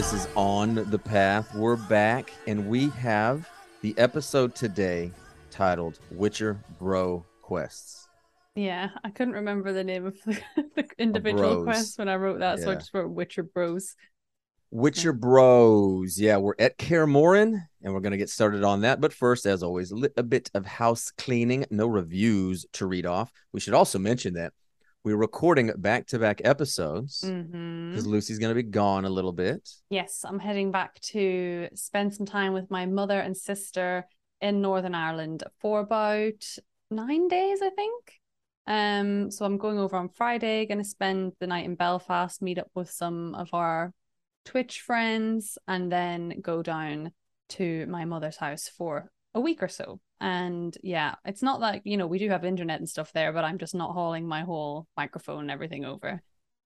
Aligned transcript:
This 0.00 0.14
is 0.14 0.28
On 0.34 0.76
the 0.76 0.98
Path. 0.98 1.54
We're 1.54 1.76
back, 1.76 2.32
and 2.46 2.70
we 2.70 2.88
have 2.88 3.46
the 3.82 3.94
episode 3.98 4.54
today 4.54 5.12
titled 5.50 5.98
Witcher 6.10 6.58
Bro 6.78 7.26
Quests. 7.42 8.08
Yeah, 8.54 8.88
I 9.04 9.10
couldn't 9.10 9.34
remember 9.34 9.74
the 9.74 9.84
name 9.84 10.06
of 10.06 10.16
the, 10.24 10.40
the 10.74 10.88
individual 10.96 11.64
quests 11.64 11.98
when 11.98 12.08
I 12.08 12.16
wrote 12.16 12.38
that, 12.38 12.60
so 12.60 12.70
I 12.70 12.76
just 12.76 12.94
wrote 12.94 13.10
Witcher 13.10 13.42
Bros. 13.42 13.94
Witcher 14.70 15.12
Bros. 15.12 16.18
Yeah, 16.18 16.38
we're 16.38 16.54
at 16.58 16.78
Kaer 16.78 17.02
and 17.04 17.60
we're 17.82 18.00
going 18.00 18.12
to 18.12 18.16
get 18.16 18.30
started 18.30 18.64
on 18.64 18.80
that. 18.80 19.02
But 19.02 19.12
first, 19.12 19.44
as 19.44 19.62
always, 19.62 19.92
a 20.16 20.22
bit 20.22 20.50
of 20.54 20.64
house 20.64 21.12
cleaning. 21.18 21.66
No 21.70 21.86
reviews 21.86 22.64
to 22.72 22.86
read 22.86 23.04
off. 23.04 23.30
We 23.52 23.60
should 23.60 23.74
also 23.74 23.98
mention 23.98 24.32
that 24.32 24.54
we're 25.04 25.16
recording 25.16 25.72
back 25.76 26.06
to 26.08 26.18
back 26.18 26.40
episodes 26.44 27.20
because 27.20 28.04
hmm 28.04 28.10
Lucy's 28.10 28.38
going 28.38 28.50
to 28.50 28.62
be 28.62 28.68
gone 28.68 29.04
a 29.04 29.10
little 29.10 29.32
bit. 29.32 29.68
Yes, 29.88 30.24
I'm 30.26 30.38
heading 30.38 30.70
back 30.70 31.00
to 31.00 31.68
spend 31.74 32.14
some 32.14 32.26
time 32.26 32.52
with 32.52 32.70
my 32.70 32.86
mother 32.86 33.18
and 33.18 33.36
sister 33.36 34.06
in 34.40 34.60
Northern 34.60 34.94
Ireland 34.94 35.42
for 35.58 35.80
about 35.80 36.44
nine 36.90 37.28
days, 37.28 37.60
I 37.62 37.70
think. 37.70 38.20
Um, 38.66 39.30
so 39.30 39.44
I'm 39.44 39.58
going 39.58 39.78
over 39.78 39.96
on 39.96 40.08
Friday, 40.08 40.66
gonna 40.66 40.84
spend 40.84 41.32
the 41.40 41.46
night 41.46 41.64
in 41.64 41.74
Belfast, 41.74 42.40
meet 42.40 42.58
up 42.58 42.70
with 42.74 42.90
some 42.90 43.34
of 43.34 43.48
our 43.52 43.92
Twitch 44.44 44.82
friends, 44.82 45.58
and 45.66 45.90
then 45.90 46.40
go 46.40 46.62
down 46.62 47.12
to 47.50 47.86
my 47.86 48.04
mother's 48.04 48.36
house 48.36 48.68
for 48.68 49.10
a 49.34 49.40
week 49.40 49.62
or 49.62 49.68
so. 49.68 50.00
And 50.20 50.76
yeah, 50.82 51.14
it's 51.24 51.42
not 51.42 51.60
like, 51.60 51.82
you 51.84 51.96
know, 51.96 52.06
we 52.06 52.18
do 52.18 52.28
have 52.28 52.44
internet 52.44 52.78
and 52.78 52.88
stuff 52.88 53.12
there, 53.12 53.32
but 53.32 53.44
I'm 53.44 53.58
just 53.58 53.74
not 53.74 53.92
hauling 53.92 54.26
my 54.26 54.42
whole 54.42 54.86
microphone 54.96 55.42
and 55.42 55.50
everything 55.50 55.84
over. 55.84 56.22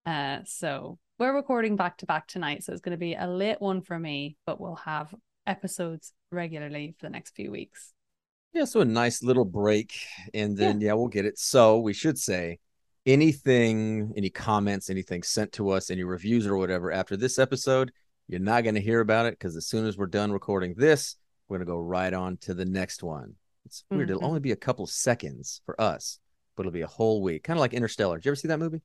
Uh, 0.06 0.38
so 0.44 0.98
we're 1.18 1.34
recording 1.34 1.76
back 1.76 1.98
to 1.98 2.06
back 2.06 2.26
tonight, 2.26 2.64
so 2.64 2.72
it's 2.72 2.80
going 2.80 2.92
to 2.92 2.98
be 2.98 3.14
a 3.14 3.26
late 3.26 3.60
one 3.60 3.82
for 3.82 3.98
me, 3.98 4.36
but 4.46 4.60
we'll 4.60 4.76
have 4.76 5.14
episodes 5.46 6.12
regularly 6.30 6.94
for 6.98 7.06
the 7.06 7.10
next 7.10 7.34
few 7.34 7.50
weeks. 7.50 7.92
Yeah, 8.52 8.64
so 8.64 8.80
a 8.80 8.84
nice 8.84 9.22
little 9.22 9.44
break, 9.44 9.94
and 10.32 10.56
then 10.56 10.80
yeah, 10.80 10.92
we'll 10.92 11.08
get 11.08 11.24
it. 11.24 11.38
So 11.38 11.80
we 11.80 11.92
should 11.92 12.18
say 12.18 12.58
anything, 13.06 14.12
any 14.16 14.30
comments, 14.30 14.90
anything 14.90 15.22
sent 15.22 15.52
to 15.52 15.70
us, 15.70 15.90
any 15.90 16.04
reviews 16.04 16.46
or 16.46 16.56
whatever 16.56 16.92
after 16.92 17.16
this 17.16 17.38
episode, 17.38 17.92
you're 18.28 18.40
not 18.40 18.62
going 18.62 18.76
to 18.76 18.80
hear 18.80 19.00
about 19.00 19.26
it 19.26 19.38
because 19.38 19.56
as 19.56 19.66
soon 19.66 19.86
as 19.86 19.98
we're 19.98 20.06
done 20.06 20.32
recording 20.32 20.74
this, 20.76 21.16
we're 21.48 21.58
going 21.58 21.66
to 21.66 21.72
go 21.72 21.78
right 21.80 22.12
on 22.12 22.36
to 22.38 22.54
the 22.54 22.64
next 22.64 23.02
one. 23.02 23.34
It's 23.66 23.84
weird. 23.94 24.10
It'll 24.10 24.22
Mhm. 24.22 24.26
only 24.26 24.40
be 24.40 24.52
a 24.52 24.56
couple 24.56 24.86
seconds 24.86 25.60
for 25.66 25.80
us, 25.80 26.18
but 26.56 26.62
it'll 26.62 26.72
be 26.72 26.82
a 26.82 26.86
whole 26.86 27.22
week, 27.22 27.44
kind 27.44 27.58
of 27.58 27.60
like 27.60 27.74
Interstellar. 27.74 28.16
Did 28.18 28.26
you 28.26 28.30
ever 28.30 28.36
see 28.36 28.48
that 28.48 28.58
movie? 28.58 28.82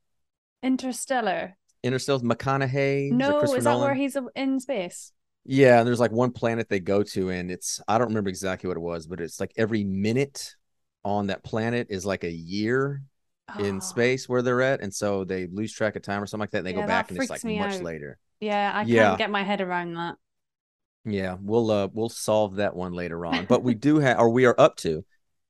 Interstellar. 0.63 1.57
Interstellar, 1.83 2.21
McConaughey. 2.23 3.11
No, 3.11 3.53
is 3.53 3.63
that 3.65 3.79
where 3.79 3.93
he's 3.93 4.17
in 4.35 4.59
space? 4.59 5.11
Yeah, 5.45 5.79
and 5.79 5.87
there's 5.87 5.99
like 5.99 6.11
one 6.11 6.31
planet 6.31 6.69
they 6.69 6.79
go 6.79 7.01
to, 7.03 7.29
and 7.29 7.49
it's 7.49 7.81
I 7.87 7.97
don't 7.97 8.09
remember 8.09 8.29
exactly 8.29 8.67
what 8.67 8.77
it 8.77 8.81
was, 8.81 9.07
but 9.07 9.19
it's 9.19 9.39
like 9.39 9.51
every 9.57 9.83
minute 9.83 10.55
on 11.03 11.27
that 11.27 11.43
planet 11.43 11.87
is 11.89 12.05
like 12.05 12.23
a 12.23 12.31
year 12.31 13.01
in 13.57 13.81
Oh, 13.81 13.81
space 13.81 14.29
where 14.29 14.41
they're 14.41 14.61
at, 14.61 14.81
and 14.81 14.93
so 14.93 15.23
they 15.23 15.47
lose 15.47 15.73
track 15.73 15.95
of 15.95 16.01
time 16.03 16.21
or 16.21 16.27
something 16.27 16.41
like 16.43 16.51
that. 16.51 16.59
And 16.59 16.67
they 16.67 16.73
Yeah, 16.73 16.75
go 16.81 16.83
back, 16.83 17.09
and 17.09 17.17
it's 17.17 17.29
like 17.29 17.45
much 17.45 17.81
out. 17.81 17.81
later. 17.81 18.19
Yeah, 18.39 18.71
I 18.73 18.85
Yeah. 18.85 18.85
can't 18.85 19.17
get 19.17 19.29
my 19.29 19.43
head 19.43 19.61
around 19.61 19.93
that. 19.95 20.17
Yeah, 21.09 21.37
we'll 21.41 21.71
uh 21.71 21.87
we'll 21.93 22.09
solve 22.09 22.55
that 22.55 22.75
one 22.75 22.93
later 22.93 23.25
on. 23.25 23.45
But 23.45 23.63
we 23.63 23.73
do 23.73 23.99
have, 23.99 24.19
or 24.19 24.29
we 24.29 24.45
are 24.45 24.55
up 24.59 24.75
to 24.77 25.03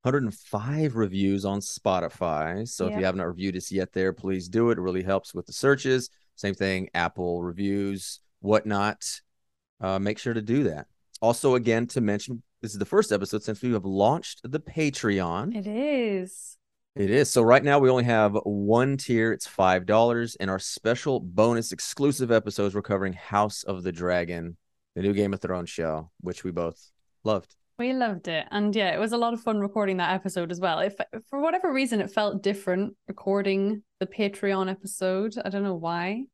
105 0.04 0.96
reviews 0.96 1.46
on 1.46 1.60
Spotify. 1.60 2.68
So 2.68 2.88
if 2.88 2.98
you 2.98 3.06
have 3.06 3.16
not 3.16 3.28
reviewed 3.28 3.58
us 3.58 3.72
yet, 3.72 3.92
there, 3.92 4.14
please 4.14 4.48
do 4.48 4.70
it. 4.70 4.78
It 4.78 4.82
really 4.82 5.04
helps 5.04 5.34
with 5.34 5.46
the 5.46 5.54
searches. 5.54 6.10
Same 6.36 6.54
thing, 6.54 6.90
Apple 6.94 7.44
reviews, 7.44 8.22
whatnot. 8.40 9.04
Uh, 9.82 10.00
make 10.00 10.18
sure 10.18 10.34
to 10.34 10.42
do 10.42 10.64
that. 10.64 10.88
Also, 11.22 11.56
again, 11.56 11.86
to 11.88 12.02
mention, 12.02 12.42
this 12.62 12.72
is 12.72 12.80
the 12.80 12.86
first 12.86 13.12
episode 13.12 13.44
since 13.44 13.62
we 13.62 13.74
have 13.74 13.84
launched 13.84 14.40
the 14.44 14.60
Patreon. 14.60 15.54
It 15.56 15.68
is. 15.68 16.58
It 16.96 17.10
is. 17.10 17.30
So 17.30 17.42
right 17.42 17.64
now 17.64 17.80
we 17.80 17.90
only 17.90 18.06
have 18.06 18.36
one 18.44 18.98
tier. 18.98 19.32
It's 19.32 19.48
five 19.48 19.86
dollars, 19.86 20.36
and 20.40 20.50
our 20.50 20.60
special 20.60 21.20
bonus 21.20 21.72
exclusive 21.72 22.32
episodes 22.32 22.74
we're 22.74 22.82
covering 22.82 23.14
House 23.14 23.64
of 23.64 23.84
the 23.84 23.92
Dragon, 23.92 24.58
the 25.00 25.08
new 25.08 25.14
Game 25.14 25.34
of 25.34 25.40
Thrones 25.40 25.70
show, 25.70 26.12
which 26.20 26.44
we 26.44 26.52
both 26.52 26.92
loved. 27.24 27.56
We 27.78 27.94
loved 27.94 28.28
it. 28.28 28.46
And 28.52 28.76
yeah, 28.76 28.94
it 28.94 29.00
was 29.00 29.14
a 29.14 29.18
lot 29.18 29.34
of 29.34 29.40
fun 29.40 29.62
recording 29.62 29.96
that 29.98 30.14
episode 30.14 30.52
as 30.52 30.60
well. 30.60 30.80
If 30.80 30.96
for 31.30 31.40
whatever 31.40 31.72
reason 31.72 32.02
it 32.02 32.12
felt 32.12 32.44
different 32.44 32.96
recording 33.08 33.84
the 34.02 34.08
Patreon 34.08 34.70
episode. 34.70 35.36
I 35.44 35.48
don't 35.48 35.64
know 35.64 35.76
why. 35.76 36.26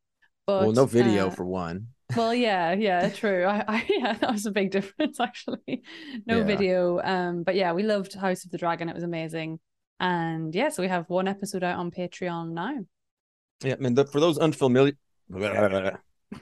But 0.47 0.63
well, 0.63 0.71
no 0.71 0.85
video 0.87 1.27
uh, 1.27 1.29
for 1.29 1.45
one. 1.45 1.89
Well, 2.17 2.33
yeah, 2.47 2.73
yeah, 2.73 3.09
true. 3.09 3.45
I, 3.45 3.63
I 3.67 3.85
yeah, 3.89 4.13
that 4.13 4.31
was 4.31 4.47
a 4.47 4.51
big 4.51 4.71
difference 4.71 5.19
actually. 5.19 5.83
No 6.25 6.39
Yeah. 6.39 6.43
video. 6.43 6.99
Um, 7.03 7.43
but 7.43 7.53
yeah, 7.53 7.71
we 7.71 7.83
loved 7.83 8.15
House 8.15 8.45
of 8.45 8.51
the 8.51 8.57
Dragon. 8.57 8.89
It 8.89 8.95
was 8.95 9.03
amazing. 9.03 9.59
And 9.99 10.55
yeah, 10.55 10.69
so 10.69 10.81
we 10.81 10.89
have 10.89 11.07
one 11.07 11.27
episode 11.27 11.63
out 11.63 11.77
on 11.77 11.91
Patreon 11.91 12.53
now. 12.53 12.79
Yeah, 13.63 13.75
I 13.75 13.77
mean, 13.77 13.93
the, 13.93 14.05
for 14.05 14.19
those 14.19 14.39
unfamiliar, 14.39 14.93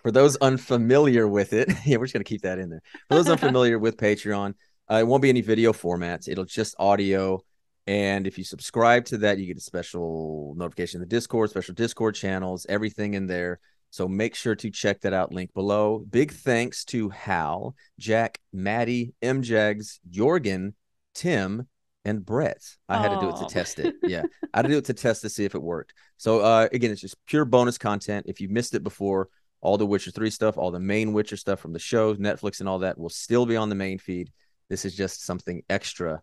for 0.02 0.12
those 0.12 0.36
unfamiliar 0.38 1.28
with 1.28 1.54
it, 1.54 1.72
yeah, 1.86 1.98
we're 1.98 2.06
just 2.06 2.14
gonna 2.14 2.24
keep 2.24 2.42
that 2.42 2.60
in 2.60 2.70
there. 2.70 2.82
For 3.10 3.16
those 3.16 3.30
unfamiliar 3.30 3.80
with 3.80 3.98
Patreon, 3.98 4.54
uh, 4.90 4.96
it 4.96 5.08
won't 5.08 5.22
be 5.22 5.30
any 5.30 5.42
video 5.42 5.74
formats. 5.74 6.28
It'll 6.28 6.46
just 6.46 6.76
audio. 6.80 7.42
And 7.86 8.28
if 8.28 8.38
you 8.38 8.44
subscribe 8.44 9.06
to 9.06 9.18
that, 9.20 9.40
you 9.40 9.46
get 9.46 9.58
a 9.58 9.62
special 9.62 10.54
notification 10.58 11.00
in 11.00 11.02
the 11.02 11.14
Discord, 11.14 11.50
special 11.50 11.74
Discord 11.74 12.16
channels, 12.16 12.66
everything 12.70 13.14
in 13.14 13.28
there. 13.28 13.60
So 13.90 14.08
make 14.08 14.36
sure 14.36 14.56
to 14.56 14.72
check 14.72 15.02
that 15.02 15.14
out. 15.14 15.32
Link 15.32 15.54
below. 15.54 16.00
Big 16.10 16.32
thanks 16.32 16.86
to 16.86 17.10
Hal, 17.10 17.76
Jack, 18.00 18.40
Maddie, 18.52 19.14
M 19.22 19.42
Jags, 19.42 20.00
Jorgen, 20.10 20.74
Tim, 21.14 21.68
and 22.06 22.26
Brett. 22.26 22.64
I 22.90 22.98
had 22.98 23.10
to 23.10 23.20
do 23.20 23.30
it 23.30 23.38
to 23.38 23.46
test 23.46 23.80
it. 23.80 23.96
Yeah, 24.04 24.24
I 24.54 24.58
had 24.58 24.64
to 24.64 24.70
do 24.70 24.78
it 24.78 24.86
to 24.86 24.94
test 24.94 25.22
to 25.22 25.30
see 25.30 25.46
if 25.46 25.56
it 25.56 25.62
worked. 25.62 25.94
So 26.18 26.40
uh, 26.40 26.68
again, 26.72 26.92
it's 26.92 27.02
just 27.02 27.18
pure 27.28 27.46
bonus 27.46 27.78
content. 27.78 28.26
If 28.28 28.42
you 28.42 28.50
missed 28.50 28.74
it 28.74 28.84
before, 28.84 29.30
all 29.64 29.78
the 29.78 29.86
Witcher 29.86 30.12
3 30.12 30.30
stuff, 30.30 30.58
all 30.58 30.72
the 30.72 30.80
main 30.80 31.14
Witcher 31.14 31.38
stuff 31.38 31.60
from 31.60 31.72
the 31.72 31.80
shows, 31.80 32.18
Netflix, 32.18 32.60
and 32.60 32.68
all 32.68 32.80
that 32.80 33.00
will 33.00 33.10
still 33.10 33.46
be 33.46 33.56
on 33.56 33.70
the 33.70 33.76
main 33.76 33.98
feed. 33.98 34.30
This 34.70 34.84
is 34.84 34.96
just 34.96 35.26
something 35.26 35.64
extra 35.70 36.22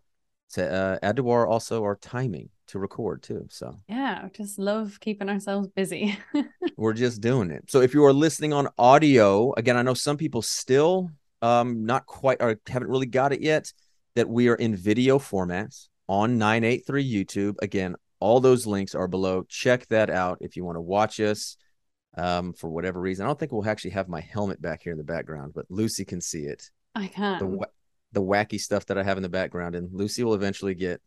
to 0.53 0.71
uh, 0.71 0.99
add 1.01 1.15
to 1.15 1.29
our 1.29 1.47
also 1.47 1.81
our 1.83 1.95
timing 1.95 2.49
to 2.67 2.77
record 2.77 3.23
too. 3.23 3.47
So 3.49 3.79
Yeah, 3.87 4.27
just 4.33 4.59
love 4.59 4.99
keeping 4.99 5.27
ourselves 5.27 5.67
busy. 5.75 6.17
we're 6.77 6.93
just 6.93 7.21
doing 7.21 7.51
it. 7.51 7.69
So 7.71 7.81
if 7.81 7.93
you 7.93 8.05
are 8.05 8.13
listening 8.13 8.53
on 8.53 8.67
audio, 8.77 9.53
again, 9.57 9.75
I 9.77 9.81
know 9.81 9.93
some 9.93 10.17
people 10.17 10.41
still 10.41 11.09
um 11.41 11.85
not 11.85 12.05
quite 12.05 12.37
or 12.41 12.59
haven't 12.67 12.89
really 12.89 13.07
got 13.07 13.33
it 13.33 13.41
yet 13.41 13.71
that 14.15 14.29
we 14.29 14.49
are 14.49 14.55
in 14.55 14.75
video 14.75 15.17
formats 15.17 15.87
on 16.07 16.37
983 16.37 17.11
YouTube. 17.11 17.55
Again, 17.61 17.95
all 18.19 18.39
those 18.39 18.67
links 18.67 18.93
are 18.93 19.07
below. 19.07 19.43
Check 19.47 19.87
that 19.87 20.09
out 20.09 20.37
if 20.41 20.55
you 20.55 20.63
want 20.65 20.75
to 20.75 20.81
watch 20.81 21.19
us. 21.19 21.57
Um, 22.17 22.53
for 22.53 22.69
whatever 22.69 22.99
reason, 22.99 23.25
I 23.25 23.29
don't 23.29 23.39
think 23.39 23.51
we'll 23.51 23.67
actually 23.67 23.91
have 23.91 24.09
my 24.09 24.19
helmet 24.19 24.61
back 24.61 24.81
here 24.83 24.91
in 24.91 24.97
the 24.97 25.03
background, 25.03 25.53
but 25.55 25.65
Lucy 25.69 26.03
can 26.03 26.19
see 26.19 26.41
it. 26.41 26.69
I 26.93 27.07
can. 27.07 27.39
The 27.39 27.67
the 28.13 28.21
wacky 28.21 28.59
stuff 28.59 28.85
that 28.87 28.97
I 28.97 29.03
have 29.03 29.17
in 29.17 29.23
the 29.23 29.29
background, 29.29 29.75
and 29.75 29.89
Lucy 29.93 30.23
will 30.23 30.33
eventually 30.33 30.75
get 30.75 31.01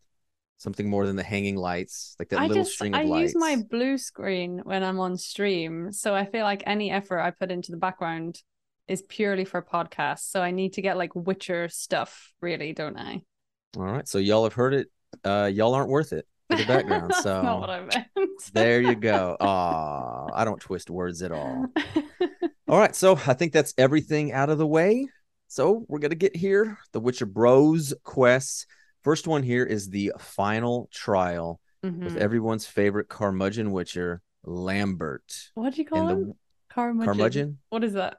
something 0.57 0.89
more 0.89 1.07
than 1.07 1.17
the 1.17 1.23
hanging 1.23 1.57
lights, 1.57 2.17
like 2.19 2.31
that 2.31 2.41
I 2.41 2.47
little 2.47 2.63
just 2.63 2.75
string 2.75 2.95
of 2.95 3.01
I 3.01 3.05
lights. 3.05 3.19
I 3.19 3.23
use 3.23 3.35
my 3.37 3.63
blue 3.69 3.99
screen 3.99 4.63
when 4.65 4.83
I'm 4.83 4.99
on 4.99 5.19
stream, 5.19 5.93
so 5.93 6.15
I 6.15 6.25
feel 6.25 6.45
like 6.45 6.63
any 6.67 6.91
effort 6.91 7.21
I 7.21 7.31
put 7.33 7.51
into 7.51 7.71
the 7.71 7.77
background 7.77 8.43
is 8.89 9.03
purely 9.03 9.45
for 9.45 9.61
podcasts. 9.61 10.31
So 10.31 10.41
I 10.41 10.51
need 10.51 10.75
to 10.75 10.83
get 10.83 10.97
like 10.97 11.15
Witcher 11.15 11.69
stuff, 11.69 12.33
really, 12.41 12.73
don't 12.73 12.99
I? 12.99 13.21
All 13.77 13.85
right, 13.85 14.09
so 14.09 14.17
y'all 14.17 14.45
have 14.45 14.55
heard 14.55 14.73
it. 14.73 14.89
Uh, 15.23 15.51
y'all 15.53 15.75
aren't 15.75 15.91
worth 15.91 16.15
it 16.15 16.27
for 16.51 16.57
the 16.57 16.65
background. 16.67 17.11
That's 17.11 17.23
so 17.23 17.43
not 17.43 17.61
what 17.61 17.71
I 17.71 17.81
meant. 17.81 18.07
there 18.53 18.81
you 18.81 18.95
go. 18.95 19.37
Ah, 19.41 20.27
I 20.35 20.45
don't 20.45 20.61
twist 20.61 20.91
words 20.91 21.23
at 21.23 21.33
all. 21.33 21.67
All 22.69 22.79
right, 22.79 22.95
so 22.97 23.13
I 23.27 23.35
think 23.35 23.53
that's 23.53 23.75
everything 23.77 24.33
out 24.33 24.49
of 24.49 24.57
the 24.59 24.67
way. 24.67 25.07
So 25.49 25.85
we're 25.87 25.99
gonna 25.99 26.15
get 26.15 26.35
here 26.35 26.79
the 26.93 27.01
Witcher 27.01 27.27
Bros 27.27 27.93
quests. 28.05 28.67
First 29.03 29.27
one 29.29 29.43
here 29.43 29.65
is 29.65 29.91
the 29.91 30.13
final 30.19 30.89
trial 30.93 31.61
with 31.83 31.95
Mhm. 32.15 32.17
everyone's 32.17 32.65
favorite 32.67 33.09
Carmudgeon 33.09 33.71
Witcher, 33.71 34.23
Lambert. 34.45 35.51
What 35.55 35.75
do 35.75 35.83
you 35.83 35.87
call 35.87 36.09
And 36.09 36.11
him? 36.11 36.29
the 36.29 36.35
Carmudgeon. 36.75 37.05
Carmudgeon, 37.07 37.59
What 37.69 37.85
is 37.85 37.93
that? 37.93 38.17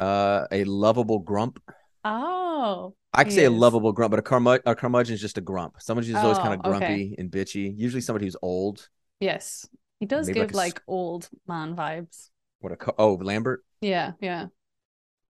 uh, 0.00 0.46
a 0.50 0.64
lovable 0.64 1.18
grump. 1.18 1.62
Oh, 2.08 2.94
I 3.12 3.24
could 3.24 3.32
say 3.32 3.44
a 3.44 3.50
is. 3.50 3.52
lovable 3.52 3.92
grump, 3.92 4.10
but 4.10 4.20
a, 4.20 4.22
carmud- 4.22 4.62
a 4.66 4.74
curmudgeon 4.74 5.14
is 5.14 5.20
just 5.20 5.38
a 5.38 5.40
grump. 5.40 5.80
Somebody 5.80 6.08
who's 6.08 6.22
always 6.22 6.38
Oh, 6.38 6.42
kind 6.42 6.54
of 6.54 6.60
okay. 6.60 6.68
grumpy 6.78 7.14
and 7.18 7.30
bitchy. 7.30 7.72
Usually 7.76 8.00
somebody 8.02 8.26
who's 8.26 8.36
old. 8.42 8.88
yes. 9.20 9.68
He 9.98 10.04
does 10.04 10.26
Maybe 10.26 10.40
like 10.40 10.48
give 10.48 10.54
like 10.54 10.82
old 10.86 11.30
man 11.48 11.74
vibes. 11.74 12.28
What 12.60 12.72
a 12.72 12.94
oh 12.98 13.14
Lambert. 13.14 13.64
Yeah, 13.80 14.12
yeah. 14.20 14.46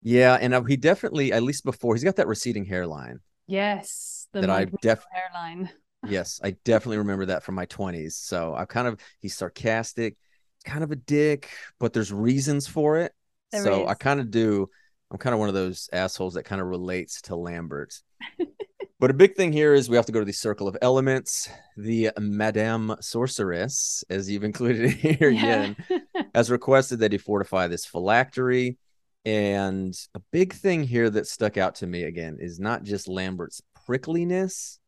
Yeah, 0.02 0.34
and 0.40 0.54
uh, 0.54 0.62
he 0.64 0.76
definitely 0.76 1.32
at 1.32 1.42
least 1.42 1.64
before 1.64 1.94
he's 1.94 2.04
got 2.04 2.16
that 2.16 2.26
receding 2.26 2.64
hairline 2.64 3.20
Yes. 3.46 4.26
The 4.32 4.40
that 4.40 4.50
I 4.50 4.64
def 4.82 5.04
hairline. 5.12 5.70
yes 6.08 6.40
I 6.42 6.56
definitely 6.64 6.98
remember 6.98 7.26
that 7.26 7.42
from 7.44 7.54
my 7.54 7.64
twenties. 7.66 8.16
So 8.16 8.54
I 8.54 8.64
kind 8.64 8.88
of 8.88 9.00
he's 9.20 9.36
sarcastic, 9.36 10.16
kind 10.64 10.82
of 10.84 10.90
a 10.90 10.96
dick, 10.96 11.48
but 11.78 11.92
there's 11.92 12.12
reasons 12.12 12.66
for 12.66 12.98
it. 12.98 13.12
There 13.52 13.62
so 13.62 13.86
I 13.86 13.94
kind 13.94 14.20
of 14.20 14.30
do. 14.30 14.68
I'm 15.10 15.18
kind 15.18 15.34
of 15.34 15.38
one 15.40 15.48
of 15.48 15.54
those 15.54 15.88
assholes 15.92 16.34
that 16.34 16.42
kind 16.44 16.60
of 16.60 16.66
relates 16.66 17.22
to 17.22 17.36
Lambert. 17.36 17.94
but 18.98 19.10
a 19.10 19.14
big 19.14 19.36
thing 19.36 19.52
here 19.52 19.72
is 19.72 19.88
we 19.88 19.96
have 19.96 20.06
to 20.06 20.12
go 20.12 20.18
to 20.18 20.24
the 20.24 20.32
Circle 20.32 20.66
of 20.66 20.76
Elements. 20.82 21.48
The 21.76 22.10
Madame 22.18 22.96
Sorceress, 23.00 24.02
as 24.10 24.28
you've 24.30 24.42
included 24.44 24.90
here 24.90 25.30
Yeah. 25.30 25.74
again, 25.88 26.06
has 26.34 26.50
requested 26.50 27.00
that 27.00 27.12
he 27.12 27.18
fortify 27.18 27.68
this 27.68 27.86
phylactery. 27.86 28.78
And 29.24 29.94
a 30.14 30.20
big 30.32 30.52
thing 30.52 30.82
here 30.84 31.10
that 31.10 31.26
stuck 31.26 31.56
out 31.56 31.76
to 31.76 31.86
me 31.86 32.04
again 32.04 32.38
is 32.40 32.58
not 32.60 32.82
just 32.84 33.08
Lambert's 33.08 33.60
prickliness, 33.88 34.78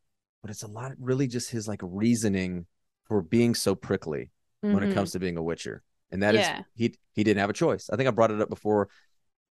but 0.42 0.50
it's 0.50 0.62
a 0.62 0.68
lot 0.68 0.92
really 1.00 1.26
just 1.26 1.50
his 1.50 1.66
like 1.66 1.80
reasoning 1.82 2.66
for 3.06 3.22
being 3.22 3.54
so 3.54 3.74
prickly 3.74 4.30
when 4.60 4.82
it 4.82 4.90
Mhm. 4.90 4.94
comes 4.94 5.12
to 5.12 5.18
being 5.18 5.36
a 5.36 5.42
witcher. 5.42 5.82
And 6.10 6.22
that 6.22 6.34
is 6.34 6.40
Yeah. 6.42 6.62
he 6.74 6.94
he 7.12 7.24
didn't 7.24 7.40
have 7.40 7.50
a 7.50 7.54
choice. 7.54 7.90
I 7.90 7.96
think 7.96 8.06
I 8.08 8.12
brought 8.12 8.30
it 8.30 8.40
up 8.40 8.48
before 8.48 8.88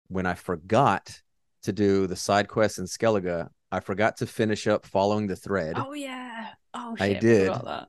when 0.09 0.27
I 0.27 0.35
forgot 0.35 1.21
to 1.63 1.73
do 1.73 2.07
the 2.07 2.17
side 2.17 2.49
quest 2.49 2.79
in 2.79 2.85
Skellige. 2.85 3.49
I 3.71 3.81
forgot 3.81 4.17
to 4.19 4.27
finish 4.27 4.67
up 4.67 4.87
following 4.87 5.27
the 5.27 5.37
thread. 5.37 5.75
Oh 5.77 5.93
yeah. 5.93 6.49
Oh 6.75 6.97
shit, 6.97 7.17
I 7.17 7.21
did. 7.21 7.49
that. 7.53 7.89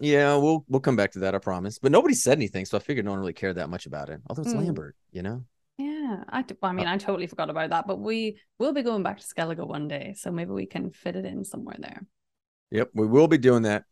Yeah, 0.00 0.36
we'll 0.36 0.64
we'll 0.68 0.80
come 0.80 0.96
back 0.96 1.12
to 1.12 1.20
that, 1.20 1.34
I 1.34 1.38
promise. 1.38 1.78
But 1.78 1.90
nobody 1.92 2.14
said 2.14 2.38
anything, 2.38 2.64
so 2.66 2.76
I 2.76 2.80
figured 2.80 3.04
no 3.04 3.12
one 3.12 3.20
really 3.20 3.32
cared 3.32 3.56
that 3.56 3.70
much 3.70 3.86
about 3.86 4.10
it. 4.10 4.20
Although 4.28 4.42
it's 4.42 4.52
Hmm. 4.52 4.58
Lambert, 4.58 4.96
you 5.10 5.22
know. 5.22 5.44
Yeah, 5.78 6.24
I, 6.28 6.44
I 6.62 6.72
mean, 6.72 6.86
Uh, 6.86 6.92
I 6.92 6.96
totally 6.98 7.28
forgot 7.28 7.50
about 7.50 7.70
that, 7.70 7.86
but 7.86 8.00
we 8.00 8.40
will 8.58 8.72
be 8.72 8.82
going 8.82 9.04
back 9.04 9.18
to 9.20 9.26
Skellige 9.26 9.64
one 9.64 9.86
day, 9.86 10.14
so 10.16 10.30
maybe 10.32 10.50
we 10.50 10.66
can 10.66 10.90
fit 10.90 11.14
it 11.14 11.24
in 11.24 11.44
somewhere 11.44 11.76
there. 11.78 12.04
Yep, 12.72 12.90
we 12.94 13.06
will 13.06 13.28
be 13.28 13.38
doing 13.38 13.62
that. 13.62 13.84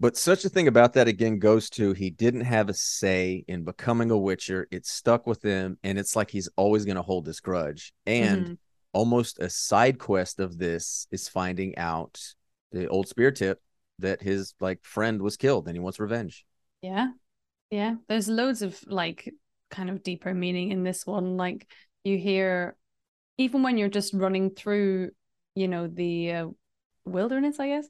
But 0.00 0.16
such 0.16 0.44
a 0.46 0.48
thing 0.48 0.66
about 0.66 0.94
that 0.94 1.08
again 1.08 1.38
goes 1.38 1.68
to 1.70 1.92
he 1.92 2.08
didn't 2.10 2.40
have 2.42 2.70
a 2.70 2.74
say 2.74 3.44
in 3.46 3.64
becoming 3.64 4.10
a 4.10 4.16
Witcher. 4.16 4.66
It 4.70 4.86
stuck 4.86 5.26
with 5.26 5.42
him, 5.42 5.78
and 5.82 5.98
it's 5.98 6.16
like 6.16 6.30
he's 6.30 6.48
always 6.56 6.86
going 6.86 6.96
to 6.96 7.02
hold 7.02 7.26
this 7.26 7.40
grudge. 7.40 7.92
And 8.06 8.46
Mhm. 8.46 8.58
almost 8.92 9.38
a 9.38 9.50
side 9.50 9.98
quest 9.98 10.40
of 10.40 10.56
this 10.58 11.06
is 11.10 11.28
finding 11.28 11.76
out 11.76 12.18
the 12.72 12.88
old 12.88 13.08
spear 13.08 13.30
tip 13.30 13.60
that 13.98 14.22
his 14.22 14.54
like 14.58 14.82
friend 14.84 15.20
was 15.20 15.36
killed, 15.36 15.66
and 15.68 15.76
he 15.76 15.80
wants 15.80 16.00
revenge. 16.00 16.46
Yeah, 16.80 17.08
yeah. 17.70 17.96
There's 18.08 18.28
loads 18.28 18.62
of 18.62 18.82
like 18.86 19.34
kind 19.70 19.90
of 19.90 20.02
deeper 20.02 20.34
meaning 20.34 20.70
in 20.72 20.84
this 20.84 21.06
one. 21.06 21.36
Like 21.36 21.68
you 22.04 22.18
hear, 22.18 22.76
even 23.38 23.62
when 23.62 23.78
you're 23.78 23.88
just 23.88 24.14
running 24.14 24.50
through, 24.50 25.10
you 25.54 25.68
know, 25.68 25.88
the 25.88 26.32
uh, 26.32 26.48
wilderness, 27.04 27.60
I 27.60 27.68
guess. 27.68 27.88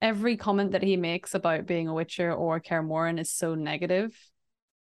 Every 0.00 0.36
comment 0.36 0.72
that 0.72 0.82
he 0.82 0.96
makes 0.96 1.34
about 1.34 1.66
being 1.66 1.88
a 1.88 1.94
Witcher 1.94 2.32
or 2.32 2.60
Kaer 2.60 2.82
Morhen 2.82 3.18
is 3.18 3.32
so 3.32 3.54
negative. 3.54 4.16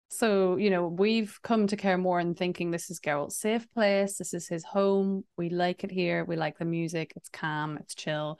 So, 0.08 0.56
you 0.56 0.68
know, 0.70 0.88
we've 0.88 1.38
come 1.42 1.66
to 1.66 1.76
Kaer 1.76 1.98
Morhen 1.98 2.36
thinking 2.36 2.70
this 2.70 2.90
is 2.90 3.00
Geralt's 3.00 3.38
safe 3.38 3.66
place. 3.72 4.18
This 4.18 4.34
is 4.34 4.46
his 4.46 4.64
home. 4.64 5.24
We 5.36 5.48
like 5.48 5.84
it 5.84 5.90
here. 5.90 6.24
We 6.24 6.36
like 6.36 6.58
the 6.58 6.64
music. 6.64 7.12
It's 7.16 7.28
calm. 7.30 7.78
It's 7.78 7.94
chill. 7.94 8.38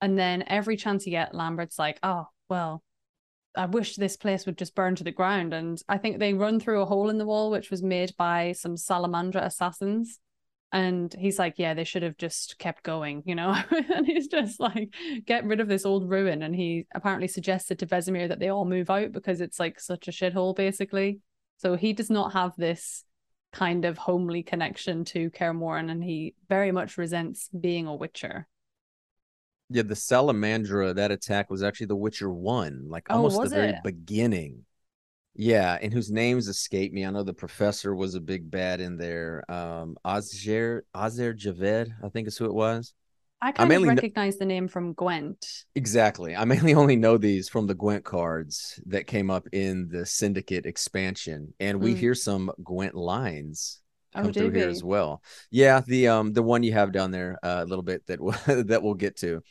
And 0.00 0.18
then 0.18 0.44
every 0.46 0.76
chance 0.76 1.06
you 1.06 1.12
get, 1.12 1.34
Lambert's 1.34 1.78
like, 1.78 1.98
oh, 2.02 2.26
well, 2.48 2.82
I 3.56 3.66
wish 3.66 3.96
this 3.96 4.16
place 4.16 4.44
would 4.44 4.58
just 4.58 4.74
burn 4.74 4.96
to 4.96 5.04
the 5.04 5.12
ground. 5.12 5.54
And 5.54 5.80
I 5.88 5.96
think 5.96 6.18
they 6.18 6.34
run 6.34 6.60
through 6.60 6.82
a 6.82 6.86
hole 6.86 7.08
in 7.08 7.18
the 7.18 7.26
wall, 7.26 7.50
which 7.50 7.70
was 7.70 7.82
made 7.82 8.12
by 8.18 8.52
some 8.52 8.76
Salamandra 8.76 9.44
assassins. 9.44 10.20
And 10.74 11.14
he's 11.16 11.38
like, 11.38 11.54
yeah, 11.56 11.72
they 11.74 11.84
should 11.84 12.02
have 12.02 12.16
just 12.16 12.58
kept 12.58 12.82
going, 12.82 13.22
you 13.26 13.36
know? 13.36 13.54
and 13.70 14.04
he's 14.04 14.26
just 14.26 14.58
like, 14.58 14.92
get 15.24 15.44
rid 15.44 15.60
of 15.60 15.68
this 15.68 15.86
old 15.86 16.10
ruin. 16.10 16.42
And 16.42 16.52
he 16.52 16.88
apparently 16.92 17.28
suggested 17.28 17.78
to 17.78 17.86
Vesemir 17.86 18.28
that 18.28 18.40
they 18.40 18.48
all 18.48 18.64
move 18.64 18.90
out 18.90 19.12
because 19.12 19.40
it's 19.40 19.60
like 19.60 19.78
such 19.78 20.08
a 20.08 20.10
shithole, 20.10 20.56
basically. 20.56 21.20
So 21.58 21.76
he 21.76 21.92
does 21.92 22.10
not 22.10 22.32
have 22.32 22.56
this 22.56 23.04
kind 23.52 23.84
of 23.84 23.98
homely 23.98 24.42
connection 24.42 25.04
to 25.04 25.30
Kaer 25.30 25.54
Morhen, 25.54 25.92
and 25.92 26.02
he 26.02 26.34
very 26.48 26.72
much 26.72 26.98
resents 26.98 27.48
being 27.48 27.86
a 27.86 27.94
Witcher. 27.94 28.48
Yeah, 29.70 29.82
the 29.82 29.94
Salamandra, 29.94 30.96
that 30.96 31.12
attack 31.12 31.50
was 31.50 31.62
actually 31.62 31.86
the 31.86 31.94
Witcher 31.94 32.30
one, 32.30 32.88
like 32.88 33.06
Oh, 33.10 33.18
almost 33.18 33.36
the 33.36 33.42
was 33.42 33.52
very 33.52 33.68
it? 33.68 33.76
beginning. 33.84 34.64
Yeah, 35.36 35.76
and 35.80 35.92
whose 35.92 36.10
names 36.10 36.46
escape 36.48 36.92
me. 36.92 37.04
I 37.04 37.10
know 37.10 37.24
the 37.24 37.34
professor 37.34 37.94
was 37.94 38.14
a 38.14 38.20
big 38.20 38.50
bad 38.50 38.80
in 38.80 38.96
there. 38.96 39.44
Um 39.50 39.96
Azar 40.04 40.84
Azar 40.94 41.34
Javed, 41.34 41.92
I 42.02 42.08
think 42.08 42.28
is 42.28 42.36
who 42.38 42.44
it 42.46 42.54
was. 42.54 42.92
I 43.40 43.52
kind 43.52 43.64
of 43.64 43.68
mainly 43.68 43.88
kn- 43.88 43.96
recognize 43.96 44.38
the 44.38 44.46
name 44.46 44.68
from 44.68 44.94
Gwent. 44.94 45.64
Exactly. 45.74 46.34
I 46.36 46.44
mainly 46.44 46.74
only 46.82 46.96
know 46.96 47.18
these 47.18 47.48
from 47.48 47.66
the 47.66 47.74
Gwent 47.74 48.04
cards 48.04 48.80
that 48.86 49.06
came 49.06 49.30
up 49.30 49.46
in 49.52 49.88
the 49.88 50.06
Syndicate 50.06 50.66
expansion. 50.66 51.52
And 51.60 51.80
we 51.80 51.94
Mm. 51.94 51.98
hear 51.98 52.14
some 52.14 52.50
Gwent 52.62 52.94
lines 52.94 53.80
Oh, 54.14 54.22
come 54.22 54.32
through 54.32 54.50
here 54.52 54.66
we? 54.66 54.72
as 54.72 54.84
well. 54.84 55.20
Yeah, 55.50 55.82
the 55.86 56.08
um 56.08 56.32
the 56.32 56.42
one 56.42 56.62
you 56.62 56.72
have 56.72 56.92
down 56.92 57.10
there 57.10 57.38
uh, 57.42 57.64
a 57.64 57.66
little 57.66 57.82
bit 57.82 58.06
that 58.06 58.20
we'll, 58.20 58.36
that 58.64 58.82
we'll 58.82 58.94
get 58.94 59.16
to. 59.16 59.42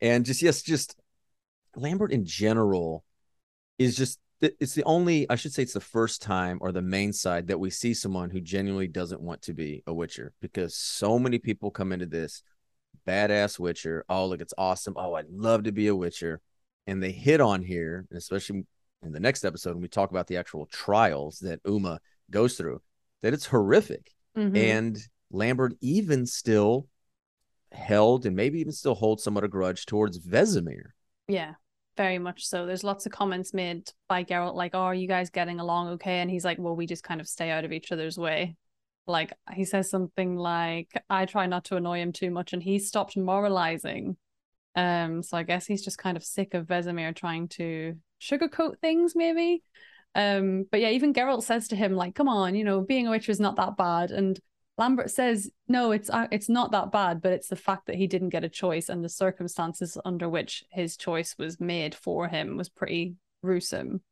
And 0.00 0.24
just 0.26 0.42
yes, 0.42 0.60
just 0.62 0.96
Lambert 1.76 2.12
in 2.12 2.24
general 2.26 3.04
is 3.78 3.96
just 3.96 4.18
it's 4.40 4.74
the 4.74 4.84
only 4.84 5.28
I 5.28 5.36
should 5.36 5.52
say 5.52 5.62
it's 5.62 5.74
the 5.74 5.80
first 5.80 6.22
time 6.22 6.58
or 6.60 6.72
the 6.72 6.82
main 6.82 7.12
side 7.12 7.48
that 7.48 7.60
we 7.60 7.70
see 7.70 7.94
someone 7.94 8.30
who 8.30 8.40
genuinely 8.40 8.88
doesn't 8.88 9.20
want 9.20 9.42
to 9.42 9.52
be 9.52 9.82
a 9.86 9.92
Witcher 9.92 10.32
because 10.40 10.74
so 10.74 11.18
many 11.18 11.38
people 11.38 11.70
come 11.70 11.92
into 11.92 12.06
this 12.06 12.42
badass 13.06 13.58
Witcher. 13.58 14.04
Oh, 14.08 14.26
look, 14.26 14.40
it's 14.40 14.54
awesome. 14.56 14.94
Oh, 14.96 15.14
I'd 15.14 15.30
love 15.30 15.64
to 15.64 15.72
be 15.72 15.88
a 15.88 15.96
Witcher. 15.96 16.40
And 16.86 17.02
they 17.02 17.12
hit 17.12 17.40
on 17.40 17.62
here, 17.62 18.06
and 18.10 18.18
especially 18.18 18.64
in 19.02 19.12
the 19.12 19.20
next 19.20 19.44
episode 19.44 19.74
when 19.74 19.82
we 19.82 19.88
talk 19.88 20.10
about 20.10 20.26
the 20.26 20.36
actual 20.38 20.66
trials 20.66 21.38
that 21.40 21.60
Uma 21.66 22.00
goes 22.30 22.56
through, 22.56 22.80
that 23.22 23.34
it's 23.34 23.46
horrific. 23.46 24.10
Mhm. 24.36 24.56
And 24.56 24.98
Lambert 25.30 25.74
even 25.80 26.26
still 26.26 26.88
held 27.72 28.26
and 28.26 28.34
maybe 28.34 28.60
even 28.60 28.72
still 28.72 28.94
holds 28.94 29.22
somewhat 29.22 29.44
a 29.44 29.48
grudge 29.48 29.86
towards 29.86 30.18
Vesemir. 30.18 30.92
Yeah, 31.28 31.54
very 32.00 32.18
much 32.18 32.46
so. 32.46 32.64
There's 32.64 32.82
lots 32.82 33.04
of 33.04 33.12
comments 33.12 33.52
made 33.52 33.90
by 34.08 34.24
Geralt, 34.24 34.54
like, 34.54 34.74
"Oh, 34.74 34.80
are 34.80 34.94
you 34.94 35.06
guys 35.06 35.28
getting 35.28 35.60
along 35.60 35.88
okay?" 35.90 36.20
And 36.20 36.30
he's 36.30 36.46
like, 36.46 36.58
"Well, 36.58 36.74
we 36.74 36.86
just 36.86 37.04
kind 37.04 37.20
of 37.20 37.28
stay 37.28 37.50
out 37.50 37.66
of 37.66 37.72
each 37.72 37.92
other's 37.92 38.16
way." 38.16 38.56
Like 39.06 39.34
he 39.52 39.66
says 39.66 39.90
something 39.90 40.34
like, 40.34 40.90
"I 41.10 41.26
try 41.26 41.44
not 41.46 41.66
to 41.66 41.76
annoy 41.76 41.98
him 42.00 42.12
too 42.12 42.30
much," 42.30 42.54
and 42.54 42.62
he 42.62 42.78
stopped 42.78 43.18
moralizing. 43.18 44.16
Um, 44.74 45.22
so 45.22 45.36
I 45.36 45.42
guess 45.42 45.66
he's 45.66 45.84
just 45.84 45.98
kind 45.98 46.16
of 46.16 46.24
sick 46.24 46.54
of 46.54 46.66
Vesemir 46.66 47.14
trying 47.14 47.48
to 47.48 47.96
sugarcoat 48.18 48.78
things, 48.80 49.14
maybe. 49.14 49.62
Um, 50.14 50.64
but 50.70 50.80
yeah, 50.80 50.90
even 50.90 51.12
Geralt 51.12 51.42
says 51.42 51.68
to 51.68 51.76
him, 51.76 51.96
like, 51.96 52.14
"Come 52.14 52.30
on, 52.30 52.54
you 52.54 52.64
know, 52.64 52.80
being 52.80 53.08
a 53.08 53.10
witcher 53.10 53.32
is 53.32 53.40
not 53.40 53.56
that 53.56 53.76
bad." 53.76 54.10
And 54.10 54.40
Lambert 54.78 55.10
says, 55.10 55.50
"No, 55.68 55.92
it's 55.92 56.08
uh, 56.08 56.26
it's 56.30 56.48
not 56.48 56.72
that 56.72 56.90
bad, 56.90 57.20
but 57.20 57.32
it's 57.32 57.48
the 57.48 57.56
fact 57.56 57.86
that 57.86 57.96
he 57.96 58.06
didn't 58.06 58.30
get 58.30 58.44
a 58.44 58.48
choice 58.48 58.88
and 58.88 59.04
the 59.04 59.08
circumstances 59.08 59.98
under 60.04 60.28
which 60.28 60.64
his 60.70 60.96
choice 60.96 61.36
was 61.38 61.60
made 61.60 61.94
for 61.94 62.28
him 62.28 62.56
was 62.56 62.68
pretty 62.68 63.16
gruesome." 63.42 64.02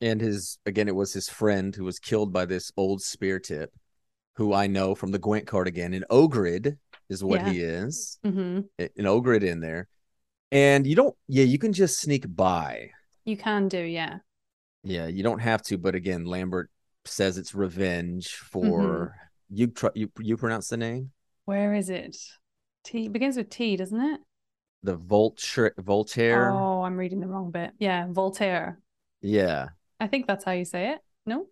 And 0.00 0.20
his 0.20 0.58
again, 0.66 0.88
it 0.88 0.94
was 0.94 1.12
his 1.12 1.28
friend 1.28 1.74
who 1.74 1.84
was 1.84 1.98
killed 1.98 2.32
by 2.32 2.44
this 2.46 2.72
old 2.76 3.00
spear 3.00 3.38
tip, 3.38 3.72
who 4.34 4.52
I 4.52 4.66
know 4.66 4.94
from 4.94 5.12
the 5.12 5.18
Gwent 5.18 5.46
card 5.46 5.68
again. 5.68 5.94
An 5.94 6.04
Ogroid 6.10 6.76
is 7.08 7.22
what 7.24 7.40
Yeah. 7.40 7.52
he 7.52 7.60
is. 7.60 8.18
hmm 8.24 8.60
An 8.78 9.06
Ogroid 9.06 9.42
in 9.42 9.60
there. 9.60 9.88
And 10.52 10.86
you 10.86 10.96
don't 10.96 11.16
yeah, 11.28 11.44
you 11.44 11.58
can 11.58 11.72
just 11.72 12.00
sneak 12.00 12.24
by. 12.34 12.90
You 13.24 13.36
can 13.36 13.68
do, 13.68 13.80
yeah. 13.80 14.18
Yeah, 14.82 15.06
you 15.06 15.22
don't 15.22 15.40
have 15.40 15.62
to, 15.64 15.78
but 15.78 15.94
again, 15.94 16.24
Lambert 16.26 16.70
says 17.06 17.38
it's 17.38 17.54
revenge 17.54 18.34
for 18.34 19.14
you 19.50 19.68
try 19.68 19.90
you 19.94 20.10
you 20.20 20.36
pronounce 20.36 20.68
the 20.68 20.76
name? 20.76 21.12
Where 21.44 21.74
is 21.74 21.90
it? 21.90 22.16
T 22.84 23.08
begins 23.08 23.36
with 23.36 23.50
T, 23.50 23.76
doesn't 23.76 24.00
it? 24.00 24.20
The 24.82 24.96
Voltaire 24.96 25.74
Voltaire. 25.78 26.50
Oh, 26.50 26.82
I'm 26.82 26.96
reading 26.96 27.20
the 27.20 27.26
wrong 27.26 27.50
bit. 27.50 27.72
Yeah, 27.78 28.06
Voltaire. 28.10 28.78
Yeah. 29.20 29.68
I 29.98 30.06
think 30.06 30.26
that's 30.26 30.44
how 30.44 30.52
you 30.52 30.64
say 30.64 30.92
it. 30.92 31.00
No? 31.24 31.46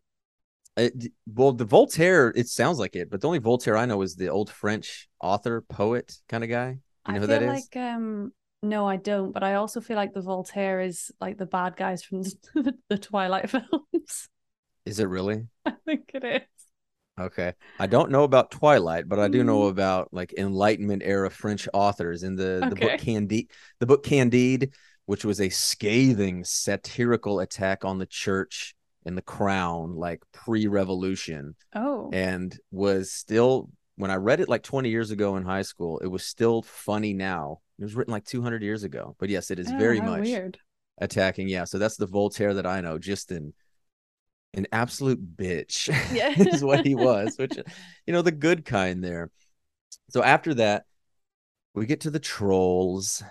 It, 0.77 1.13
well, 1.27 1.53
the 1.53 1.65
Voltaire, 1.65 2.33
it 2.35 2.49
sounds 2.49 2.79
like 2.79 2.97
it, 2.97 3.11
but 3.11 3.21
the 3.21 3.29
only 3.29 3.39
Voltaire 3.39 3.77
I 3.77 3.87
know 3.87 4.03
is 4.03 4.17
the 4.17 4.29
old 4.29 4.51
French 4.51 5.09
author, 5.21 5.61
poet 5.63 6.17
kind 6.29 6.45
of 6.45 6.51
guy. 6.51 6.79
You 7.07 7.13
I 7.13 7.13
know 7.15 7.21
who 7.21 7.27
feel 7.27 7.41
that 7.41 7.43
is? 7.43 7.49
like 7.49 7.77
um 7.77 8.33
no, 8.63 8.89
I 8.89 8.97
don't, 8.97 9.33
but 9.33 9.43
I 9.45 9.55
also 9.55 9.81
feel 9.81 9.97
like 9.97 10.15
the 10.15 10.23
Voltaire 10.23 10.81
is 10.81 11.13
like 11.21 11.37
the 11.37 11.47
bad 11.47 11.77
guys 11.77 12.03
from 12.03 12.23
the, 12.23 12.75
the 12.89 12.99
Twilight 12.99 13.51
films. 13.51 14.29
Is 14.87 14.99
it 14.99 15.09
really? 15.09 15.47
I 15.67 15.73
think 15.87 16.11
it 16.15 16.25
is. 16.25 16.43
Okay. 17.19 17.53
I 17.79 17.87
don't 17.87 18.11
know 18.11 18.25
about 18.25 18.51
Twilight, 18.51 19.09
but 19.09 19.21
I 19.21 19.29
do 19.29 19.45
know 19.45 19.63
Mm. 19.63 19.71
about 19.71 20.09
like 20.13 20.35
Enlightenment 20.37 21.03
era 21.05 21.31
French 21.31 21.69
authors 21.73 22.25
in 22.25 22.35
the, 22.35 22.67
the 22.69 22.75
book 22.77 22.99
Candide, 22.99 23.47
the 23.79 23.87
book 23.87 24.03
Candide, 24.05 24.73
which 25.07 25.25
was 25.25 25.41
a 25.41 25.49
scathing 25.49 26.43
satirical 26.45 27.39
attack 27.41 27.85
on 27.85 27.99
the 27.99 28.07
church 28.07 28.75
and 29.07 29.17
the 29.17 29.23
crown, 29.23 29.95
like 29.95 30.23
pre-revolution, 30.33 31.55
Oh. 31.75 32.11
and 32.13 32.59
was 32.73 33.13
still 33.13 33.71
when 33.97 34.11
I 34.11 34.17
read 34.17 34.41
it 34.41 34.49
like 34.49 34.65
20 34.65 34.89
years 34.89 35.13
ago 35.13 35.37
in 35.37 35.45
high 35.45 35.63
school, 35.63 35.99
it 36.01 36.09
was 36.09 36.25
still 36.25 36.63
funny 36.63 37.13
now. 37.13 37.61
It 37.79 37.85
was 37.85 37.95
written 37.95 38.11
like 38.13 38.25
200 38.25 38.61
years 38.61 38.83
ago. 38.83 39.15
But 39.21 39.29
yes, 39.29 39.53
it 39.53 39.61
is 39.61 39.71
Oh, 39.71 39.79
very 39.79 40.01
much 40.01 40.23
weird. 40.23 40.59
attacking. 40.99 41.49
Yeah, 41.49 41.63
so 41.63 41.79
that's 41.79 41.97
the 41.97 42.07
Voltaire 42.07 42.55
that 42.55 42.67
I 42.67 42.81
know, 42.81 42.99
just 42.99 43.31
in 43.31 43.53
an 44.55 44.67
absolute 44.73 45.37
bitch 45.37 45.89
Yeah. 46.15 46.33
is 46.37 46.65
what 46.65 46.87
he 46.87 46.95
was, 46.95 47.37
which 47.37 47.57
you 48.07 48.13
know, 48.13 48.23
the 48.23 48.33
good 48.33 48.65
kind 48.65 49.03
there. 49.03 49.31
So 50.11 50.23
after 50.23 50.55
that, 50.55 50.85
we 51.75 51.87
get 51.87 52.01
to 52.03 52.11
the 52.11 52.21
trolls. 52.21 53.23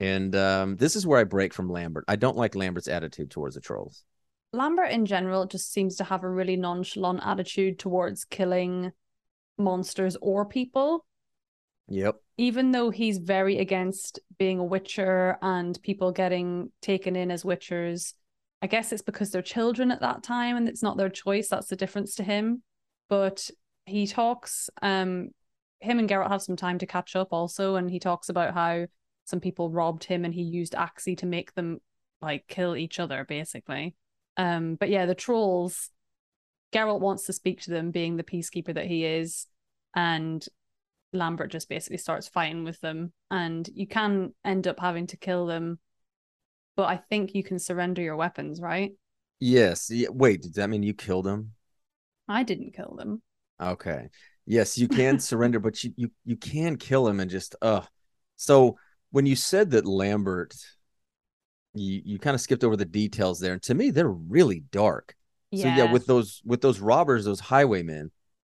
And 0.00 0.34
um, 0.36 0.76
this 0.76 0.94
is 0.94 1.06
where 1.06 1.18
I 1.18 1.24
break 1.24 1.52
from 1.52 1.68
Lambert. 1.70 2.04
I 2.06 2.16
don't 2.16 2.36
like 2.36 2.54
Lambert's 2.54 2.88
attitude 2.88 3.30
towards 3.30 3.54
the 3.56 3.60
trolls. 3.60 4.04
Lambert 4.52 4.90
in 4.90 5.06
general 5.06 5.46
just 5.46 5.72
seems 5.72 5.96
to 5.96 6.04
have 6.04 6.22
a 6.22 6.28
really 6.28 6.56
nonchalant 6.56 7.20
attitude 7.24 7.78
towards 7.78 8.24
killing 8.24 8.92
monsters 9.58 10.16
or 10.22 10.46
people. 10.46 11.04
Yep. 11.88 12.16
Even 12.36 12.70
though 12.70 12.90
he's 12.90 13.18
very 13.18 13.58
against 13.58 14.20
being 14.38 14.58
a 14.58 14.64
witcher 14.64 15.36
and 15.42 15.78
people 15.82 16.12
getting 16.12 16.70
taken 16.80 17.16
in 17.16 17.30
as 17.30 17.42
witchers, 17.42 18.14
I 18.60 18.66
guess 18.66 18.92
it's 18.92 19.02
because 19.02 19.30
they're 19.30 19.42
children 19.42 19.90
at 19.90 20.00
that 20.00 20.22
time 20.22 20.56
and 20.56 20.68
it's 20.68 20.82
not 20.82 20.96
their 20.96 21.08
choice. 21.08 21.48
That's 21.48 21.68
the 21.68 21.76
difference 21.76 22.16
to 22.16 22.24
him. 22.24 22.62
But 23.08 23.50
he 23.86 24.06
talks, 24.06 24.68
um, 24.82 25.30
him 25.80 25.98
and 25.98 26.08
Geralt 26.08 26.30
have 26.30 26.42
some 26.42 26.56
time 26.56 26.78
to 26.78 26.86
catch 26.86 27.14
up 27.16 27.28
also, 27.30 27.76
and 27.76 27.90
he 27.90 28.00
talks 28.00 28.28
about 28.28 28.54
how 28.54 28.86
some 29.24 29.40
people 29.40 29.70
robbed 29.70 30.04
him 30.04 30.24
and 30.24 30.34
he 30.34 30.42
used 30.42 30.72
Axii 30.72 31.16
to 31.18 31.26
make 31.26 31.54
them 31.54 31.78
like 32.20 32.46
kill 32.48 32.76
each 32.76 32.98
other, 32.98 33.24
basically. 33.24 33.94
Um, 34.36 34.74
but 34.74 34.88
yeah, 34.88 35.06
the 35.06 35.14
trolls, 35.14 35.90
Geralt 36.72 37.00
wants 37.00 37.26
to 37.26 37.32
speak 37.32 37.62
to 37.62 37.70
them, 37.70 37.90
being 37.90 38.16
the 38.16 38.24
peacekeeper 38.24 38.74
that 38.74 38.86
he 38.86 39.04
is, 39.04 39.46
and 39.94 40.44
Lambert 41.12 41.50
just 41.50 41.68
basically 41.68 41.98
starts 41.98 42.28
fighting 42.28 42.64
with 42.64 42.80
them, 42.80 43.12
and 43.30 43.68
you 43.72 43.86
can 43.86 44.34
end 44.44 44.66
up 44.66 44.78
having 44.80 45.06
to 45.08 45.16
kill 45.16 45.46
them. 45.46 45.78
But 46.78 46.88
I 46.88 47.00
think 47.10 47.34
you 47.34 47.42
can 47.42 47.58
surrender 47.58 48.00
your 48.00 48.14
weapons, 48.14 48.60
right? 48.60 48.92
Yes. 49.40 49.90
Yeah. 49.90 50.10
Wait, 50.12 50.42
does 50.42 50.52
that 50.52 50.70
mean 50.70 50.84
you 50.84 50.94
killed 50.94 51.26
him? 51.26 51.54
I 52.28 52.44
didn't 52.44 52.72
kill 52.72 52.94
them. 52.96 53.20
Okay. 53.60 54.10
Yes, 54.46 54.78
you 54.78 54.86
can 54.86 55.18
surrender, 55.18 55.58
but 55.58 55.82
you, 55.82 55.92
you 55.96 56.10
you 56.24 56.36
can 56.36 56.76
kill 56.76 57.08
him 57.08 57.18
and 57.18 57.28
just 57.28 57.56
uh 57.62 57.80
so 58.36 58.78
when 59.10 59.26
you 59.26 59.34
said 59.34 59.72
that 59.72 59.86
Lambert 59.86 60.54
you 61.74 62.00
you 62.04 62.18
kind 62.20 62.36
of 62.36 62.40
skipped 62.40 62.62
over 62.62 62.76
the 62.76 62.84
details 62.84 63.40
there. 63.40 63.54
And 63.54 63.62
to 63.64 63.74
me, 63.74 63.90
they're 63.90 64.08
really 64.08 64.60
dark. 64.70 65.16
Yeah. 65.50 65.74
So 65.74 65.82
yeah, 65.82 65.92
with 65.92 66.06
those 66.06 66.40
with 66.44 66.60
those 66.60 66.78
robbers, 66.78 67.24
those 67.24 67.40
highwaymen, 67.40 68.12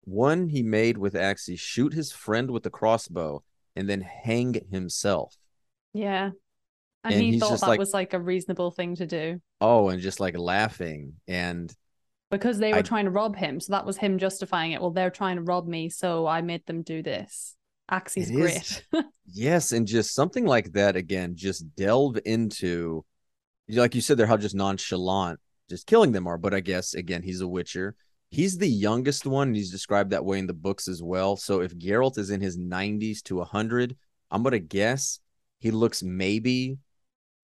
one 0.04 0.50
he 0.50 0.62
made 0.62 0.98
with 0.98 1.14
Axii 1.14 1.58
shoot 1.58 1.94
his 1.94 2.12
friend 2.12 2.50
with 2.50 2.64
the 2.64 2.70
crossbow 2.70 3.42
and 3.76 3.88
then 3.88 4.02
hang 4.02 4.60
himself. 4.70 5.38
yeah. 5.94 6.32
And, 7.04 7.14
and 7.14 7.22
he 7.22 7.38
thought 7.38 7.60
that 7.60 7.68
like- 7.68 7.78
was 7.78 7.94
like 7.94 8.12
a 8.14 8.20
reasonable 8.20 8.70
thing 8.70 8.94
to 8.96 9.06
do 9.06 9.40
Oh, 9.60 9.88
and 9.88 10.02
just 10.02 10.20
like 10.20 10.36
laughing. 10.36 11.14
And 11.26 11.74
because 12.30 12.58
they 12.58 12.72
were 12.72 12.78
I- 12.78 12.82
trying 12.82 13.06
to 13.06 13.10
rob 13.10 13.36
him. 13.36 13.58
So 13.60 13.72
that 13.72 13.86
was 13.86 13.96
him 13.96 14.18
justifying 14.18 14.72
it. 14.72 14.80
Well, 14.80 14.90
they're 14.90 15.10
trying 15.10 15.36
to 15.36 15.42
rob 15.42 15.66
me, 15.66 15.88
so 15.88 16.26
I 16.26 16.42
made 16.42 16.66
them 16.66 16.82
do 16.82 17.02
this. 17.02 17.56
Axii's 17.90 18.30
great. 18.30 18.84
yes, 19.32 19.72
and 19.72 19.86
just 19.86 20.14
something 20.14 20.46
like 20.46 20.72
that 20.74 20.94
again, 20.94 21.34
just 21.34 21.74
delve 21.74 22.18
into 22.24 23.04
like 23.68 23.94
you 23.94 24.00
said 24.00 24.16
there, 24.16 24.26
how 24.26 24.36
just 24.36 24.54
nonchalant 24.54 25.38
just 25.68 25.86
killing 25.86 26.12
them 26.12 26.26
are. 26.26 26.36
But 26.36 26.52
I 26.54 26.60
guess 26.60 26.94
again, 26.94 27.22
he's 27.22 27.40
a 27.40 27.48
Witcher. 27.48 27.94
He's 28.30 28.58
the 28.58 28.68
youngest 28.68 29.26
one. 29.26 29.48
And 29.48 29.56
he's 29.56 29.70
described 29.70 30.10
that 30.10 30.24
way 30.24 30.38
in 30.38 30.46
the 30.46 30.52
books 30.52 30.86
as 30.88 31.02
well. 31.02 31.36
So 31.36 31.60
if 31.62 31.76
Geralt 31.76 32.18
is 32.18 32.30
in 32.30 32.40
his 32.40 32.58
90s 32.58 33.22
to 33.22 33.36
100, 33.36 33.96
I'm 34.30 34.42
gonna 34.42 34.58
guess 34.58 35.20
he 35.60 35.70
looks 35.70 36.02
maybe 36.02 36.78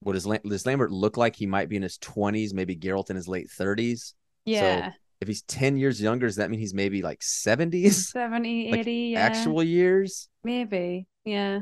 what 0.00 0.12
does, 0.12 0.26
Lam- 0.26 0.41
does 0.45 0.67
Lambert 0.67 0.91
look 0.93 1.17
like? 1.17 1.37
He 1.37 1.47
might 1.47 1.69
be 1.69 1.76
in 1.76 1.83
his 1.83 1.99
20s, 1.99 2.53
maybe 2.55 2.76
Geralt 2.76 3.11
in 3.11 3.17
his 3.17 3.29
late 3.29 3.49
30s. 3.49 4.15
yeah. 4.45 4.93
If 5.19 5.29
he's 5.29 5.41
10 5.43 5.79
years 5.79 5.99
younger, 5.99 6.26
does 6.26 6.37
that 6.37 6.50
mean 6.50 6.61
he's 6.61 6.75
maybe 6.75 7.00
like 7.00 7.21
70s 7.21 7.93
70, 8.12 8.71
Like, 8.71 8.81
80, 8.81 8.93
yeah. 8.93 9.21
actual 9.21 9.62
years? 9.62 10.29
Maybe. 10.45 11.07
Yeah. 11.25 11.61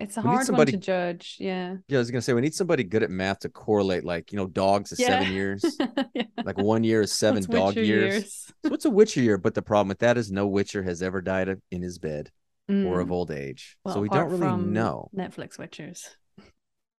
It's 0.00 0.16
a 0.16 0.20
We 0.20 0.26
hard 0.30 0.46
somebody- 0.46 0.72
one 0.72 0.80
to 0.80 0.84
judge. 0.84 1.36
Yeah. 1.38 1.76
Yeah, 1.86 1.98
I 1.98 2.00
was 2.00 2.10
gonna 2.10 2.22
say 2.22 2.32
we 2.32 2.40
need 2.40 2.54
somebody 2.54 2.82
good 2.82 3.04
at 3.04 3.10
math 3.10 3.40
to 3.40 3.50
correlate, 3.50 4.02
like 4.04 4.32
you 4.32 4.36
know, 4.36 4.48
dogs 4.48 4.90
is 4.90 4.98
Yeah. 4.98 5.20
seven 5.20 5.32
years, 5.32 5.64
yeah. 6.14 6.22
like 6.42 6.58
one 6.58 6.82
year 6.82 7.02
is 7.02 7.12
seven 7.12 7.36
What's 7.36 7.46
dog 7.46 7.68
Witcher 7.76 7.84
years. 7.84 8.50
So 8.64 8.70
what's 8.70 8.84
a 8.84 8.90
Witcher 8.90 9.20
year? 9.20 9.38
But 9.38 9.54
the 9.54 9.62
problem 9.62 9.86
with 9.88 10.00
that 10.00 10.18
is 10.18 10.32
no 10.32 10.48
Witcher 10.48 10.82
has 10.82 11.02
ever 11.02 11.20
died 11.20 11.56
in 11.70 11.82
his 11.82 11.98
bed 12.00 12.30
or 12.68 12.72
Mm. 12.74 13.02
of 13.02 13.12
old 13.12 13.30
age, 13.30 13.76
Well, 13.84 13.94
so 13.94 14.00
we 14.00 14.08
don't 14.08 14.28
really 14.30 14.56
know. 14.62 15.08
Netflix 15.16 15.56
Witchers. 15.58 16.08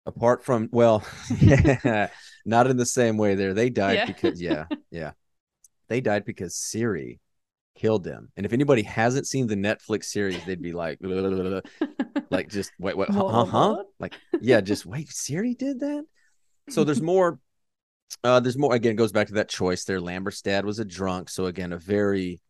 Apart 0.06 0.44
from, 0.44 0.68
well, 0.72 1.06
not 2.46 2.68
in 2.68 2.78
the 2.78 2.86
same 2.86 3.18
way. 3.18 3.36
There, 3.36 3.54
they 3.54 3.70
died 3.70 3.98
Yeah. 3.98 4.06
because, 4.06 4.42
yeah, 4.42 4.66
yeah, 4.92 5.12
they 5.90 6.02
died 6.02 6.26
because 6.26 6.56
Ciri 6.56 7.20
killed 7.76 8.04
them. 8.04 8.30
And 8.36 8.46
if 8.46 8.54
anybody 8.54 8.82
hasn't 8.82 9.28
seen 9.28 9.48
the 9.48 9.56
Netflix 9.56 10.06
series, 10.06 10.44
they'd 10.46 10.62
be 10.62 10.74
like, 10.74 11.00
like 12.32 12.50
just 12.50 12.72
wait, 12.80 12.98
wait, 12.98 13.10
What, 13.10 13.32
huh, 13.32 13.46
huh? 13.46 13.84
Like, 14.00 14.16
yeah, 14.42 14.62
just 14.62 14.86
wait, 14.86 15.10
Ciri 15.10 15.58
did 15.58 15.80
that. 15.82 16.06
So 16.70 16.84
there's 16.84 17.02
more. 17.02 17.40
Uh, 18.24 18.40
there's 18.40 18.58
more. 18.58 18.74
Again, 18.76 18.92
it 18.92 18.96
goes 18.96 19.12
back 19.12 19.28
to 19.28 19.34
that 19.36 19.50
choice 19.50 19.84
there. 19.86 20.02
Lambert's 20.02 20.42
dad 20.42 20.66
was 20.66 20.80
a 20.80 20.86
drunk, 20.86 21.30
so 21.30 21.46
again, 21.46 21.74
a 21.74 21.78
very 21.78 22.42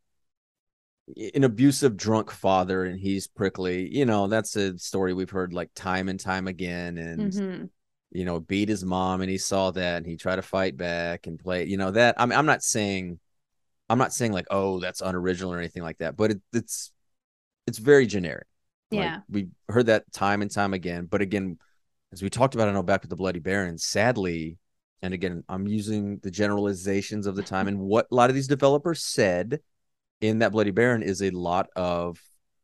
an 1.36 1.44
abusive 1.44 1.98
drunk 1.98 2.32
father, 2.32 2.84
and 2.86 3.00
he's 3.00 3.28
prickly. 3.28 3.88
You 3.96 4.06
know, 4.06 4.28
that's 4.28 4.56
a 4.56 4.78
story 4.78 5.14
we've 5.14 5.30
heard 5.30 5.54
like 5.54 5.70
time 5.76 6.10
and 6.10 6.20
time 6.20 6.48
again, 6.48 6.98
and 6.98 7.34
Mhm. 7.34 7.70
you 8.12 8.26
know, 8.26 8.40
beat 8.40 8.70
his 8.70 8.84
mom, 8.84 9.22
and 9.22 9.30
he 9.30 9.38
saw 9.38 9.72
that, 9.72 9.98
and 9.98 10.06
he 10.06 10.18
tried 10.18 10.36
to 10.38 10.42
fight 10.42 10.76
back 10.78 11.28
and 11.28 11.40
play. 11.40 11.66
You 11.66 11.78
know 11.78 11.92
that. 11.92 12.16
I'm 12.18 12.32
I'm 12.32 12.46
not 12.46 12.64
saying, 12.64 13.20
I'm 13.90 13.98
not 13.98 14.14
saying 14.14 14.34
like, 14.34 14.48
oh, 14.52 14.80
that's 14.80 15.02
unoriginal 15.02 15.54
or 15.54 15.60
anything 15.60 15.84
like 15.84 15.98
that, 16.00 16.16
but 16.16 16.32
it, 16.32 16.42
it's 16.54 16.92
it's 17.68 17.78
very 17.78 18.06
generic. 18.06 18.48
Like, 18.92 19.00
Yeah. 19.02 19.20
we 19.30 19.48
heard 19.70 19.86
that 19.86 20.12
time 20.12 20.42
and 20.42 20.52
time 20.52 20.74
again. 20.74 21.06
But 21.06 21.22
again, 21.22 21.58
as 22.12 22.22
we 22.22 22.30
talked 22.30 22.56
about, 22.56 22.68
I 22.68 22.74
know 22.74 22.84
back 22.84 23.02
with 23.02 23.10
the 23.10 23.16
Bloody 23.16 23.40
Baron, 23.40 23.78
sadly, 23.78 24.58
and 25.02 25.14
again, 25.14 25.44
I'm 25.48 25.68
using 25.68 26.18
the 26.18 26.32
generalizations 26.32 27.28
of 27.28 27.36
the 27.36 27.44
time 27.44 27.68
and 27.68 27.80
what 27.80 28.08
a 28.12 28.16
lot 28.16 28.30
of 28.30 28.36
these 28.36 28.48
developers 28.48 29.02
said 29.02 29.62
in 30.22 30.40
that 30.40 30.52
Bloody 30.52 30.72
Baron 30.72 31.04
is 31.04 31.22
a 31.22 31.30
lot 31.32 31.70
of 31.76 32.20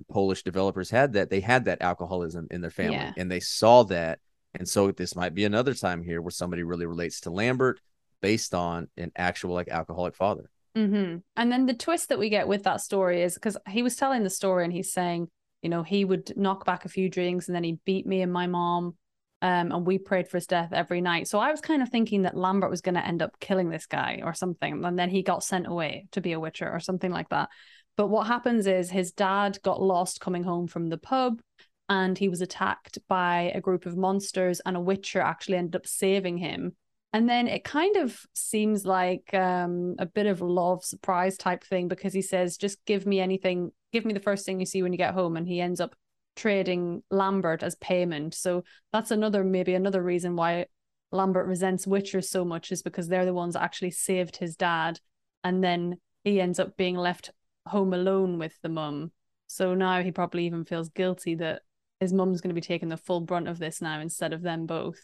Polish 0.09 0.43
developers 0.43 0.89
had 0.89 1.13
that 1.13 1.29
they 1.29 1.39
had 1.39 1.65
that 1.65 1.81
alcoholism 1.81 2.47
in 2.51 2.61
their 2.61 2.71
family 2.71 2.93
Yeah. 2.97 3.13
and 3.17 3.29
they 3.31 3.39
saw 3.39 3.83
that. 3.85 4.19
And 4.53 4.67
so 4.67 4.91
this 4.91 5.15
might 5.15 5.33
be 5.33 5.43
another 5.45 5.73
time 5.73 6.01
here 6.03 6.21
where 6.21 6.31
somebody 6.31 6.63
really 6.63 6.85
relates 6.85 7.21
to 7.21 7.31
Lambert 7.31 7.79
based 8.21 8.53
on 8.53 8.87
an 8.97 9.11
actual 9.15 9.53
like 9.53 9.67
alcoholic 9.69 10.15
father. 10.15 10.49
hmm 10.75 11.17
And 11.35 11.51
then 11.51 11.65
the 11.65 11.73
twist 11.73 12.09
that 12.09 12.19
we 12.19 12.29
get 12.29 12.47
with 12.47 12.63
that 12.63 12.81
story 12.81 13.23
is 13.23 13.33
because 13.33 13.57
he 13.67 13.81
was 13.83 13.95
telling 13.95 14.23
the 14.23 14.29
story 14.29 14.63
and 14.63 14.73
he's 14.73 14.93
saying, 14.93 15.27
you 15.63 15.69
know, 15.69 15.81
he 15.83 16.05
would 16.05 16.37
knock 16.37 16.65
back 16.65 16.85
a 16.85 16.89
few 16.89 17.09
drinks 17.09 17.47
and 17.47 17.55
then 17.55 17.63
he'd 17.63 17.83
beat 17.83 18.05
me 18.05 18.21
and 18.21 18.31
my 18.31 18.45
mom. 18.47 18.95
Um, 19.41 19.72
and 19.72 19.86
we 19.86 20.00
prayed 20.00 20.27
for 20.27 20.38
his 20.38 20.48
death 20.48 20.74
every 20.74 21.00
night. 21.00 21.27
So 21.27 21.39
I 21.39 21.51
was 21.51 21.62
kind 21.62 21.84
of 21.84 21.89
thinking 21.89 22.24
that 22.24 22.36
Lambert 22.36 22.72
was 22.72 22.82
going 22.82 22.96
to 22.96 23.06
end 23.06 23.22
up 23.22 23.39
killing 23.39 23.70
this 23.70 23.86
guy 23.86 24.22
or 24.24 24.34
something. 24.34 24.84
And 24.84 24.98
then 24.98 25.10
he 25.10 25.22
got 25.22 25.44
sent 25.44 25.67
away 25.67 26.08
to 26.12 26.22
be 26.22 26.32
a 26.32 26.39
witcher 26.39 26.70
or 26.70 26.79
something 26.79 27.12
like 27.12 27.29
that. 27.29 27.50
But 27.98 28.08
what 28.08 28.25
happens 28.25 28.65
is 28.65 28.89
his 28.89 29.12
dad 29.12 29.60
got 29.63 29.82
lost 29.82 30.22
coming 30.22 30.44
home 30.44 30.67
from 30.67 30.88
the 30.88 30.98
pub 30.98 31.39
and 31.88 32.17
he 32.17 32.29
was 32.29 32.41
attacked 32.41 32.98
by 33.08 33.51
a 33.53 33.62
group 33.62 33.86
of 33.86 33.96
monsters 33.96 34.60
and 34.65 34.75
a 34.75 34.82
witcher 34.82 35.22
actually 35.22 35.58
ended 35.58 35.75
up 35.75 35.88
saving 35.88 36.38
him 36.38 36.75
and 37.13 37.29
then 37.29 37.48
it 37.48 37.63
kind 37.63 37.96
of 37.98 38.25
seems 38.34 38.86
like 38.86 39.34
um, 39.34 39.96
a 39.98 40.06
bit 40.06 40.25
of 40.25 40.41
love 40.41 40.84
surprise 40.84 41.38
type 41.38 41.63
thing 41.63 41.88
because 41.88 42.13
he 42.13 42.22
says, 42.22 42.58
just 42.58 42.84
give 42.86 43.06
me 43.06 43.20
anything, 43.20 43.72
give 43.94 44.06
me 44.06 44.13
the 44.13 44.20
first 44.20 44.46
thing 44.46 44.60
you 44.60 44.65
see 44.65 44.84
when 44.84 44.91
you 44.91 44.98
get 44.98 45.13
home. 45.13 45.38
And 45.38 45.48
he 45.48 45.62
ends 45.62 45.79
up 45.79 45.96
trading 46.38 47.03
Lambert 47.12 47.63
as 47.63 47.75
payment. 47.75 48.34
So 48.34 48.63
that's 48.94 49.12
another, 49.12 49.44
maybe 49.44 49.74
another 49.74 50.01
reason 50.01 50.38
why 50.38 50.67
Lambert 51.12 51.48
resents 51.48 51.86
Witchers 51.86 52.25
so 52.25 52.46
much 52.46 52.72
is 52.72 52.82
because 52.82 53.10
they're 53.10 53.25
the 53.25 53.34
ones 53.34 53.56
that 53.56 53.63
actually 53.63 53.91
saved 53.91 54.38
his 54.38 54.56
dad. 54.56 55.00
And 55.44 55.62
then 55.63 55.98
he 56.24 56.39
ends 56.39 56.60
up 56.60 56.77
being 56.77 56.96
left 56.96 57.32
home 57.65 57.94
alone 57.94 58.39
with 58.39 58.53
the 58.62 58.70
mum. 58.70 59.12
So 59.48 59.74
now 59.74 60.01
he 60.01 60.12
probably 60.12 60.46
even 60.46 60.63
feels 60.63 60.89
guilty 60.89 61.36
that 61.36 61.63
his 62.00 62.13
mum's 62.13 62.39
going 62.41 62.50
to 62.50 62.56
be 62.56 62.62
taking 62.62 62.89
the 62.89 62.98
full 62.98 63.22
brunt 63.22 63.48
of 63.48 63.60
this 63.60 63.82
now 63.82 64.00
instead 64.00 64.32
of 64.32 64.41
them 64.41 64.65
both. 64.65 65.00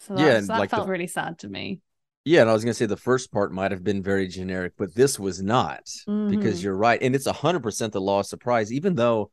So 0.00 0.14
Yeah, 0.18 0.24
that's- 0.24 0.48
that 0.48 0.58
like 0.58 0.70
the- 0.70 0.76
felt 0.76 0.88
really 0.88 1.06
sad 1.06 1.38
to 1.40 1.48
me. 1.48 1.80
Yeah, 2.24 2.40
and 2.40 2.50
I 2.50 2.54
was 2.54 2.64
gonna 2.64 2.74
say 2.74 2.86
the 2.86 2.96
first 2.96 3.30
part 3.30 3.52
might 3.52 3.70
have 3.70 3.84
been 3.84 4.02
very 4.02 4.26
generic, 4.26 4.72
but 4.76 4.96
this 4.96 5.16
was 5.16 5.40
not 5.40 5.84
because 6.06 6.58
Mhm. 6.58 6.62
you're 6.64 6.76
right, 6.76 7.00
and 7.00 7.14
it's 7.14 7.24
hundred 7.24 7.62
percent 7.62 7.92
the 7.92 8.00
law 8.00 8.18
of 8.18 8.26
surprise. 8.26 8.72
Even 8.72 8.96
though 8.96 9.30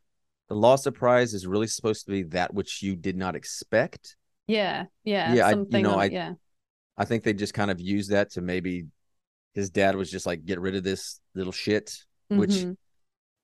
the 0.54 0.60
law 0.60 0.74
of 0.76 0.80
surprise 0.80 1.34
is 1.34 1.48
really 1.48 1.68
supposed 1.68 2.06
to 2.06 2.12
be 2.12 2.24
that 2.24 2.54
which 2.54 2.82
you 2.84 2.96
did 2.96 3.18
not 3.18 3.36
expect, 3.36 4.16
Yeah, 4.48 4.86
yeah, 5.04 5.34
Yeah, 5.34 5.48
I- 5.48 5.52
you 5.52 5.82
know, 5.82 5.98
I- 6.00 6.06
yeah, 6.06 6.34
I 6.98 7.06
think 7.06 7.24
they 7.24 7.34
just 7.34 7.54
kind 7.54 7.72
of 7.72 7.80
used 7.80 8.12
that 8.12 8.32
to 8.32 8.42
maybe 8.42 8.88
his 9.54 9.70
dad 9.70 9.96
was 9.96 10.12
just 10.12 10.26
like 10.26 10.46
get 10.46 10.60
rid 10.60 10.76
of 10.76 10.84
this 10.84 11.20
little 11.34 11.54
shit. 11.54 12.06
Which 12.30 12.52
Mhm. 12.52 12.78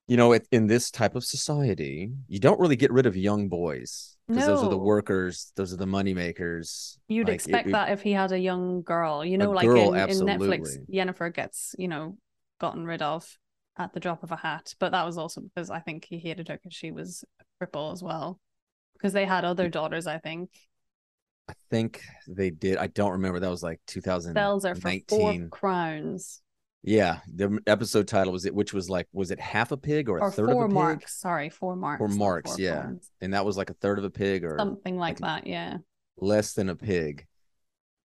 you 0.08 0.18
know, 0.18 0.32
it, 0.34 0.48
in 0.52 0.66
this 0.68 0.90
type 0.90 1.16
of 1.16 1.24
society, 1.24 2.12
you 2.28 2.40
don't 2.40 2.60
really 2.60 2.76
get 2.76 2.92
rid 2.92 3.06
of 3.06 3.16
young 3.16 3.48
boys 3.48 4.18
because 4.28 4.46
those 4.48 4.64
are 4.64 4.70
the 4.70 4.78
workers, 4.78 5.52
those 5.56 5.72
are 5.72 5.78
the 5.78 5.86
money 5.86 6.14
makers. 6.16 6.98
You'd 7.08 7.28
Like, 7.28 7.36
expect 7.36 7.68
it- 7.68 7.72
that 7.74 7.92
if 7.92 8.02
he 8.02 8.12
had 8.14 8.32
a 8.32 8.40
young 8.40 8.82
girl, 8.82 9.24
you 9.24 9.38
know, 9.38 9.52
like 9.52 9.66
girl, 9.68 9.94
in, 9.94 10.10
in 10.10 10.18
Netflix. 10.26 10.78
Yennefer 10.92 11.32
gets, 11.34 11.76
you 11.78 11.88
know, 11.88 12.18
gotten 12.60 12.86
rid 12.86 13.02
of 13.04 13.38
at 13.80 13.94
the 13.94 14.00
drop 14.00 14.22
of 14.24 14.32
a 14.32 14.36
hat. 14.36 14.76
But 14.80 14.92
that 14.92 15.06
was 15.06 15.18
also 15.18 15.42
because 15.42 15.70
I 15.72 15.80
think 15.80 16.06
he 16.06 16.20
hated 16.20 16.50
her 16.50 16.56
because 16.62 16.76
she 16.76 16.92
was 16.92 17.24
a 17.40 17.66
cripple 17.66 17.92
as 17.94 18.04
well. 18.04 18.40
Because 18.94 19.14
they 19.14 19.26
had 19.26 19.46
other 19.46 19.70
daughters, 19.70 20.06
I 20.06 20.18
think. 20.20 20.50
I 21.50 21.54
think 21.72 22.04
they 22.28 22.52
did. 22.52 22.78
I 22.78 22.88
don't 22.88 23.14
remember. 23.14 23.40
That 23.40 23.50
was 23.50 23.64
like 23.64 23.80
Bells 24.34 24.66
are 24.66 24.76
2019. 24.76 25.08
four 25.08 25.48
crowns 25.48 26.42
Yeah, 26.84 27.20
the 27.34 27.60
episode 27.66 28.08
title 28.08 28.34
was 28.34 28.46
it, 28.46 28.54
which 28.54 28.74
was 28.74 28.90
like, 28.90 29.08
was 29.14 29.32
it 29.32 29.40
half 29.40 29.72
a 29.72 29.78
pig 29.78 30.10
or 30.10 30.18
a 30.20 30.22
or 30.24 30.32
third 30.32 30.50
four 30.52 30.66
of 30.66 30.70
a 30.72 30.74
pig? 30.74 30.76
marks. 30.76 31.20
Sorry, 31.20 31.50
four 31.50 31.76
marks. 31.76 32.02
not 32.02 32.12
marks, 32.12 32.52
four 32.52 32.60
yeah. 32.60 32.82
crowns. 32.82 33.10
And 33.22 33.34
that 33.34 33.46
was 33.46 33.58
like 33.58 33.70
a 33.72 33.74
third 33.76 33.98
of 33.98 34.04
a 34.06 34.10
pig 34.12 34.44
or 34.44 34.58
Something 34.60 34.98
like 34.98 35.20
like- 35.22 35.44
that. 35.44 35.48
Yeah. 35.50 35.78
less 36.18 36.54
than 36.54 36.70
a 36.70 36.76
pig. 36.76 37.26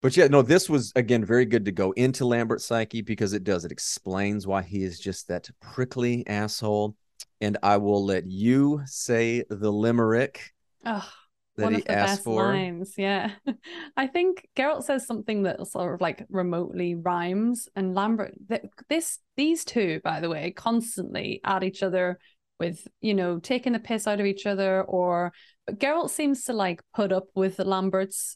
But 0.03 0.15
yeah, 0.17 0.27
no, 0.27 0.41
this 0.43 0.69
was 0.69 0.91
again 0.95 1.25
very 1.25 1.45
good 1.45 1.65
to 1.65 1.71
go 1.71 1.91
into 1.93 2.25
Lambert's 2.25 2.65
psyche 2.65 3.01
because 3.01 3.33
it 3.33 3.43
does. 3.45 3.65
It 3.65 3.71
explains 3.71 4.45
why 4.45 4.61
he 4.61 4.83
is 4.83 4.99
just 4.99 5.29
that 5.29 5.49
prickly 5.61 6.27
asshole. 6.27 6.95
And 7.41 7.57
I 7.63 7.77
will 7.77 8.05
let 8.05 8.27
you 8.29 8.81
say 8.85 9.43
the 9.49 9.71
limerick 9.71 10.51
Oh, 10.85 11.09
that 11.55 11.63
one 11.63 11.73
he 11.75 11.79
of 11.79 11.85
the 11.85 11.91
asked 11.93 12.11
best 12.17 12.23
for. 12.25 12.43
lines. 12.43 12.95
Yeah. 12.97 13.31
I 13.97 14.07
think 14.07 14.45
Geralt 14.57 14.83
says 14.83 15.07
something 15.07 15.43
that 15.43 15.65
sort 15.67 15.93
of 15.93 16.01
like 16.01 16.25
remotely 16.29 16.95
rhymes, 16.95 17.69
and 17.75 17.95
Lambert. 17.95 18.33
Th- 18.49 18.63
this 18.89 19.19
these 19.37 19.63
two, 19.63 20.01
by 20.03 20.19
the 20.19 20.29
way, 20.29 20.51
constantly 20.51 21.39
at 21.45 21.63
each 21.63 21.81
other 21.81 22.19
with 22.59 22.85
you 22.99 23.13
know 23.13 23.39
taking 23.39 23.71
the 23.73 23.79
piss 23.79 24.05
out 24.05 24.19
of 24.19 24.25
each 24.25 24.45
other, 24.45 24.83
or 24.83 25.31
but 25.65 25.79
Geralt 25.79 26.09
seems 26.09 26.43
to 26.45 26.53
like 26.53 26.81
put 26.93 27.13
up 27.13 27.27
with 27.35 27.57
Lambert's. 27.59 28.35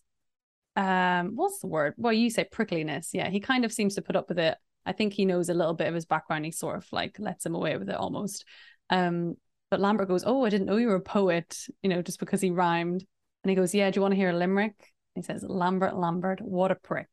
Um, 0.77 1.35
what's 1.35 1.59
the 1.59 1.67
word? 1.67 1.95
Well, 1.97 2.13
you 2.13 2.29
say 2.29 2.45
prickliness. 2.49 3.09
Yeah, 3.11 3.29
he 3.29 3.39
kind 3.39 3.65
of 3.65 3.73
seems 3.73 3.95
to 3.95 4.01
put 4.01 4.15
up 4.15 4.29
with 4.29 4.37
it. 4.39 4.55
I 4.85 4.93
think 4.93 5.11
he 5.11 5.25
knows 5.25 5.49
a 5.49 5.53
little 5.53 5.73
bit 5.73 5.87
of 5.87 5.95
his 5.95 6.05
background. 6.05 6.45
He 6.45 6.51
sort 6.51 6.77
of 6.77 6.85
like 6.93 7.17
lets 7.19 7.45
him 7.45 7.55
away 7.55 7.75
with 7.77 7.89
it 7.89 7.95
almost. 7.95 8.45
Um, 8.89 9.35
but 9.69 9.81
Lambert 9.81 10.07
goes, 10.07 10.23
"Oh, 10.25 10.45
I 10.45 10.49
didn't 10.49 10.67
know 10.67 10.77
you 10.77 10.87
were 10.87 10.95
a 10.95 11.01
poet," 11.01 11.57
you 11.81 11.89
know, 11.89 12.01
just 12.01 12.19
because 12.19 12.41
he 12.41 12.51
rhymed. 12.51 13.03
And 13.43 13.49
he 13.49 13.55
goes, 13.55 13.73
"Yeah, 13.73 13.89
do 13.89 13.97
you 13.97 14.01
want 14.01 14.13
to 14.13 14.17
hear 14.17 14.29
a 14.29 14.37
limerick?" 14.37 14.75
He 15.15 15.23
says, 15.23 15.43
"Lambert, 15.43 15.95
Lambert, 15.97 16.41
what 16.41 16.71
a 16.71 16.75
prick." 16.75 17.09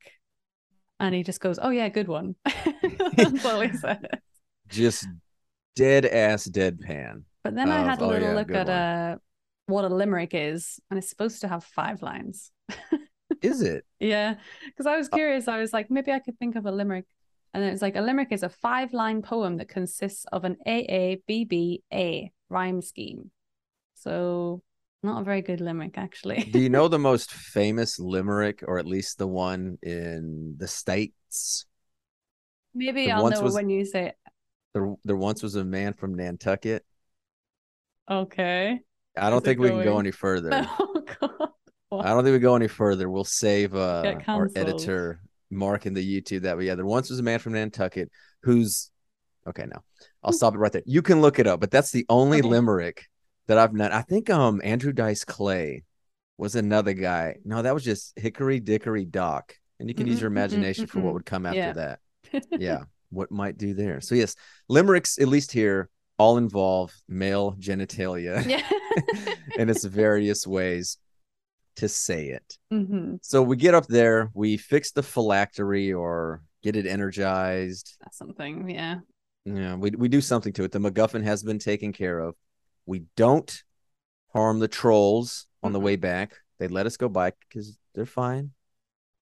And 1.00 1.14
he 1.14 1.23
just 1.23 1.40
goes, 1.40 1.59
"Oh 1.61 1.71
yeah, 1.71 1.88
good 1.88 2.06
one." 2.06 2.37
That's 3.16 3.44
all 3.44 3.61
he 3.61 3.73
said. 3.76 4.21
Just 4.68 5.09
dead 5.75 6.04
ass 6.06 6.47
deadpan. 6.47 7.23
But 7.42 7.54
then 7.54 7.71
I 7.71 7.80
had 7.83 8.00
a 8.00 8.04
"Oh, 8.04 8.09
little 8.09 8.28
yeah, 8.28 8.35
look 8.35 8.50
at 8.54 8.66
one." 8.66 8.76
uh, 8.76 9.16
what 9.66 9.85
a 9.85 9.88
limerick 9.88 10.35
is, 10.35 10.78
and 10.90 10.99
it's 10.99 11.09
supposed 11.09 11.40
to 11.40 11.49
have 11.49 11.64
five 11.64 12.02
lines. 12.02 12.52
Is 13.45 13.61
it? 13.61 13.85
Yeah, 14.01 14.37
because 14.67 14.87
I 14.87 14.97
was 14.97 15.09
Uh, 15.13 15.17
curious. 15.17 15.49
I 15.49 15.59
was 15.59 15.73
like, 15.73 15.91
maybe 15.91 16.11
I 16.13 16.19
could 16.19 16.39
think 16.39 16.57
of 16.57 16.65
a 16.65 16.73
limerick. 16.73 17.05
And 17.53 17.63
then 17.63 17.73
it's 17.73 17.83
like 17.83 17.95
a 17.95 18.01
limerick 18.01 18.33
is 18.33 18.43
a 18.43 18.49
five 18.49 18.93
line 18.93 19.23
poem 19.23 19.59
that 19.59 19.69
consists 19.69 20.25
of 20.33 20.45
an 20.45 20.57
AABBA 20.67 22.31
rhyme 22.49 22.81
scheme. 22.83 23.31
So, 23.95 24.63
not 25.03 25.21
a 25.21 25.25
very 25.25 25.43
good 25.43 25.61
limerick, 25.61 25.99
actually. 25.99 26.45
Do 26.45 26.59
you 26.59 26.71
know 26.71 26.89
the 26.89 26.99
most 27.11 27.33
famous 27.33 27.99
limerick, 27.99 28.65
or 28.67 28.79
at 28.79 28.87
least 28.87 29.19
the 29.19 29.27
one 29.29 29.79
in 29.83 30.57
the 30.57 30.67
States? 30.67 31.67
maybe 32.75 33.07
there 33.07 33.17
I'll 33.17 33.31
know 33.31 33.43
was- 33.43 33.55
when 33.55 33.69
you 33.69 33.85
say 33.85 34.07
it. 34.07 34.17
There, 34.73 34.93
there 35.05 35.17
once 35.17 35.41
was 35.43 35.55
a 35.55 35.65
man 35.65 35.93
from 35.93 36.15
Nantucket. 36.17 36.85
Okay. 38.11 38.81
I 39.17 39.31
don't 39.31 39.43
it 39.43 39.45
think 39.45 39.61
we 39.61 39.69
can 39.69 39.85
go 39.85 39.99
any 40.01 40.11
further. 40.11 40.67
Oh, 40.81 41.03
God. 41.21 41.49
I 42.01 42.11
don't 42.11 42.25
think 42.25 42.35
we 42.35 42.39
go 42.39 42.57
any 42.57 42.69
further. 42.69 43.09
We'll 43.11 43.25
save 43.25 43.75
uh, 43.75 44.21
our 44.33 44.51
editor 44.55 45.21
Mark 45.51 45.87
in 45.87 45.95
the 45.95 46.23
YouTube 46.23 46.43
that 46.43 46.57
we 46.57 46.67
yeah. 46.67 46.75
There 46.75 46.87
once 46.87 47.11
was 47.11 47.19
a 47.19 47.23
man 47.23 47.39
from 47.39 47.53
Nantucket 47.55 48.11
who's 48.43 48.91
okay. 49.47 49.67
Now 49.67 49.83
I'll 50.23 50.33
stop 50.33 50.54
it 50.54 50.59
right 50.59 50.73
there. 50.73 50.83
You 50.87 51.02
can 51.02 51.21
look 51.21 51.39
it 51.39 51.47
up, 51.47 51.61
but 51.61 51.71
that's 51.71 51.91
the 51.93 52.07
only 52.09 52.39
Okay. 52.39 52.49
limerick 52.49 53.07
that 53.47 53.59
I've 53.59 53.73
known. 53.73 53.93
I 53.93 54.02
think 54.02 54.30
um 54.30 54.61
Andrew 54.65 54.93
Dice 54.93 55.25
Clay 55.25 55.85
was 56.39 56.57
another 56.57 56.95
guy. 56.95 57.37
No, 57.45 57.63
that 57.63 57.75
was 57.75 57.85
just 57.85 58.13
Hickory 58.19 58.61
Dickory 58.61 59.04
Dock, 59.04 59.54
and 59.78 59.89
you 59.89 59.95
can 59.95 60.07
use 60.07 60.21
your 60.21 60.30
Mm-mm, 60.30 60.33
mm-mm, 60.33 60.33
imagination 60.33 60.87
for 60.89 61.00
what 61.00 61.15
would 61.15 61.26
come 61.26 61.47
after 61.47 61.59
Yeah. 61.59 61.73
that. 61.73 62.00
Yeah, 62.57 62.85
what 63.11 63.30
might 63.30 63.57
do 63.59 63.75
there? 63.75 64.00
So 64.00 64.15
yes, 64.15 64.35
limericks 64.69 65.19
at 65.19 65.28
least 65.28 65.52
here 65.52 65.89
all 66.19 66.37
involve 66.39 66.93
male 67.09 67.52
genitalia 67.59 68.45
yeah. 68.47 68.63
in 69.57 69.69
its 69.69 69.85
various 69.85 70.47
ways 70.47 70.99
to 71.76 71.89
say 71.89 72.28
it. 72.28 72.58
hmm 72.71 73.17
So 73.23 73.43
we 73.43 73.56
get 73.56 73.75
up 73.75 73.87
there, 73.87 74.30
we 74.34 74.56
fix 74.56 74.93
the 74.93 75.02
phylactery 75.02 75.93
or 75.93 76.43
get 76.63 76.76
it 76.76 76.87
energized. 76.87 77.97
That's 78.00 78.19
something. 78.19 78.71
Yeah. 78.71 79.00
Yeah, 79.45 79.75
we 79.76 79.91
we 79.91 80.08
do 80.08 80.21
something 80.21 80.52
to 80.54 80.65
it. 80.65 80.73
The 80.73 80.78
MacGuffin 80.78 81.23
has 81.25 81.43
been 81.43 81.58
taken 81.58 81.93
care 81.93 82.19
of. 82.19 82.34
We 82.87 83.04
don't 83.17 83.63
harm 84.32 84.58
the 84.58 84.69
trolls 84.69 85.47
on 85.63 85.73
the 85.73 85.80
Mhm. 85.80 85.82
way 85.84 85.97
back. 85.97 86.32
They 86.58 86.69
let 86.69 86.87
us 86.87 86.97
go 86.97 87.08
by 87.08 87.32
because 87.49 87.78
they're 87.95 88.06
fine. 88.06 88.52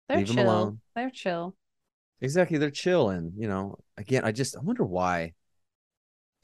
They're 0.09 0.19
Leave 0.19 0.31
chill. 0.31 0.45
alone. 0.45 0.81
They're 0.95 1.11
chill. 1.11 1.55
Exactly, 2.21 2.57
they're 2.59 2.71
chill. 2.71 3.11
And 3.11 3.33
you 3.37 3.49
know, 3.49 3.77
again, 3.99 4.25
I 4.25 4.33
just 4.33 4.57
I 4.57 4.61
wonder 4.61 4.85
why. 4.85 5.35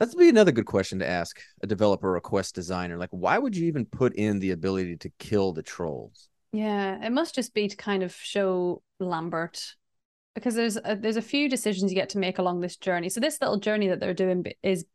That'd 0.02 0.18
be 0.18 0.28
another 0.28 0.50
good 0.50 0.66
question 0.66 0.98
to 0.98 1.08
ask 1.08 1.40
a 1.62 1.66
developer 1.68 2.10
or 2.10 2.16
a 2.16 2.20
quest 2.20 2.56
designer. 2.56 2.96
Like, 2.96 3.10
why 3.12 3.38
would 3.38 3.56
you 3.56 3.68
even 3.68 3.86
put 3.86 4.12
in 4.16 4.40
the 4.40 4.50
ability 4.50 4.96
to 4.96 5.08
kill 5.20 5.52
the 5.52 5.62
trolls? 5.62 6.28
Yeah, 6.52 7.06
it 7.06 7.10
must 7.10 7.36
just 7.36 7.54
be 7.54 7.68
to 7.68 7.76
kind 7.76 8.02
of 8.02 8.12
show 8.12 8.82
Lambert 8.98 9.76
because 10.34 10.56
there's 10.56 10.76
a, 10.76 10.96
there's 10.96 11.16
a 11.16 11.22
few 11.22 11.48
decisions 11.48 11.92
you 11.92 11.94
get 11.94 12.08
to 12.08 12.18
make 12.18 12.38
along 12.38 12.62
this 12.62 12.76
journey. 12.76 13.10
So 13.10 13.20
this 13.20 13.40
little 13.40 13.58
journey 13.58 13.86
that 13.86 14.00
they're 14.00 14.12
doing 14.12 14.44
is 14.60 14.86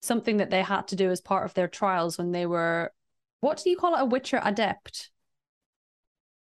something 0.00 0.36
that 0.36 0.50
they 0.50 0.62
had 0.62 0.86
to 0.88 0.96
do 0.96 1.10
as 1.10 1.20
part 1.20 1.44
of 1.44 1.54
their 1.54 1.66
trials 1.66 2.16
when 2.16 2.30
they 2.30 2.46
were 2.46 2.92
what 3.40 3.60
do 3.64 3.68
you 3.68 3.76
call 3.76 3.96
it 3.96 4.02
a 4.02 4.04
Witcher 4.04 4.40
adept? 4.44 5.10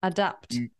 Adapt. 0.02 0.54
Mm, 0.54 0.70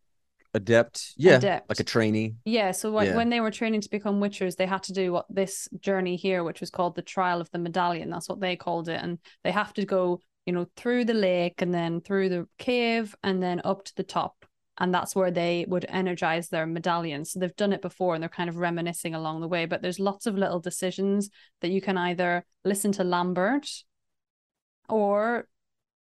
Adept, 0.55 1.13
yeah, 1.17 1.37
Adept. 1.37 1.69
like 1.69 1.81
a 1.81 1.85
trainee. 1.85 2.35
Yeah, 2.45 2.71
so 2.73 2.91
when, 2.91 3.07
Yeah. 3.07 3.17
when 3.17 3.29
they 3.29 3.41
were 3.41 3.51
training 3.51 3.83
to 3.83 3.91
become 3.91 4.21
witchers, 4.21 4.57
they 4.57 4.67
had 4.67 4.83
to 4.85 4.93
do 4.93 5.13
what 5.13 5.27
this 5.29 5.69
journey 5.81 6.17
here, 6.17 6.43
which 6.43 6.61
was 6.61 6.71
called 6.71 6.95
the 6.97 7.03
Trial 7.03 7.41
of 7.41 7.51
the 7.51 7.59
Medallion. 7.59 8.11
That's 8.11 8.29
what 8.29 8.41
they 8.41 8.57
called 8.57 8.89
it, 8.89 9.01
and 9.03 9.19
they 9.45 9.51
have 9.53 9.73
to 9.75 9.85
go, 9.85 10.21
you 10.47 10.53
know, 10.53 10.67
through 10.77 11.05
the 11.05 11.15
lake 11.15 11.61
and 11.61 11.75
then 11.75 12.01
through 12.01 12.31
the 12.31 12.49
cave 12.59 13.15
and 13.23 13.43
then 13.43 13.61
up 13.65 13.85
to 13.85 13.95
the 13.95 14.03
top, 14.03 14.47
and 14.79 14.95
that's 14.95 15.15
where 15.15 15.31
they 15.31 15.67
would 15.69 15.85
energize 15.89 16.49
their 16.49 16.65
medallions. 16.67 17.33
So 17.33 17.41
they've 17.41 17.55
done 17.57 17.73
it 17.75 17.83
before, 17.83 18.15
and 18.15 18.23
they're 18.23 18.29
kind 18.31 18.49
of 18.49 18.57
reminiscing 18.57 19.15
along 19.15 19.43
the 19.43 19.49
way. 19.49 19.67
But 19.67 19.83
there's 19.83 20.01
lots 20.01 20.27
of 20.27 20.39
little 20.39 20.61
decisions 20.61 21.29
that 21.61 21.71
you 21.71 21.81
can 21.83 21.99
either 21.99 22.45
listen 22.65 22.93
to 22.93 23.05
Lambert, 23.05 23.69
or 24.89 25.47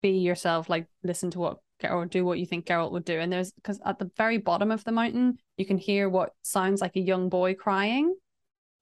be 0.01 0.17
yourself, 0.17 0.67
like 0.69 0.87
listen 1.03 1.31
to 1.31 1.39
what 1.39 1.57
or 1.89 2.05
do 2.05 2.25
what 2.25 2.39
you 2.39 2.45
think 2.45 2.65
Geralt 2.65 2.91
would 2.91 3.05
do. 3.05 3.19
And 3.19 3.31
there's 3.31 3.51
because 3.51 3.79
at 3.85 3.99
the 3.99 4.11
very 4.17 4.37
bottom 4.37 4.71
of 4.71 4.83
the 4.83 4.91
mountain, 4.91 5.37
you 5.57 5.65
can 5.65 5.77
hear 5.77 6.09
what 6.09 6.33
sounds 6.43 6.81
like 6.81 6.95
a 6.95 7.01
young 7.01 7.29
boy 7.29 7.55
crying. 7.55 8.15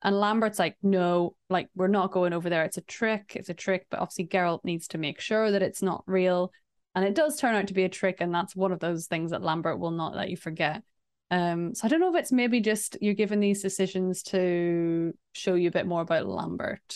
And 0.04 0.20
Lambert's 0.20 0.60
like, 0.60 0.78
no, 0.82 1.36
like 1.50 1.70
we're 1.76 1.88
not 1.88 2.12
going 2.12 2.34
over 2.34 2.50
there. 2.50 2.64
It's 2.64 2.78
a 2.78 2.82
trick. 2.82 3.34
It's 3.36 3.50
a 3.50 3.54
trick. 3.54 3.88
But 3.90 4.00
obviously, 4.00 4.28
Geralt 4.28 4.64
needs 4.64 4.88
to 4.90 4.98
make 4.98 5.20
sure 5.20 5.52
that 5.52 5.62
it's 5.62 5.82
not 5.82 6.04
real. 6.08 6.52
And 6.96 7.06
it 7.06 7.16
does 7.16 7.38
turn 7.38 7.56
out 7.56 7.68
to 7.68 7.74
be 7.74 7.84
a 7.84 7.90
trick. 7.90 8.18
And 8.20 8.34
that's 8.34 8.56
one 8.56 8.72
of 8.72 8.80
those 8.80 9.08
things 9.08 9.32
that 9.32 9.44
Lambert 9.44 9.80
will 9.80 9.92
not 9.92 10.16
let 10.16 10.30
you 10.30 10.38
forget. 10.38 10.84
Um, 11.30 11.74
so 11.76 11.86
I 11.86 11.88
don't 11.88 12.02
know 12.02 12.14
if 12.14 12.20
it's 12.20 12.32
maybe 12.32 12.60
just 12.60 12.98
you're 13.00 13.14
given 13.14 13.40
these 13.40 13.62
decisions 13.62 14.24
to 14.24 15.14
show 15.34 15.54
you 15.54 15.70
a 15.70 15.72
bit 15.72 15.88
more 15.88 16.02
about 16.02 16.26
Lambert. 16.26 16.96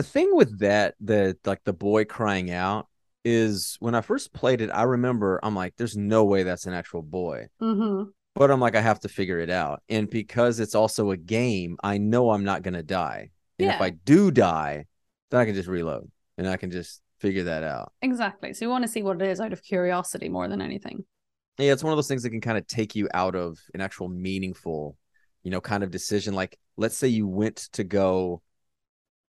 the 0.00 0.02
thing 0.02 0.34
with 0.34 0.60
that 0.60 0.94
the 1.00 1.36
like 1.44 1.62
the 1.64 1.74
boy 1.74 2.06
crying 2.06 2.50
out 2.50 2.88
is 3.24 3.76
when 3.80 3.94
i 3.94 4.00
first 4.00 4.32
played 4.32 4.60
it 4.60 4.70
i 4.72 4.82
remember 4.82 5.38
i'm 5.42 5.54
like 5.54 5.74
there's 5.76 5.96
no 5.96 6.24
way 6.24 6.42
that's 6.42 6.66
an 6.66 6.72
actual 6.74 7.02
boy 7.02 7.46
Mm-hmm. 7.60 8.08
but 8.34 8.50
i'm 8.50 8.60
like 8.60 8.74
i 8.76 8.80
have 8.80 9.00
to 9.00 9.08
figure 9.08 9.38
it 9.38 9.50
out 9.50 9.82
and 9.88 10.08
because 10.08 10.58
it's 10.60 10.74
also 10.74 11.10
a 11.10 11.16
game 11.16 11.76
i 11.82 11.98
know 11.98 12.30
i'm 12.30 12.44
not 12.44 12.62
going 12.62 12.74
to 12.74 12.82
die 12.82 13.30
and 13.58 13.68
if 13.70 13.80
i 13.80 13.90
do 13.90 14.30
die 14.30 14.86
then 15.30 15.40
i 15.40 15.44
can 15.44 15.54
just 15.54 15.68
reload 15.68 16.10
and 16.38 16.48
i 16.48 16.56
can 16.56 16.70
just 16.70 17.02
figure 17.18 17.44
that 17.44 17.62
out 17.62 17.92
Exactly. 18.00 18.54
So 18.54 18.64
you 18.64 18.70
want 18.70 18.84
to 18.84 18.88
see 18.88 19.02
what 19.02 19.20
it 19.20 19.28
is 19.28 19.40
out 19.40 19.52
of 19.52 19.62
curiosity 19.62 20.30
more 20.30 20.48
than 20.48 20.62
anything. 20.62 21.04
yeah 21.58 21.70
it's 21.72 21.84
one 21.84 21.92
of 21.92 21.98
those 21.98 22.08
things 22.08 22.22
that 22.22 22.30
can 22.30 22.40
kind 22.40 22.56
of 22.56 22.66
take 22.66 22.96
you 22.96 23.08
out 23.12 23.34
of 23.34 23.58
an 23.74 23.82
actual 23.82 24.08
meaningful 24.08 24.96
you 25.42 25.50
know 25.50 25.60
kind 25.60 25.82
of 25.84 25.90
decision 25.90 26.32
like 26.32 26.58
let's 26.78 26.96
say 26.96 27.08
you 27.08 27.26
went 27.26 27.56
to 27.72 27.84
go 27.84 28.40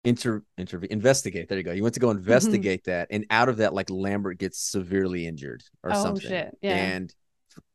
inter 0.06 0.44
intervene 0.58 0.92
investigate 0.92 1.48
there 1.48 1.58
you 1.58 1.64
go 1.64 1.72
you 1.72 1.82
went 1.84 1.94
to 1.94 2.00
go 2.02 2.08
Mm-hmm. 2.10 2.18
investigate 2.20 2.84
that 2.86 3.08
and 3.10 3.26
out 3.30 3.48
of 3.50 3.58
that 3.58 3.74
like 3.74 3.90
lambert 3.90 4.38
gets 4.38 4.60
severely 4.60 5.26
injured 5.28 5.64
or 5.84 5.92
Oh, 5.94 6.04
something 6.04 6.28
shit. 6.30 6.58
Yeah. 6.62 6.76
and 6.76 7.14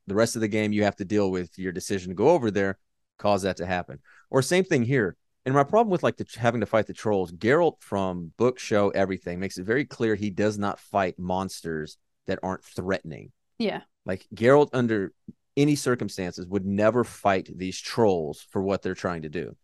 the 0.07 0.15
rest 0.15 0.37
of 0.37 0.41
the 0.41 0.49
game 0.49 0.73
you 0.73 0.85
have 0.85 0.97
to 0.97 1.05
deal 1.05 1.31
with 1.31 1.59
your 1.59 1.73
decision 1.73 2.11
to 2.11 2.15
go 2.15 2.29
over 2.31 2.51
there 2.51 2.79
cause 3.19 3.43
that 3.43 3.57
to 3.59 3.67
happen 3.67 3.99
or 4.31 4.43
same 4.43 4.65
thing 4.65 4.83
here 4.85 5.17
And 5.47 5.55
my 5.55 5.65
problem 5.65 5.91
with 5.91 6.03
like 6.03 6.17
the 6.19 6.27
having 6.39 6.61
to 6.61 6.67
fight 6.67 6.87
the 6.87 6.93
trolls, 6.93 7.33
Geralt 7.33 7.81
from 7.81 8.33
book, 8.37 8.59
show, 8.59 8.91
everything 8.91 9.41
makes 9.41 9.57
it 9.57 9.65
very 9.65 9.87
clear 9.87 10.15
he 10.15 10.29
does 10.31 10.59
not 10.59 10.79
fight 10.79 11.19
monsters 11.19 11.97
that 12.27 12.39
aren't 12.43 12.63
threatening. 12.65 13.33
Yeah. 13.59 13.81
Like 14.05 14.27
Geralt, 14.35 14.69
under 14.75 15.13
any 15.57 15.75
circumstances, 15.77 16.47
would 16.47 16.67
never 16.67 17.03
fight 17.05 17.49
these 17.57 17.81
trolls 17.81 18.47
for 18.51 18.61
what 18.61 18.83
they're 18.83 18.95
trying 19.07 19.23
to 19.23 19.31
do. 19.31 19.57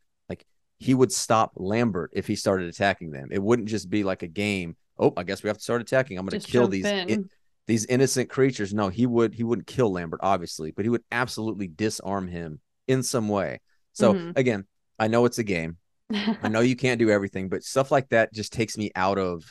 He 0.78 0.94
would 0.94 1.12
stop 1.12 1.52
Lambert 1.56 2.10
if 2.14 2.26
he 2.26 2.36
started 2.36 2.68
attacking 2.68 3.10
them. 3.10 3.28
It 3.30 3.42
wouldn't 3.42 3.68
just 3.68 3.88
be 3.88 4.04
like 4.04 4.22
a 4.22 4.28
game. 4.28 4.76
Oh, 4.98 5.12
I 5.16 5.22
guess 5.22 5.42
we 5.42 5.48
have 5.48 5.58
to 5.58 5.62
start 5.62 5.80
attacking. 5.80 6.18
I'm 6.18 6.26
going 6.26 6.40
to 6.40 6.46
kill 6.46 6.68
these 6.68 6.84
in. 6.84 7.28
these 7.66 7.86
innocent 7.86 8.28
creatures. 8.28 8.74
No, 8.74 8.88
he 8.88 9.06
would 9.06 9.34
he 9.34 9.44
wouldn't 9.44 9.66
kill 9.66 9.92
Lambert, 9.92 10.20
obviously, 10.22 10.72
but 10.72 10.84
he 10.84 10.88
would 10.88 11.04
absolutely 11.10 11.68
disarm 11.68 12.28
him 12.28 12.60
in 12.86 13.02
some 13.02 13.28
way. 13.28 13.60
So 13.92 14.14
mm-hmm. 14.14 14.32
again, 14.36 14.64
I 14.98 15.08
know 15.08 15.24
it's 15.24 15.38
a 15.38 15.44
game. 15.44 15.78
I 16.12 16.48
know 16.48 16.60
you 16.60 16.76
can't 16.76 16.98
do 16.98 17.10
everything, 17.10 17.48
but 17.48 17.62
stuff 17.62 17.90
like 17.90 18.10
that 18.10 18.32
just 18.32 18.52
takes 18.52 18.76
me 18.76 18.90
out 18.94 19.18
of 19.18 19.44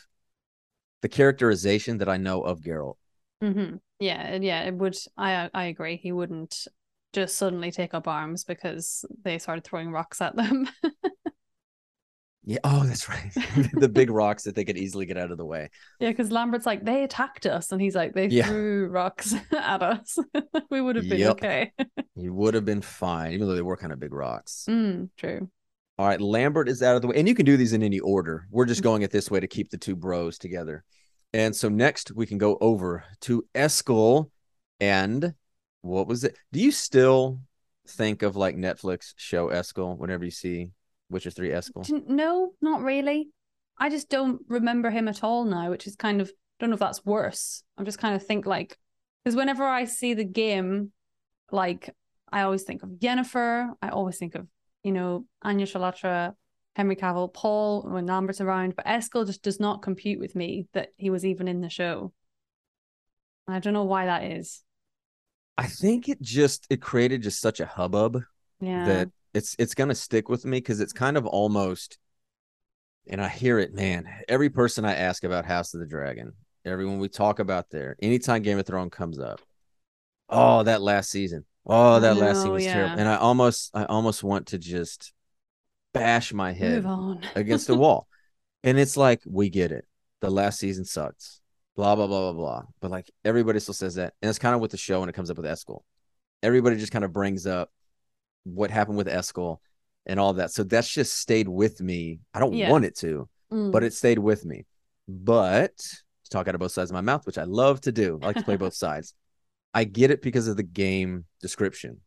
the 1.01 1.09
characterization 1.09 1.97
that 1.97 2.09
I 2.09 2.17
know 2.17 2.41
of 2.41 2.61
Geralt. 2.61 2.95
Mm-hmm. 3.43 3.77
Yeah, 3.99 4.35
yeah, 4.35 4.63
it 4.63 4.73
would. 4.75 4.95
I 5.17 5.49
I 5.53 5.65
agree. 5.65 5.97
He 5.97 6.11
wouldn't 6.11 6.67
just 7.13 7.37
suddenly 7.37 7.71
take 7.71 7.93
up 7.93 8.07
arms 8.07 8.43
because 8.43 9.05
they 9.23 9.37
started 9.37 9.63
throwing 9.63 9.91
rocks 9.91 10.21
at 10.21 10.35
them. 10.35 10.67
yeah. 12.45 12.59
Oh, 12.63 12.83
that's 12.85 13.07
right. 13.07 13.31
the 13.73 13.89
big 13.89 14.09
rocks 14.09 14.43
that 14.43 14.55
they 14.55 14.65
could 14.65 14.77
easily 14.77 15.05
get 15.05 15.17
out 15.17 15.31
of 15.31 15.37
the 15.37 15.45
way. 15.45 15.69
Yeah, 15.99 16.09
because 16.09 16.31
Lambert's 16.31 16.65
like 16.65 16.83
they 16.83 17.03
attacked 17.03 17.45
us, 17.45 17.71
and 17.71 17.81
he's 17.81 17.95
like 17.95 18.13
they 18.13 18.27
yeah. 18.27 18.47
threw 18.47 18.87
rocks 18.87 19.33
at 19.51 19.81
us. 19.81 20.17
we 20.69 20.81
would 20.81 20.95
have 20.95 21.07
been 21.07 21.19
yep. 21.19 21.31
okay. 21.31 21.71
you 22.15 22.33
would 22.33 22.53
have 22.53 22.65
been 22.65 22.81
fine, 22.81 23.33
even 23.33 23.47
though 23.47 23.55
they 23.55 23.61
were 23.61 23.77
kind 23.77 23.93
of 23.93 23.99
big 23.99 24.13
rocks. 24.13 24.65
Mm, 24.69 25.09
true. 25.17 25.49
All 25.97 26.07
right, 26.07 26.19
Lambert 26.19 26.69
is 26.69 26.81
out 26.81 26.95
of 26.95 27.01
the 27.01 27.07
way, 27.07 27.15
and 27.17 27.27
you 27.27 27.35
can 27.35 27.45
do 27.45 27.55
these 27.55 27.73
in 27.73 27.83
any 27.83 27.99
order. 27.99 28.47
We're 28.49 28.65
just 28.65 28.81
mm. 28.81 28.85
going 28.85 29.01
it 29.03 29.11
this 29.11 29.31
way 29.31 29.39
to 29.39 29.47
keep 29.47 29.69
the 29.69 29.77
two 29.77 29.95
bros 29.95 30.37
together. 30.37 30.83
And 31.33 31.55
so 31.55 31.67
next 31.67 32.11
we 32.11 32.27
can 32.27 32.37
go 32.37 32.57
over 32.61 33.03
to 33.21 33.43
Eskel 33.55 34.29
and 34.79 35.33
what 35.81 36.07
was 36.07 36.23
it? 36.23 36.37
Do 36.51 36.59
you 36.59 36.71
still 36.71 37.39
think 37.87 38.21
of 38.21 38.35
like 38.35 38.55
Netflix 38.55 39.13
show 39.17 39.49
Eskel 39.49 39.97
whenever 39.97 40.23
you 40.23 40.31
see 40.31 40.69
Witcher 41.13 41.31
3 41.31 41.49
Eskel? 41.49 42.07
No, 42.07 42.53
not 42.61 42.81
really. 42.81 43.29
I 43.77 43.89
just 43.89 44.09
don't 44.09 44.41
remember 44.47 44.89
him 44.89 45.07
at 45.07 45.23
all 45.23 45.45
now, 45.45 45.69
which 45.69 45.87
is 45.87 45.95
kind 45.95 46.21
of 46.21 46.31
don't 46.59 46.69
know 46.69 46.75
if 46.75 46.79
that's 46.79 47.05
worse. 47.05 47.63
I'm 47.77 47.85
just 47.85 47.99
kind 47.99 48.15
of 48.15 48.25
think 48.25 48.45
like 48.45 48.77
because 49.23 49.35
whenever 49.35 49.63
I 49.63 49.85
see 49.85 50.13
the 50.13 50.25
game, 50.25 50.91
like 51.51 51.89
I 52.31 52.41
always 52.41 52.63
think 52.63 52.83
of 52.83 52.89
Yennefer, 52.89 53.69
I 53.81 53.89
always 53.89 54.17
think 54.17 54.35
of, 54.35 54.47
you 54.83 54.91
know, 54.91 55.25
Anya 55.41 55.65
Chalotra, 55.65 56.33
Henry 56.75 56.95
Cavill, 56.95 57.33
Paul 57.33 57.83
when 57.89 58.05
Lambert's 58.05 58.41
around, 58.41 58.75
but 58.75 58.85
Eskel 58.85 59.25
just 59.25 59.43
does 59.43 59.59
not 59.59 59.81
compute 59.81 60.19
with 60.19 60.35
me 60.35 60.67
that 60.73 60.89
he 60.97 61.09
was 61.09 61.25
even 61.25 61.47
in 61.47 61.61
the 61.61 61.69
show. 61.69 62.11
I 63.47 63.59
don't 63.59 63.73
know 63.73 63.83
why 63.83 64.05
that 64.05 64.23
is. 64.23 64.63
I 65.57 65.67
think 65.67 66.09
it 66.09 66.21
just 66.21 66.65
it 66.69 66.81
created 66.81 67.21
just 67.21 67.39
such 67.39 67.59
a 67.59 67.65
hubbub 67.65 68.23
yeah. 68.59 68.85
that 68.85 69.09
it's 69.33 69.55
it's 69.59 69.75
gonna 69.75 69.95
stick 69.95 70.29
with 70.29 70.45
me 70.45 70.57
because 70.57 70.79
it's 70.79 70.93
kind 70.93 71.17
of 71.17 71.25
almost 71.25 71.97
and 73.07 73.21
I 73.21 73.27
hear 73.27 73.59
it, 73.59 73.73
man. 73.73 74.07
Every 74.27 74.49
person 74.49 74.85
I 74.85 74.95
ask 74.95 75.23
about 75.23 75.45
House 75.45 75.73
of 75.73 75.79
the 75.79 75.85
Dragon, 75.85 76.33
everyone 76.63 76.99
we 76.99 77.09
talk 77.09 77.39
about 77.39 77.69
there, 77.69 77.97
anytime 78.01 78.41
Game 78.41 78.59
of 78.59 78.65
Thrones 78.65 78.93
comes 78.93 79.19
up, 79.19 79.41
oh, 80.29 80.63
that 80.63 80.81
last 80.81 81.09
season. 81.09 81.45
Oh, 81.65 81.99
that 81.99 82.17
last 82.17 82.37
season 82.37 82.49
oh, 82.49 82.53
was 82.53 82.65
yeah. 82.65 82.73
terrible. 82.73 82.99
And 82.99 83.09
I 83.09 83.17
almost 83.17 83.71
I 83.73 83.85
almost 83.85 84.23
want 84.23 84.47
to 84.47 84.57
just 84.57 85.13
bash 85.93 86.33
my 86.33 86.51
head 86.51 86.85
against 87.35 87.67
the 87.67 87.75
wall. 87.75 88.07
And 88.63 88.79
it's 88.79 88.95
like, 88.95 89.21
we 89.25 89.49
get 89.49 89.71
it. 89.71 89.85
The 90.21 90.29
last 90.29 90.59
season 90.59 90.85
sucks. 90.85 91.41
Blah, 91.75 91.95
blah, 91.95 92.07
blah, 92.07 92.31
blah, 92.31 92.33
blah. 92.33 92.63
But 92.79 92.91
like 92.91 93.11
everybody 93.25 93.59
still 93.59 93.73
says 93.73 93.95
that. 93.95 94.13
And 94.21 94.29
it's 94.29 94.39
kind 94.39 94.55
of 94.55 94.61
with 94.61 94.71
the 94.71 94.77
show 94.77 95.01
when 95.01 95.09
it 95.09 95.15
comes 95.15 95.29
up 95.29 95.37
with 95.37 95.45
Eskel. 95.45 95.81
Everybody 96.41 96.77
just 96.77 96.91
kind 96.91 97.05
of 97.05 97.11
brings 97.11 97.45
up 97.47 97.71
what 98.43 98.71
happened 98.71 98.97
with 98.97 99.07
Eskel 99.07 99.57
and 100.05 100.19
all 100.19 100.33
that. 100.33 100.51
So 100.51 100.63
that's 100.63 100.89
just 100.89 101.17
stayed 101.17 101.47
with 101.47 101.81
me. 101.81 102.19
I 102.33 102.39
don't 102.39 102.53
yeah. 102.53 102.69
want 102.69 102.85
it 102.85 102.97
to, 102.97 103.27
mm. 103.51 103.71
but 103.71 103.83
it 103.83 103.93
stayed 103.93 104.19
with 104.19 104.45
me. 104.45 104.65
But 105.07 105.77
to 105.77 106.29
talk 106.29 106.47
out 106.47 106.55
of 106.55 106.61
both 106.61 106.71
sides 106.71 106.91
of 106.91 106.95
my 106.95 107.01
mouth, 107.01 107.25
which 107.25 107.37
I 107.37 107.43
love 107.43 107.81
to 107.81 107.91
do, 107.91 108.19
I 108.21 108.27
like 108.27 108.37
to 108.37 108.43
play 108.43 108.57
both 108.57 108.73
sides. 108.75 109.13
I 109.73 109.85
get 109.85 110.11
it 110.11 110.21
because 110.21 110.47
of 110.47 110.57
the 110.57 110.63
game 110.63 111.25
description. 111.41 112.01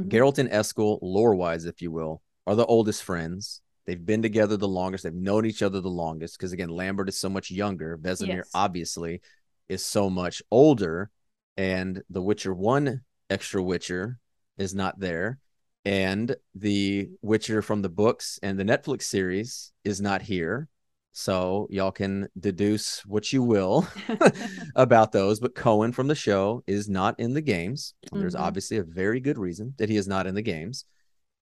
mm-hmm. 0.00 0.08
Geralt 0.08 0.38
and 0.38 0.50
Eskel, 0.50 0.98
lore 1.02 1.34
wise, 1.34 1.64
if 1.64 1.82
you 1.82 1.90
will, 1.90 2.22
are 2.46 2.54
the 2.54 2.66
oldest 2.66 3.02
friends. 3.02 3.60
They've 3.86 4.04
been 4.04 4.22
together 4.22 4.56
the 4.56 4.68
longest. 4.68 5.04
They've 5.04 5.14
known 5.14 5.46
each 5.46 5.62
other 5.62 5.80
the 5.80 5.88
longest. 5.88 6.38
Because 6.38 6.52
again, 6.52 6.68
Lambert 6.68 7.08
is 7.08 7.18
so 7.18 7.28
much 7.28 7.50
younger. 7.50 7.96
Vesemir 7.98 8.38
yes. 8.38 8.50
obviously 8.52 9.20
is 9.68 9.84
so 9.84 10.10
much 10.10 10.42
older. 10.50 11.10
And 11.56 12.02
the 12.10 12.20
Witcher 12.20 12.52
One 12.52 13.02
extra 13.30 13.62
Witcher 13.62 14.18
is 14.58 14.74
not 14.74 14.98
there. 14.98 15.38
And 15.86 16.36
the 16.54 17.08
Witcher 17.22 17.62
from 17.62 17.80
the 17.80 17.88
books 17.88 18.38
and 18.42 18.58
the 18.58 18.64
Netflix 18.64 19.02
series 19.02 19.72
is 19.84 20.00
not 20.00 20.20
here. 20.20 20.68
So 21.12 21.66
y'all 21.70 21.92
can 21.92 22.28
deduce 22.38 23.06
what 23.06 23.32
you 23.32 23.42
will 23.42 23.88
about 24.76 25.12
those. 25.12 25.40
But 25.40 25.54
Coën 25.54 25.94
from 25.94 26.08
the 26.08 26.14
show 26.14 26.62
is 26.66 26.88
not 26.88 27.18
in 27.18 27.32
the 27.32 27.40
games. 27.40 27.94
Mm-hmm. 28.06 28.20
There's 28.20 28.34
obviously 28.34 28.76
a 28.76 28.84
very 28.84 29.20
good 29.20 29.38
reason 29.38 29.74
that 29.78 29.88
he 29.88 29.96
is 29.96 30.06
not 30.06 30.26
in 30.26 30.34
the 30.34 30.42
games 30.42 30.84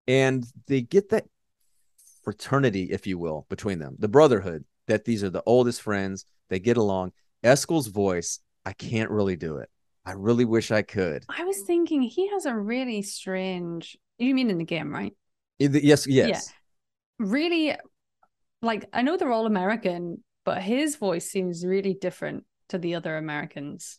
and 0.07 0.45
they 0.67 0.83
get 0.83 1.11
that 1.11 1.25
fraternity, 2.23 2.85
if 2.91 3.07
you 3.07 3.19
will, 3.19 3.47
between 3.49 3.79
them, 3.79 3.97
the 3.99 4.09
brotherhood 4.09 4.65
that 4.87 5.05
these 5.05 5.25
are 5.25 5.31
the 5.31 5.43
oldest 5.47 5.83
friends. 5.83 6.27
They 6.51 6.59
get 6.59 6.77
along. 6.77 7.13
Eskel's 7.43 7.87
voice, 7.87 8.41
I 8.65 8.73
can't 8.73 9.11
really 9.11 9.37
do 9.37 9.59
it. 9.59 9.71
I 10.07 10.13
really 10.13 10.45
wish 10.45 10.71
I 10.71 10.83
could. 10.83 11.25
I 11.31 11.45
was 11.45 11.61
thinking 11.63 12.03
he 12.03 12.29
has 12.29 12.45
a 12.45 12.55
really 12.55 13.01
strange. 13.01 13.97
You 14.19 14.35
mean 14.35 14.51
in 14.51 14.59
the 14.59 14.65
game, 14.65 14.93
right? 14.93 15.13
yes, 15.59 16.07
yes. 16.07 16.53
Yeah. 17.19 17.27
Really, 17.27 17.77
like 18.63 18.89
I 18.93 19.03
know 19.03 19.17
they're 19.17 19.33
all 19.33 19.47
American, 19.47 20.23
but 20.45 20.63
his 20.63 20.97
voice 20.97 21.31
seems 21.31 21.65
really 21.65 21.95
different 21.95 22.45
to 22.69 22.79
the 22.79 22.95
other 22.95 23.17
Americans 23.17 23.99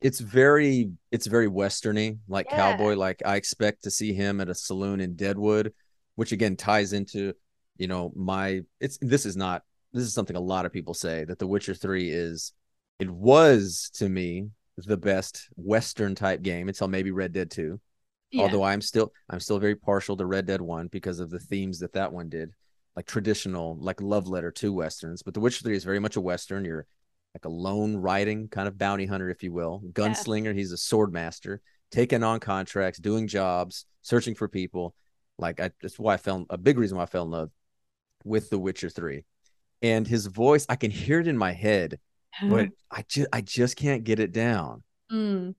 it's 0.00 0.20
very 0.20 0.90
it's 1.10 1.26
very 1.26 1.48
westerny 1.48 2.18
like 2.28 2.46
yeah. 2.50 2.56
cowboy 2.56 2.94
like 2.94 3.22
i 3.24 3.36
expect 3.36 3.82
to 3.84 3.90
see 3.90 4.12
him 4.12 4.40
at 4.40 4.48
a 4.48 4.54
saloon 4.54 5.00
in 5.00 5.14
deadwood 5.14 5.72
which 6.14 6.32
again 6.32 6.56
ties 6.56 6.92
into 6.92 7.32
you 7.76 7.86
know 7.86 8.12
my 8.16 8.60
it's 8.80 8.98
this 9.00 9.26
is 9.26 9.36
not 9.36 9.62
this 9.92 10.04
is 10.04 10.14
something 10.14 10.36
a 10.36 10.40
lot 10.40 10.66
of 10.66 10.72
people 10.72 10.94
say 10.94 11.24
that 11.24 11.38
the 11.38 11.46
witcher 11.46 11.74
3 11.74 12.10
is 12.10 12.52
it 12.98 13.10
was 13.10 13.90
to 13.94 14.08
me 14.08 14.48
the 14.76 14.96
best 14.96 15.48
western 15.56 16.14
type 16.14 16.42
game 16.42 16.68
until 16.68 16.88
maybe 16.88 17.10
red 17.10 17.32
dead 17.32 17.50
2 17.50 17.78
yeah. 18.30 18.42
although 18.42 18.62
i'm 18.62 18.80
still 18.80 19.12
i'm 19.28 19.40
still 19.40 19.58
very 19.58 19.76
partial 19.76 20.16
to 20.16 20.26
red 20.26 20.46
dead 20.46 20.60
1 20.60 20.88
because 20.88 21.20
of 21.20 21.30
the 21.30 21.40
themes 21.40 21.78
that 21.80 21.92
that 21.92 22.12
one 22.12 22.28
did 22.28 22.52
like 22.96 23.06
traditional 23.06 23.76
like 23.80 24.00
love 24.00 24.26
letter 24.28 24.50
to 24.50 24.72
westerns 24.72 25.22
but 25.22 25.34
the 25.34 25.40
witcher 25.40 25.62
3 25.62 25.76
is 25.76 25.84
very 25.84 25.98
much 25.98 26.16
a 26.16 26.20
western 26.20 26.64
you're 26.64 26.86
like 27.34 27.44
a 27.44 27.48
lone 27.48 27.96
riding 27.96 28.48
kind 28.48 28.66
of 28.66 28.78
bounty 28.78 29.06
hunter, 29.06 29.30
if 29.30 29.42
you 29.42 29.52
will. 29.52 29.82
Gunslinger, 29.92 30.46
yeah. 30.46 30.52
he's 30.52 30.72
a 30.72 30.76
sword 30.76 31.12
master, 31.12 31.60
taking 31.90 32.22
on 32.22 32.40
contracts, 32.40 32.98
doing 32.98 33.26
jobs, 33.28 33.86
searching 34.02 34.34
for 34.34 34.48
people. 34.48 34.94
Like 35.38 35.60
I 35.60 35.70
that's 35.80 35.98
why 35.98 36.14
I 36.14 36.16
fell 36.16 36.44
a 36.50 36.58
big 36.58 36.78
reason 36.78 36.96
why 36.96 37.04
I 37.04 37.06
fell 37.06 37.24
in 37.24 37.30
love 37.30 37.50
with 38.24 38.50
The 38.50 38.58
Witcher 38.58 38.90
3. 38.90 39.24
And 39.82 40.06
his 40.06 40.26
voice, 40.26 40.66
I 40.68 40.76
can 40.76 40.90
hear 40.90 41.20
it 41.20 41.28
in 41.28 41.38
my 41.38 41.52
head, 41.52 41.98
but 42.42 42.68
I 42.90 43.04
just 43.08 43.28
I 43.32 43.40
just 43.40 43.76
can't 43.76 44.04
get 44.04 44.18
it 44.18 44.32
down. 44.32 44.82
Mm. 45.10 45.54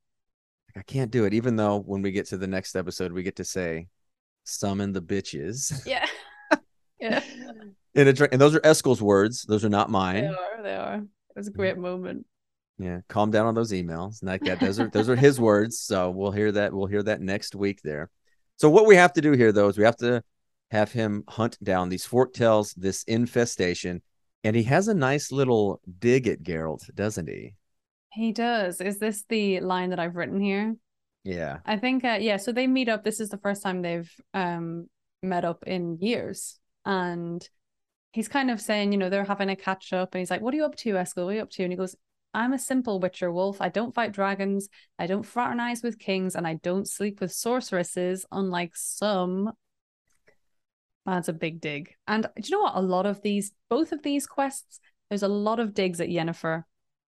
I 0.75 0.81
can't 0.83 1.11
do 1.11 1.25
it, 1.25 1.33
even 1.33 1.55
though 1.55 1.79
when 1.79 2.01
we 2.01 2.11
get 2.11 2.27
to 2.27 2.37
the 2.37 2.47
next 2.47 2.75
episode, 2.75 3.11
we 3.11 3.23
get 3.23 3.37
to 3.37 3.45
say, 3.45 3.87
summon 4.43 4.93
the 4.93 5.01
bitches. 5.01 5.85
Yeah. 5.85 6.05
yeah. 6.99 7.23
and, 7.95 8.09
it, 8.09 8.19
and 8.19 8.39
those 8.39 8.53
are 8.53 8.59
Eskel's 8.59 9.01
words. 9.01 9.43
Those 9.43 9.65
are 9.65 9.69
not 9.69 9.89
mine. 9.89 10.23
They 10.23 10.27
are. 10.27 10.63
They 10.63 10.75
are. 10.75 10.95
It 10.95 11.03
was 11.35 11.47
a 11.47 11.51
mm-hmm. 11.51 11.59
great 11.59 11.77
moment. 11.77 12.25
Yeah, 12.77 13.01
calm 13.09 13.31
down 13.31 13.45
on 13.45 13.55
those 13.55 13.71
emails. 13.71 14.23
Like 14.23 14.43
that, 14.43 14.59
those 14.59 14.79
are 14.79 14.89
those 14.89 15.09
are 15.09 15.15
his 15.27 15.39
words. 15.39 15.79
So 15.79 16.09
we'll 16.09 16.31
hear 16.31 16.51
that. 16.51 16.73
We'll 16.73 16.87
hear 16.87 17.03
that 17.03 17.21
next 17.21 17.55
week 17.55 17.81
there. 17.83 18.09
So 18.57 18.69
what 18.69 18.85
we 18.85 18.95
have 18.95 19.13
to 19.13 19.21
do 19.21 19.31
here, 19.31 19.51
though, 19.51 19.67
is 19.67 19.77
we 19.77 19.83
have 19.83 19.97
to 19.97 20.23
have 20.71 20.91
him 20.91 21.23
hunt 21.27 21.57
down 21.63 21.89
these 21.89 22.07
forktails, 22.07 22.73
this 22.75 23.03
infestation, 23.03 24.01
and 24.43 24.55
he 24.55 24.63
has 24.63 24.87
a 24.87 24.93
nice 24.93 25.31
little 25.31 25.81
dig 25.99 26.27
at 26.27 26.43
Geralt, 26.43 26.93
doesn't 26.93 27.27
he? 27.27 27.55
He 28.13 28.31
does. 28.31 28.81
Is 28.81 28.99
this 28.99 29.23
the 29.29 29.61
line 29.61 29.91
that 29.91 29.99
I've 29.99 30.15
written 30.15 30.39
here? 30.41 30.75
Yeah, 31.23 31.59
I 31.65 31.77
think. 31.77 32.03
Uh, 32.03 32.17
yeah. 32.19 32.37
So 32.37 32.51
they 32.51 32.67
meet 32.67 32.89
up. 32.89 33.03
This 33.03 33.19
is 33.19 33.29
the 33.29 33.37
first 33.37 33.61
time 33.63 33.81
they've 33.81 34.11
um 34.33 34.89
met 35.23 35.45
up 35.45 35.63
in 35.67 35.97
years, 35.99 36.59
and 36.85 37.47
he's 38.11 38.27
kind 38.27 38.49
of 38.51 38.59
saying, 38.59 38.91
you 38.91 38.97
know, 38.97 39.09
they're 39.09 39.23
having 39.23 39.49
a 39.49 39.55
catch 39.55 39.93
up, 39.93 40.13
and 40.13 40.19
he's 40.19 40.31
like, 40.31 40.41
"What 40.41 40.53
are 40.53 40.57
you 40.57 40.65
up 40.65 40.75
to, 40.77 40.93
Eskel? 40.93 41.25
What 41.25 41.31
are 41.31 41.35
you 41.35 41.41
up 41.41 41.51
to?" 41.51 41.63
And 41.63 41.71
he 41.71 41.77
goes, 41.77 41.95
"I'm 42.33 42.53
a 42.53 42.59
simple 42.59 42.99
Witcher 42.99 43.31
wolf. 43.31 43.61
I 43.61 43.69
don't 43.69 43.93
fight 43.93 44.11
dragons. 44.11 44.67
I 44.97 45.07
don't 45.07 45.23
fraternize 45.25 45.83
with 45.83 45.99
kings, 45.99 46.35
and 46.35 46.47
I 46.47 46.55
don't 46.55 46.89
sleep 46.89 47.21
with 47.21 47.31
sorceresses, 47.31 48.25
unlike 48.31 48.75
some." 48.75 49.53
That's 51.05 51.29
a 51.29 51.33
big 51.33 51.61
dig. 51.61 51.95
And 52.07 52.23
do 52.35 52.41
you 52.43 52.57
know 52.57 52.63
what? 52.63 52.75
A 52.75 52.81
lot 52.81 53.05
of 53.05 53.21
these, 53.21 53.51
both 53.69 53.91
of 53.91 54.03
these 54.03 54.27
quests, 54.27 54.79
there's 55.09 55.23
a 55.23 55.27
lot 55.27 55.59
of 55.59 55.73
digs 55.73 55.99
at 55.99 56.09
Yennefer. 56.09 56.63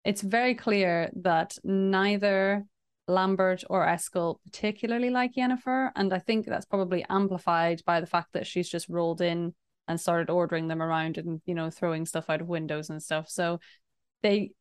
It's 0.06 0.22
very 0.22 0.54
clear 0.54 1.10
that 1.16 1.58
neither 1.64 2.64
Lambert 3.08 3.64
or 3.68 3.84
Eskel 3.84 4.36
particularly 4.44 5.10
like 5.10 5.34
Yennefer. 5.34 5.90
And 5.96 6.12
I 6.12 6.20
think 6.20 6.46
that's 6.46 6.64
probably 6.64 7.04
amplified 7.10 7.82
by 7.84 8.00
the 8.00 8.06
fact 8.06 8.28
that 8.34 8.46
she's 8.46 8.68
just 8.68 8.88
rolled 8.88 9.20
in 9.20 9.52
and 9.88 10.00
started 10.00 10.30
ordering 10.30 10.68
them 10.68 10.80
around 10.80 11.18
and, 11.18 11.42
you 11.44 11.56
know, 11.56 11.70
throwing 11.70 12.06
stuff 12.06 12.30
out 12.30 12.40
of 12.40 12.46
windows 12.46 12.88
and 12.88 13.02
stuff. 13.02 13.28
So 13.28 13.58
they, 14.22 14.52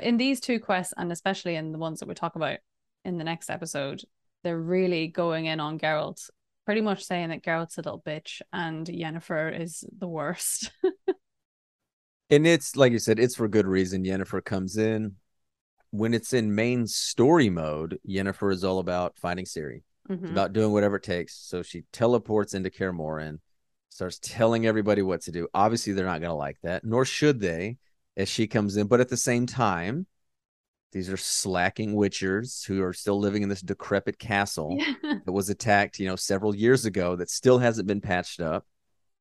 in 0.00 0.16
these 0.16 0.38
two 0.38 0.60
quests, 0.60 0.94
and 0.96 1.10
especially 1.10 1.56
in 1.56 1.72
the 1.72 1.78
ones 1.78 1.98
that 1.98 2.08
we 2.08 2.14
talk 2.14 2.36
about 2.36 2.58
in 3.04 3.18
the 3.18 3.24
next 3.24 3.50
episode, 3.50 4.00
they're 4.44 4.56
really 4.56 5.08
going 5.08 5.46
in 5.46 5.58
on 5.58 5.76
Geralt, 5.76 6.30
pretty 6.66 6.82
much 6.82 7.04
saying 7.04 7.30
that 7.30 7.42
Geralt's 7.42 7.78
a 7.78 7.80
little 7.80 8.00
bitch 8.00 8.42
and 8.52 8.86
Yennefer 8.86 9.60
is 9.60 9.82
the 9.98 10.06
worst. 10.06 10.70
and 12.30 12.46
it's 12.46 12.76
like 12.76 12.92
you 12.92 12.98
said, 12.98 13.18
it's 13.18 13.36
for 13.36 13.48
good 13.48 13.66
reason. 13.66 14.04
Yennefer 14.04 14.44
comes 14.44 14.76
in, 14.76 15.16
when 15.90 16.14
it's 16.14 16.32
in 16.32 16.54
main 16.54 16.86
story 16.86 17.50
mode, 17.50 17.98
Yennefer 18.08 18.52
is 18.52 18.64
all 18.64 18.78
about 18.78 19.16
finding 19.16 19.44
Ciri. 19.44 19.82
Mm-hmm. 20.08 20.32
about 20.32 20.52
doing 20.52 20.70
whatever 20.70 20.96
it 20.96 21.02
takes. 21.02 21.34
So 21.34 21.62
she 21.62 21.84
teleports 21.90 22.52
into 22.52 22.68
Kaer 22.68 22.92
Morhen, 22.92 23.38
starts 23.88 24.18
telling 24.20 24.66
everybody 24.66 25.00
what 25.00 25.22
to 25.22 25.32
do. 25.32 25.48
Obviously, 25.54 25.94
they're 25.94 26.04
not 26.04 26.20
going 26.20 26.28
to 26.28 26.34
like 26.34 26.58
that, 26.62 26.84
nor 26.84 27.06
should 27.06 27.40
they, 27.40 27.78
as 28.14 28.28
she 28.28 28.46
comes 28.46 28.76
in. 28.76 28.86
But 28.86 29.00
at 29.00 29.08
the 29.08 29.16
same 29.16 29.46
time, 29.46 30.06
these 30.92 31.08
are 31.08 31.16
slacking 31.16 31.94
witchers 31.94 32.66
who 32.66 32.82
are 32.82 32.92
still 32.92 33.18
living 33.18 33.42
in 33.42 33.48
this 33.48 33.62
decrepit 33.62 34.18
castle 34.18 34.76
yeah. 34.78 34.94
that 35.24 35.32
was 35.32 35.48
attacked, 35.48 35.98
you 35.98 36.06
know, 36.06 36.16
several 36.16 36.54
years 36.54 36.84
ago 36.84 37.16
that 37.16 37.30
still 37.30 37.58
hasn't 37.58 37.88
been 37.88 38.02
patched 38.02 38.42
up. 38.42 38.66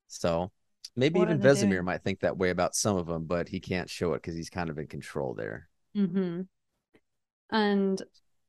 So 0.09 0.51
maybe 0.95 1.19
what 1.19 1.29
even 1.29 1.41
Vesemir 1.41 1.69
doing? 1.69 1.85
might 1.85 2.03
think 2.03 2.19
that 2.21 2.37
way 2.37 2.49
about 2.49 2.75
some 2.75 2.97
of 2.97 3.07
them, 3.07 3.25
but 3.25 3.47
he 3.47 3.59
can't 3.59 3.89
show 3.89 4.13
it 4.13 4.21
because 4.21 4.35
he's 4.35 4.49
kind 4.49 4.69
of 4.69 4.77
in 4.77 4.87
control 4.87 5.33
there. 5.33 5.69
Mm-hmm 5.95 6.41
and 7.53 8.01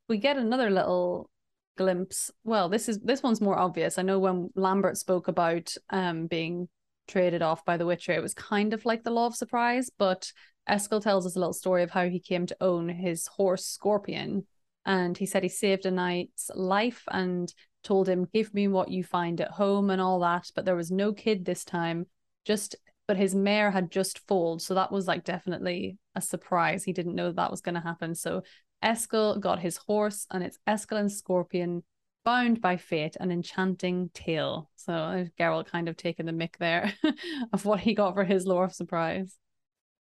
we 0.09 0.19
get 0.19 0.37
another 0.37 0.71
little 0.71 1.31
glimpse 1.77 2.31
well 2.43 2.69
this 2.69 2.89
is 2.89 2.99
this 3.01 3.23
one's 3.23 3.41
more 3.41 3.59
obvious 3.59 3.99
i 3.99 4.03
know 4.03 4.19
when 4.19 4.49
lambert 4.55 4.97
spoke 4.97 5.29
about 5.29 5.75
um 5.91 6.27
being 6.27 6.69
traded 7.07 7.43
off 7.43 7.65
by 7.65 7.77
the 7.77 7.87
witcher 7.87 8.13
it 8.13 8.23
was 8.23 8.35
kind 8.35 8.73
of 8.73 8.85
like 8.87 9.05
the 9.05 9.11
law 9.11 9.27
of 9.27 9.37
surprise 9.37 9.91
but 9.99 10.33
eskel 10.69 11.03
tells 11.03 11.27
us 11.27 11.37
a 11.37 11.39
little 11.39 11.53
story 11.53 11.83
of 11.83 11.91
how 11.91 12.09
he 12.09 12.19
came 12.19 12.47
to 12.47 12.57
own 12.61 12.89
his 12.89 13.27
horse 13.27 13.67
scorpion 13.67 14.47
and 14.87 15.19
he 15.19 15.27
said 15.27 15.43
he 15.43 15.49
saved 15.49 15.85
a 15.85 15.91
knight's 15.91 16.51
life 16.55 17.03
and 17.11 17.53
told 17.83 18.09
him 18.09 18.29
give 18.33 18.55
me 18.55 18.69
what 18.69 18.89
you 18.89 19.05
find 19.05 19.41
at 19.41 19.51
home 19.51 19.91
and 19.91 20.01
all 20.01 20.21
that 20.21 20.51
but 20.55 20.65
there 20.65 20.77
was 20.77 20.91
no 20.91 21.13
kid 21.13 21.45
this 21.45 21.65
time 21.65 22.07
just 22.45 22.77
but 23.07 23.17
his 23.17 23.35
mare 23.35 23.71
had 23.71 23.91
just 23.91 24.19
foaled 24.27 24.63
so 24.63 24.75
that 24.75 24.91
was 24.91 25.07
like 25.07 25.25
definitely 25.25 25.99
a 26.15 26.21
surprise 26.21 26.85
he 26.85 26.93
didn't 26.93 27.15
know 27.15 27.31
that 27.31 27.51
was 27.51 27.61
going 27.61 27.75
to 27.75 27.81
happen 27.81 28.15
so 28.15 28.43
Eskel 28.85 29.41
got 29.41 29.61
his 29.61 29.79
horse, 29.79 30.27
and 30.31 30.45
it's 30.45 30.59
Eskel 30.69 30.99
and 30.99 31.11
Scorpion 31.11 31.83
bound 32.25 32.61
by 32.61 32.77
fate 32.77 33.17
an 33.19 33.33
enchanting 33.33 34.11
tale. 34.13 34.71
So 34.77 34.93
uh, 34.93 35.25
Geralt 35.39 35.67
kind 35.67 35.89
of 35.89 35.97
taking 35.97 36.27
the 36.27 36.33
mick 36.33 36.57
there 36.59 36.93
of 37.53 37.65
what 37.65 37.81
he 37.81 37.95
got 37.95 38.15
for 38.15 38.25
his 38.25 38.47
law 38.47 38.63
of 38.63 38.75
surprise. 38.75 39.37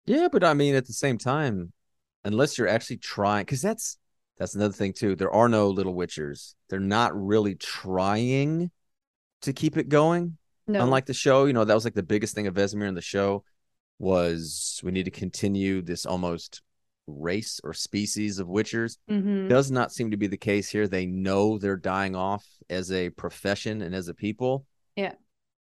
Yeah, 0.06 0.28
but 0.30 0.44
I 0.44 0.54
mean, 0.54 0.74
at 0.74 0.86
the 0.86 0.92
same 0.92 1.18
time, 1.18 1.72
unless 2.24 2.56
you're 2.56 2.68
actually 2.68 2.98
trying, 2.98 3.44
because 3.44 3.60
that's 3.60 3.98
that's 4.38 4.54
another 4.54 4.72
thing 4.72 4.92
too. 4.92 5.16
There 5.16 5.32
are 5.32 5.48
no 5.48 5.70
little 5.70 5.94
witchers. 5.94 6.54
They're 6.70 6.78
not 6.78 7.20
really 7.20 7.56
trying 7.56 8.70
to 9.42 9.52
keep 9.52 9.76
it 9.76 9.88
going. 9.88 10.38
No. 10.68 10.82
Unlike 10.82 11.06
the 11.06 11.14
show, 11.14 11.46
you 11.46 11.54
know, 11.54 11.64
that 11.64 11.74
was 11.74 11.84
like 11.84 11.94
the 11.94 12.02
biggest 12.02 12.34
thing 12.34 12.46
of 12.46 12.54
Vesemir 12.54 12.86
in 12.86 12.94
the 12.94 13.00
show 13.00 13.42
was 13.98 14.80
we 14.84 14.92
need 14.92 15.04
to 15.04 15.10
continue 15.10 15.82
this 15.82 16.06
almost 16.06 16.62
race 17.08 17.60
or 17.64 17.72
species 17.72 18.38
of 18.38 18.46
witchers 18.48 18.98
mm-hmm. 19.10 19.48
does 19.48 19.70
not 19.70 19.92
seem 19.92 20.10
to 20.10 20.16
be 20.16 20.26
the 20.26 20.36
case 20.36 20.68
here 20.68 20.86
they 20.86 21.06
know 21.06 21.58
they're 21.58 21.76
dying 21.76 22.14
off 22.14 22.44
as 22.68 22.92
a 22.92 23.08
profession 23.10 23.80
and 23.80 23.94
as 23.94 24.08
a 24.08 24.14
people 24.14 24.66
yeah 24.94 25.14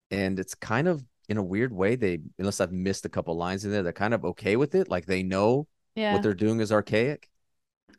and 0.09 0.39
it's 0.39 0.55
kind 0.55 0.87
of 0.87 1.03
in 1.29 1.37
a 1.37 1.43
weird 1.43 1.71
way 1.71 1.95
they 1.95 2.17
unless 2.39 2.59
i've 2.59 2.71
missed 2.71 3.05
a 3.05 3.09
couple 3.09 3.37
lines 3.37 3.63
in 3.65 3.71
there 3.71 3.83
they're 3.83 3.93
kind 3.93 4.15
of 4.15 4.25
okay 4.25 4.55
with 4.55 4.73
it 4.73 4.89
like 4.89 5.05
they 5.05 5.21
know 5.21 5.67
yeah. 5.95 6.13
what 6.13 6.23
they're 6.23 6.33
doing 6.33 6.59
is 6.59 6.71
archaic 6.71 7.29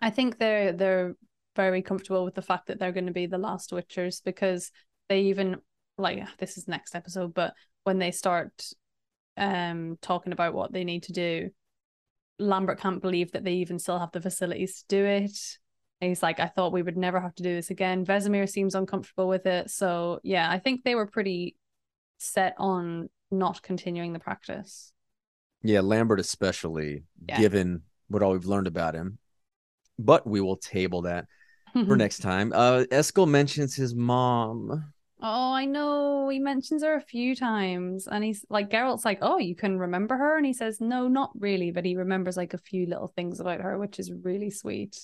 i 0.02 0.10
think 0.10 0.38
they're 0.38 0.72
they're 0.72 1.14
very 1.54 1.82
comfortable 1.82 2.24
with 2.24 2.34
the 2.34 2.42
fact 2.42 2.66
that 2.66 2.78
they're 2.78 2.92
going 2.92 3.06
to 3.06 3.12
be 3.12 3.26
the 3.26 3.38
last 3.38 3.70
witchers 3.70 4.22
because 4.24 4.70
they 5.08 5.22
even 5.22 5.56
like 5.98 6.24
this 6.38 6.56
is 6.56 6.68
next 6.68 6.94
episode 6.94 7.34
but 7.34 7.54
when 7.84 7.98
they 7.98 8.10
start 8.10 8.52
um 9.36 9.98
talking 10.00 10.32
about 10.32 10.54
what 10.54 10.72
they 10.72 10.84
need 10.84 11.02
to 11.04 11.12
do 11.12 11.50
Lambert 12.38 12.80
can't 12.80 13.02
believe 13.02 13.32
that 13.32 13.44
they 13.44 13.54
even 13.54 13.78
still 13.78 13.98
have 13.98 14.12
the 14.12 14.20
facilities 14.20 14.78
to 14.78 14.84
do 14.88 15.04
it. 15.04 15.58
And 16.00 16.08
he's 16.08 16.22
like, 16.22 16.38
I 16.38 16.46
thought 16.46 16.72
we 16.72 16.82
would 16.82 16.96
never 16.96 17.20
have 17.20 17.34
to 17.36 17.42
do 17.42 17.54
this 17.54 17.70
again. 17.70 18.06
Vesemir 18.06 18.48
seems 18.48 18.74
uncomfortable 18.74 19.26
with 19.26 19.46
it. 19.46 19.70
So 19.70 20.20
yeah, 20.22 20.48
I 20.50 20.58
think 20.58 20.84
they 20.84 20.94
were 20.94 21.06
pretty 21.06 21.56
set 22.18 22.54
on 22.58 23.08
not 23.30 23.62
continuing 23.62 24.12
the 24.12 24.20
practice. 24.20 24.92
Yeah, 25.62 25.80
Lambert 25.80 26.20
especially, 26.20 27.02
yeah. 27.28 27.38
given 27.38 27.82
what 28.06 28.22
all 28.22 28.32
we've 28.32 28.46
learned 28.46 28.68
about 28.68 28.94
him. 28.94 29.18
But 29.98 30.24
we 30.24 30.40
will 30.40 30.56
table 30.56 31.02
that 31.02 31.26
for 31.72 31.96
next 31.96 32.18
time. 32.18 32.52
Uh 32.54 32.84
Eskel 32.92 33.28
mentions 33.28 33.74
his 33.74 33.96
mom. 33.96 34.92
Oh, 35.20 35.52
I 35.52 35.64
know. 35.64 36.28
He 36.28 36.38
mentions 36.38 36.84
her 36.84 36.94
a 36.94 37.00
few 37.00 37.34
times, 37.34 38.06
and 38.06 38.22
he's 38.22 38.44
like, 38.48 38.70
Geralt's 38.70 39.04
like, 39.04 39.18
"Oh, 39.20 39.38
you 39.38 39.56
can 39.56 39.78
remember 39.78 40.16
her," 40.16 40.36
and 40.36 40.46
he 40.46 40.52
says, 40.52 40.80
"No, 40.80 41.08
not 41.08 41.30
really," 41.34 41.72
but 41.72 41.84
he 41.84 41.96
remembers 41.96 42.36
like 42.36 42.54
a 42.54 42.58
few 42.58 42.86
little 42.86 43.08
things 43.08 43.40
about 43.40 43.60
her, 43.60 43.78
which 43.78 43.98
is 43.98 44.12
really 44.12 44.50
sweet. 44.50 44.96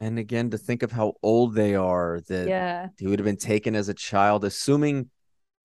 And 0.00 0.18
again, 0.18 0.50
to 0.50 0.58
think 0.58 0.82
of 0.82 0.90
how 0.90 1.14
old 1.22 1.54
they 1.54 1.76
are, 1.76 2.20
that 2.28 2.48
yeah. 2.48 2.88
he 2.98 3.06
would 3.06 3.20
have 3.20 3.24
been 3.24 3.36
taken 3.36 3.76
as 3.76 3.88
a 3.88 3.94
child, 3.94 4.44
assuming. 4.44 5.10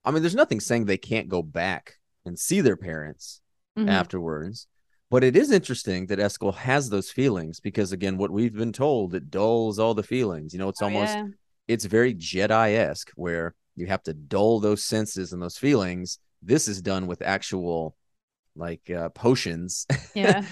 I 0.06 0.12
mean, 0.12 0.22
there's 0.22 0.36
nothing 0.36 0.60
saying 0.60 0.86
they 0.86 0.98
can't 0.98 1.28
go 1.28 1.42
back 1.42 1.96
and 2.26 2.38
see 2.38 2.62
their 2.62 2.78
parents 2.78 3.42
mm-hmm. 3.78 3.90
afterwards. 3.90 4.68
But 5.10 5.24
it 5.24 5.36
is 5.36 5.52
interesting 5.52 6.06
that 6.08 6.20
Eskel 6.20 6.54
has 6.54 6.90
those 6.90 7.10
feelings 7.10 7.60
because, 7.60 7.92
again, 7.92 8.18
what 8.18 8.32
we've 8.32 8.56
been 8.56 8.72
told, 8.72 9.16
it 9.16 9.32
dulls 9.32 9.80
all 9.80 9.96
the 9.96 10.04
feelings. 10.04 10.54
You 10.54 10.60
know, 10.60 10.70
it's 10.70 10.84
oh, 10.84 10.86
almost 10.86 11.16
yeah 11.16 11.26
it's 11.70 11.86
very 11.86 12.16
Jedi 12.16 12.76
esque 12.76 13.12
where 13.16 13.54
you 13.76 13.86
have 13.86 14.02
to 14.04 14.14
dull 14.14 14.60
those 14.60 14.84
senses 14.84 15.32
and 15.32 15.42
those 15.42 15.58
feelings. 15.58 16.18
This 16.42 16.68
is 16.68 16.82
done 16.82 17.06
with 17.06 17.22
actual 17.22 17.96
like 18.56 18.90
uh, 18.90 19.10
potions. 19.10 19.86
Yeah. 20.16 20.44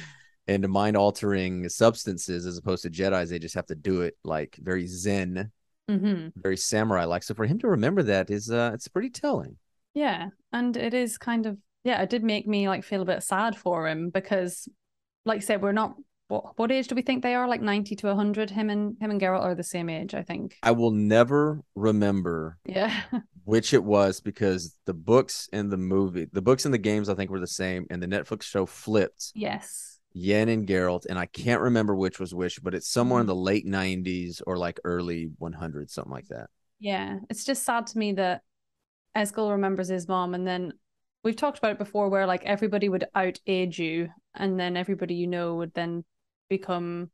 and 0.48 0.70
mind 0.70 0.96
altering 0.96 1.68
substances 1.68 2.46
as 2.46 2.58
opposed 2.58 2.84
to 2.84 2.90
Jedi's, 2.90 3.32
they 3.32 3.40
just 3.40 3.56
have 3.56 3.66
to 3.66 3.76
do 3.76 4.02
it 4.02 4.16
like 4.24 4.56
very 4.62 4.86
Zen, 4.88 5.52
mm-hmm. 5.90 6.28
very 6.40 6.56
samurai 6.56 7.06
like. 7.06 7.24
So 7.24 7.34
for 7.34 7.46
him 7.46 7.58
to 7.60 7.68
remember 7.70 8.04
that 8.04 8.30
is 8.30 8.52
uh 8.52 8.72
it's 8.76 8.88
pretty 8.88 9.10
telling. 9.10 9.58
Yeah. 9.96 10.28
And 10.54 10.78
it 10.78 10.94
is 10.94 11.18
kind 11.18 11.48
of 11.48 11.58
yeah, 11.84 12.02
it 12.04 12.12
did 12.12 12.24
make 12.24 12.48
me 12.48 12.70
like 12.70 12.84
feel 12.84 13.02
a 13.02 13.06
bit 13.06 13.24
sad 13.24 13.58
for 13.58 13.88
him 13.88 14.12
because 14.12 14.70
like 15.26 15.38
I 15.38 15.42
said, 15.42 15.64
we're 15.64 15.72
not 15.72 15.96
what 16.28 16.58
what 16.58 16.72
age 16.72 16.88
do 16.88 16.96
we 16.96 17.02
think 17.02 17.24
they 17.24 17.36
are? 17.36 17.48
Like 17.48 17.62
ninety 17.62 17.96
to 17.98 18.16
hundred. 18.16 18.50
Him 18.50 18.70
and 18.70 18.98
him 19.00 19.12
and 19.12 19.22
Geralt 19.22 19.44
are 19.44 19.56
the 19.56 19.64
same 19.64 19.90
age, 19.90 20.14
I 20.14 20.24
think. 20.24 20.58
I 20.62 20.72
will 20.72 20.92
never 20.92 21.64
remember. 21.76 22.58
Yeah. 22.66 23.02
which 23.48 23.74
it 23.74 23.82
was 23.82 24.20
because 24.20 24.76
the 24.84 24.94
books 24.94 25.48
and 25.54 25.72
the 25.72 25.78
movie, 25.78 26.28
the 26.34 26.42
books 26.42 26.66
and 26.66 26.74
the 26.74 26.78
games, 26.78 27.08
I 27.08 27.16
think 27.16 27.32
were 27.32 27.40
the 27.40 27.48
same, 27.48 27.88
and 27.90 28.04
the 28.04 28.08
Netflix 28.08 28.44
show 28.44 28.66
flipped. 28.66 29.32
Yes. 29.36 30.00
Yen 30.12 30.50
and 30.50 30.68
Geralt, 30.68 31.06
and 31.06 31.18
I 31.18 31.28
can't 31.28 31.62
remember 31.62 31.96
which 31.96 32.20
was 32.20 32.36
which, 32.36 32.62
but 32.62 32.76
it's 32.76 32.90
somewhere 32.90 33.22
in 33.22 33.26
mm. 33.26 33.30
the 33.30 33.36
late 33.36 33.66
'90s 33.66 34.42
or 34.46 34.58
like 34.58 34.82
early 34.84 35.30
100s, 35.42 35.92
something 35.92 36.12
like 36.12 36.28
that. 36.28 36.50
Yeah, 36.80 37.20
it's 37.30 37.46
just 37.46 37.64
sad 37.64 37.88
to 37.88 37.98
me 37.98 38.12
that 38.14 38.42
Eskel 39.16 39.52
remembers 39.52 39.88
his 39.88 40.10
mom, 40.10 40.34
and 40.34 40.46
then 40.46 40.74
we've 41.24 41.38
talked 41.38 41.58
about 41.58 41.72
it 41.72 41.78
before, 41.78 42.10
where 42.10 42.26
like 42.26 42.44
everybody 42.44 42.90
would 42.90 43.06
out 43.16 43.40
age 43.48 43.80
you, 43.80 44.10
and 44.36 44.60
then 44.60 44.76
everybody 44.76 45.16
you 45.16 45.28
know 45.28 45.56
would 45.56 45.74
then 45.74 46.04
become 46.50 47.10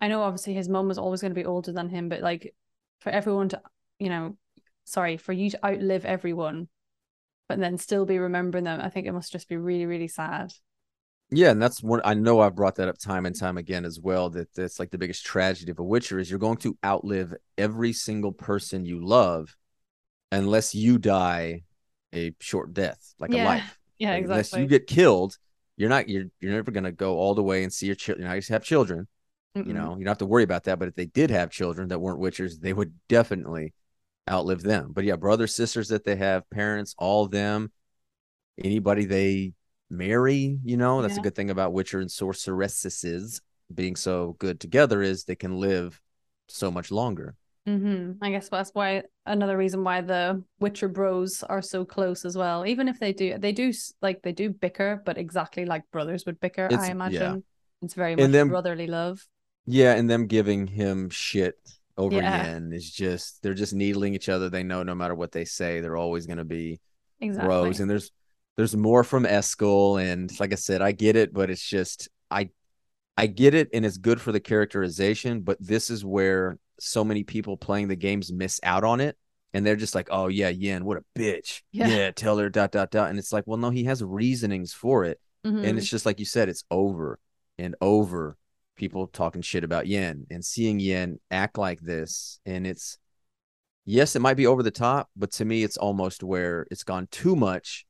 I 0.00 0.08
know 0.08 0.22
obviously 0.22 0.54
his 0.54 0.68
mom 0.68 0.88
was 0.88 0.98
always 0.98 1.20
going 1.20 1.32
to 1.32 1.40
be 1.40 1.44
older 1.44 1.72
than 1.72 1.88
him, 1.88 2.08
but 2.08 2.20
like 2.20 2.54
for 3.00 3.10
everyone 3.10 3.48
to, 3.50 3.60
you 3.98 4.08
know, 4.08 4.36
sorry, 4.84 5.16
for 5.16 5.32
you 5.32 5.50
to 5.50 5.66
outlive 5.66 6.04
everyone, 6.04 6.68
but 7.48 7.58
then 7.58 7.78
still 7.78 8.06
be 8.06 8.18
remembering 8.18 8.64
them, 8.64 8.80
I 8.80 8.90
think 8.90 9.06
it 9.06 9.12
must 9.12 9.32
just 9.32 9.48
be 9.48 9.56
really, 9.56 9.86
really 9.86 10.08
sad. 10.08 10.52
Yeah, 11.30 11.50
and 11.50 11.60
that's 11.60 11.82
one 11.82 12.00
I 12.04 12.14
know 12.14 12.40
I've 12.40 12.54
brought 12.54 12.76
that 12.76 12.88
up 12.88 12.98
time 12.98 13.26
and 13.26 13.38
time 13.38 13.58
again 13.58 13.84
as 13.84 14.00
well. 14.00 14.30
That 14.30 14.54
that's 14.54 14.78
like 14.78 14.90
the 14.90 14.98
biggest 14.98 15.26
tragedy 15.26 15.70
of 15.70 15.78
a 15.78 15.84
Witcher 15.84 16.18
is 16.18 16.30
you're 16.30 16.38
going 16.38 16.56
to 16.58 16.78
outlive 16.84 17.34
every 17.58 17.92
single 17.92 18.32
person 18.32 18.86
you 18.86 19.04
love, 19.04 19.54
unless 20.32 20.74
you 20.74 20.96
die 20.96 21.64
a 22.14 22.34
short 22.40 22.72
death, 22.72 23.14
like 23.18 23.32
yeah. 23.32 23.44
a 23.44 23.46
life. 23.46 23.78
Yeah, 23.98 24.10
like, 24.12 24.20
exactly. 24.20 24.32
Unless 24.32 24.52
you 24.54 24.66
get 24.66 24.86
killed, 24.86 25.36
you're 25.78 25.88
not 25.88 26.08
you're 26.08 26.26
you're 26.40 26.52
never 26.52 26.70
gonna 26.70 26.92
go 26.92 27.16
all 27.16 27.34
the 27.34 27.42
way 27.42 27.62
and 27.62 27.72
see 27.72 27.86
your 27.86 27.94
children. 27.94 28.28
You 28.28 28.34
know, 28.34 28.40
have 28.50 28.64
children. 28.64 29.06
Mm-mm. 29.56 29.66
You 29.66 29.72
know, 29.72 29.96
you 29.96 30.04
don't 30.04 30.10
have 30.10 30.18
to 30.18 30.26
worry 30.26 30.42
about 30.42 30.64
that. 30.64 30.78
But 30.78 30.88
if 30.88 30.94
they 30.94 31.06
did 31.06 31.30
have 31.30 31.50
children 31.50 31.88
that 31.88 32.00
weren't 32.00 32.20
witchers, 32.20 32.60
they 32.60 32.72
would 32.72 32.92
definitely 33.08 33.72
outlive 34.28 34.62
them. 34.62 34.90
But 34.92 35.04
yeah, 35.04 35.16
brothers, 35.16 35.54
sisters 35.54 35.88
that 35.88 36.04
they 36.04 36.16
have, 36.16 36.50
parents, 36.50 36.94
all 36.98 37.28
them, 37.28 37.72
anybody 38.62 39.04
they 39.04 39.54
marry, 39.88 40.58
you 40.64 40.76
know, 40.76 41.00
that's 41.00 41.14
Yeah. 41.14 41.20
a 41.20 41.22
good 41.22 41.34
thing 41.34 41.50
about 41.50 41.72
Witcher 41.72 42.00
and 42.00 42.10
sorceresses 42.10 43.40
being 43.72 43.96
so 43.96 44.36
good 44.38 44.60
together 44.60 45.00
is 45.00 45.24
they 45.24 45.36
can 45.36 45.58
live 45.58 46.00
so 46.48 46.70
much 46.70 46.90
longer. 46.90 47.36
Hmm 47.68 48.12
I 48.22 48.30
guess 48.30 48.48
that's 48.48 48.70
why 48.72 49.02
another 49.26 49.56
reason 49.56 49.84
why 49.84 50.00
the 50.00 50.42
Witcher 50.60 50.88
Bros 50.88 51.42
are 51.42 51.62
so 51.62 51.84
close 51.84 52.24
as 52.24 52.36
well. 52.36 52.66
Even 52.66 52.88
if 52.88 52.98
they 52.98 53.12
do, 53.12 53.36
they 53.38 53.52
do 53.52 53.72
like 54.00 54.22
they 54.22 54.32
do 54.32 54.50
bicker, 54.50 55.02
but 55.04 55.18
exactly 55.18 55.64
like 55.66 55.82
brothers 55.92 56.24
would 56.26 56.40
bicker. 56.40 56.66
It's- 56.66 56.80
I 56.80 56.86
yeah. 56.86 56.92
imagine 56.92 57.44
it's 57.82 57.94
very 57.94 58.16
much 58.16 58.30
them- 58.30 58.48
brotherly 58.48 58.86
love. 58.86 59.26
Yeah, 59.66 59.94
and 59.94 60.08
them 60.08 60.26
giving 60.26 60.66
him 60.66 61.10
shit 61.10 61.56
over 61.98 62.16
Yeah. 62.16 62.46
Yen 62.46 62.72
is 62.72 62.90
just 62.90 63.42
they're 63.42 63.54
just 63.54 63.74
needling 63.74 64.14
each 64.14 64.28
other. 64.30 64.48
They 64.48 64.62
know 64.62 64.82
no 64.82 64.94
matter 64.94 65.14
what 65.14 65.32
they 65.32 65.44
say, 65.44 65.80
they're 65.80 65.96
always 65.96 66.26
gonna 66.26 66.44
be 66.44 66.80
Exactly. 67.20 67.48
bros. 67.48 67.80
And 67.80 67.90
there's 67.90 68.10
there's 68.56 68.74
more 68.74 69.04
from 69.04 69.24
Eskel, 69.24 70.02
and 70.02 70.30
like 70.40 70.52
I 70.52 70.56
said, 70.56 70.80
I 70.80 70.92
get 70.92 71.16
it, 71.16 71.32
but 71.34 71.50
it's 71.50 71.68
just 71.68 72.08
I 72.30 72.50
I 73.16 73.26
get 73.26 73.52
it, 73.54 73.68
and 73.74 73.84
it's 73.84 73.98
good 73.98 74.20
for 74.20 74.32
the 74.32 74.40
characterization. 74.40 75.42
But 75.42 75.58
this 75.60 75.90
is 75.90 76.04
where 76.04 76.58
so 76.80 77.04
many 77.04 77.24
people 77.24 77.56
playing 77.56 77.88
the 77.88 77.96
games 77.96 78.32
miss 78.32 78.60
out 78.62 78.84
on 78.84 79.00
it, 79.00 79.16
and 79.52 79.64
they're 79.66 79.76
just 79.76 79.94
like, 79.94 80.08
"Oh 80.10 80.28
yeah, 80.28 80.48
Yen, 80.48 80.84
what 80.84 80.98
a 80.98 81.04
bitch." 81.18 81.62
Yeah. 81.72 81.88
Yeah, 81.88 82.10
tell 82.10 82.38
her 82.38 82.48
dot 82.48 82.72
dot 82.72 82.90
dot, 82.90 83.10
and 83.10 83.18
it's 83.18 83.32
like, 83.32 83.44
well, 83.46 83.58
no, 83.58 83.70
he 83.70 83.84
has 83.84 84.02
reasonings 84.02 84.72
for 84.72 85.04
it, 85.04 85.20
Mhm. 85.44 85.64
and 85.64 85.78
it's 85.78 85.88
just 85.88 86.06
like 86.06 86.18
you 86.18 86.24
said, 86.24 86.48
it's 86.48 86.64
over 86.70 87.18
and 87.58 87.74
over. 87.80 88.36
People 88.76 89.08
talking 89.08 89.42
shit 89.42 89.64
about 89.64 89.88
Yen 89.88 90.26
and 90.30 90.44
seeing 90.44 90.78
Yen 90.78 91.18
act 91.30 91.58
like 91.58 91.80
this, 91.80 92.40
and 92.46 92.66
it's 92.66 92.98
yes, 93.84 94.14
it 94.14 94.20
might 94.20 94.36
be 94.36 94.46
over 94.46 94.62
the 94.62 94.70
top, 94.70 95.10
but 95.16 95.32
to 95.32 95.44
me, 95.44 95.64
it's 95.64 95.76
almost 95.76 96.22
where 96.22 96.66
it's 96.70 96.84
gone 96.84 97.08
too 97.10 97.34
much 97.34 97.86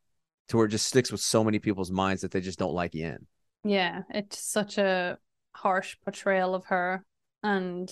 to 0.48 0.56
where 0.56 0.64
it 0.64 0.70
just 0.70 0.86
sticks 0.86 1.12
with 1.12 1.20
so 1.20 1.44
many 1.44 1.58
people's 1.58 1.90
minds 1.90 2.22
that 2.22 2.30
they 2.30 2.40
just 2.40 2.58
don't 2.58 2.72
like 2.72 2.94
Yen. 2.94 3.26
Yeah, 3.64 4.02
it's 4.08 4.38
such 4.38 4.78
a 4.78 5.18
harsh 5.52 5.96
portrayal 6.04 6.54
of 6.54 6.64
her. 6.66 7.04
And 7.42 7.90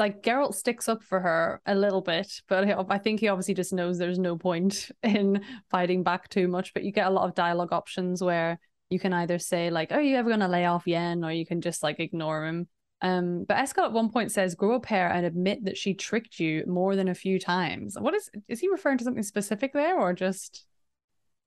like 0.00 0.22
Geralt 0.22 0.54
sticks 0.54 0.88
up 0.88 1.04
for 1.04 1.20
her 1.20 1.60
a 1.66 1.74
little 1.74 2.00
bit, 2.00 2.40
but 2.48 2.66
I 2.66 2.84
I 2.88 2.98
think 2.98 3.20
he 3.20 3.28
obviously 3.28 3.54
just 3.54 3.72
knows 3.72 3.98
there's 3.98 4.18
no 4.18 4.36
point 4.36 4.90
in 5.04 5.44
fighting 5.70 6.02
back 6.02 6.28
too 6.28 6.48
much. 6.48 6.74
But 6.74 6.82
you 6.82 6.90
get 6.90 7.06
a 7.06 7.10
lot 7.10 7.28
of 7.28 7.36
dialogue 7.36 7.72
options 7.72 8.22
where 8.22 8.58
you 8.88 8.98
can 8.98 9.12
either 9.12 9.38
say, 9.38 9.70
like, 9.70 9.92
are 9.92 10.00
you 10.00 10.16
ever 10.16 10.28
going 10.28 10.40
to 10.40 10.48
lay 10.48 10.66
off 10.66 10.86
Yen? 10.86 11.24
Or 11.24 11.30
you 11.30 11.46
can 11.46 11.60
just 11.60 11.84
like 11.84 12.00
ignore 12.00 12.46
him. 12.46 12.66
Um, 13.02 13.44
but 13.46 13.56
Eskel 13.56 13.84
at 13.84 13.92
one 13.92 14.10
point 14.10 14.32
says, 14.32 14.54
grow 14.54 14.74
a 14.74 14.80
pair 14.80 15.08
and 15.08 15.24
admit 15.24 15.64
that 15.64 15.78
she 15.78 15.94
tricked 15.94 16.40
you 16.40 16.64
more 16.66 16.96
than 16.96 17.08
a 17.08 17.14
few 17.14 17.38
times. 17.38 17.96
What 17.98 18.14
is, 18.14 18.28
is 18.48 18.60
he 18.60 18.68
referring 18.68 18.98
to 18.98 19.04
something 19.04 19.22
specific 19.22 19.72
there 19.72 19.98
or 19.98 20.12
just, 20.12 20.66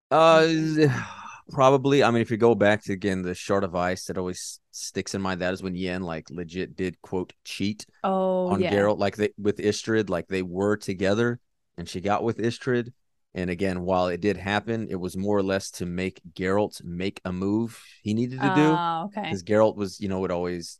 Uh, 0.10 0.48
probably. 1.52 2.04
I 2.04 2.12
mean, 2.12 2.22
if 2.22 2.32
you 2.32 2.38
go 2.38 2.56
back 2.56 2.84
to 2.84 2.94
again 2.94 3.22
the 3.22 3.36
shard 3.36 3.64
of 3.64 3.76
ice, 3.76 4.06
that 4.06 4.18
always 4.18 4.60
sticks 4.72 5.16
in 5.16 5.22
mind. 5.22 5.42
That 5.42 5.54
is 5.54 5.64
when 5.64 5.76
Yen 5.76 6.02
like 6.02 6.30
legit 6.30 6.76
did 6.76 7.02
quote 7.02 7.34
cheat 7.44 7.86
oh, 8.04 8.48
on 8.48 8.62
yeah. 8.62 8.72
Geralt, 8.72 9.00
like 9.00 9.16
they 9.16 9.30
with 9.38 9.58
Istredd, 9.58 10.10
like 10.10 10.28
they 10.28 10.42
were 10.42 10.78
together, 10.78 11.40
and 11.78 11.88
she 11.88 12.02
got 12.02 12.24
with 12.24 12.38
Istredd. 12.38 12.92
And 13.36 13.50
again, 13.50 13.82
while 13.82 14.08
it 14.08 14.22
did 14.22 14.38
happen, 14.38 14.88
it 14.90 15.00
was 15.00 15.18
more 15.18 15.38
or 15.38 15.44
less 15.44 15.72
to 15.72 15.88
make 15.88 16.22
Geralt 16.34 16.84
make 16.84 17.20
a 17.26 17.32
move 17.32 17.84
he 18.04 18.14
needed 18.14 18.40
to 18.42 18.54
do. 18.54 18.76
Ah, 18.76 19.06
okay. 19.06 19.24
because 19.24 19.44
Geralt 19.44 19.76
was, 19.76 20.00
you 20.00 20.08
know, 20.08 20.20
would 20.20 20.30
always 20.32 20.80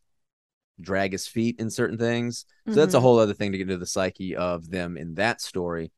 drag 0.80 1.12
his 1.12 1.28
feet 1.28 1.60
in 1.60 1.70
certain 1.70 1.98
things. 1.98 2.46
So 2.68 2.76
that's 2.76 2.94
a 2.94 2.98
Mhm. 2.98 3.02
whole 3.02 3.20
other 3.20 3.34
thing 3.34 3.52
to 3.52 3.58
get 3.58 3.66
into 3.66 3.78
the 3.78 3.86
psyche 3.86 4.36
of 4.36 4.70
them 4.70 4.98
in 4.98 5.16
that 5.16 5.42
story. 5.42 5.92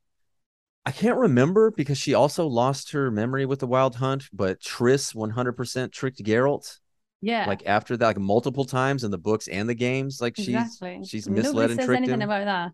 I 0.86 0.91
can't 0.91 1.17
remember 1.17 1.71
because 1.71 1.98
she 1.98 2.13
also 2.13 2.45
lost 2.48 2.91
her 2.91 3.10
memory 3.10 3.45
with 3.45 3.60
the 3.60 3.67
Wild 3.67 3.95
Hunt, 3.95 4.26
but 4.32 4.60
Triss 4.62 5.15
100% 5.15 5.91
tricked 5.91 6.24
Geralt 6.24 6.80
Yeah. 7.21 7.45
like 7.48 7.63
after 7.65 7.98
that, 7.98 8.06
like 8.06 8.19
multiple 8.19 8.65
times 8.65 9.04
in 9.04 9.10
the 9.12 9.17
books 9.17 9.48
and 9.48 9.67
the 9.67 9.74
games. 9.74 10.21
Like 10.21 10.38
exactly. 10.38 11.00
she's 11.02 11.10
she's 11.10 11.28
Nobody 11.28 11.48
misled 11.48 11.69
and 11.71 11.80
says 11.80 11.86
tricked 11.88 11.98
anything 12.04 12.21
him. 12.21 12.30
about 12.30 12.45
that. 12.45 12.74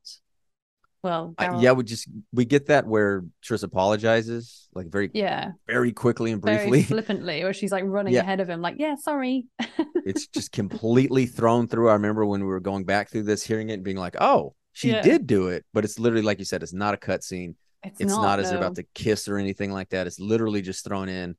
Well, 1.03 1.33
I- 1.37 1.59
yeah, 1.59 1.71
we 1.71 1.83
just 1.83 2.07
we 2.33 2.45
get 2.45 2.67
that 2.67 2.85
where 2.85 3.23
Triss 3.43 3.63
apologizes 3.63 4.67
like 4.75 4.87
very 4.91 5.09
yeah, 5.13 5.51
very 5.65 5.91
quickly 5.93 6.31
and 6.31 6.41
very 6.43 6.57
briefly. 6.69 6.83
flippantly, 6.95 7.43
or 7.43 7.53
she's 7.53 7.71
like 7.71 7.85
running 7.87 8.13
Yeah. 8.13 8.19
ahead 8.19 8.39
of 8.39 8.49
him, 8.49 8.61
like, 8.61 8.75
yeah, 8.77 8.95
sorry. 8.95 9.45
it's 10.05 10.27
just 10.27 10.51
completely 10.51 11.25
thrown 11.25 11.67
through. 11.67 11.89
I 11.89 11.93
remember 11.93 12.25
when 12.25 12.41
we 12.41 12.47
were 12.47 12.59
going 12.59 12.83
back 12.83 13.09
through 13.09 13.23
this, 13.23 13.41
hearing 13.43 13.69
it 13.69 13.75
and 13.75 13.83
being 13.83 13.97
like, 13.97 14.15
"Oh, 14.21 14.53
she 14.73 14.91
Yeah. 14.91 15.01
did 15.01 15.25
do 15.25 15.47
it," 15.47 15.65
but 15.73 15.85
it's 15.85 15.97
literally 15.97 16.23
like 16.23 16.37
you 16.39 16.45
said, 16.45 16.61
it's 16.61 16.73
not 16.73 16.93
a 16.93 16.97
cutscene. 16.97 17.55
It's, 17.83 17.99
It's 18.01 18.11
not, 18.13 18.39
as 18.39 18.49
they're 18.49 18.59
about 18.59 18.75
to 18.75 18.83
kiss 18.93 19.27
or 19.27 19.37
anything 19.37 19.71
like 19.71 19.89
that. 19.89 20.07
It's 20.07 20.19
literally 20.19 20.61
just 20.61 20.83
thrown 20.83 21.09
in 21.09 21.35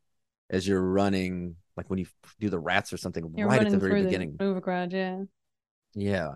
as 0.50 0.66
you're 0.66 0.82
running, 0.82 1.56
like 1.76 1.88
when 1.88 1.98
you 1.98 2.06
do 2.40 2.50
the 2.50 2.58
rats 2.58 2.92
or 2.92 2.96
something, 2.96 3.32
You're 3.36 3.48
right 3.48 3.62
at 3.62 3.70
the 3.70 3.78
very 3.78 4.02
beginning. 4.04 4.36
the 4.38 4.44
Novigrad, 4.44 4.92
yeah. 4.92 5.22
Yeah. 5.94 6.34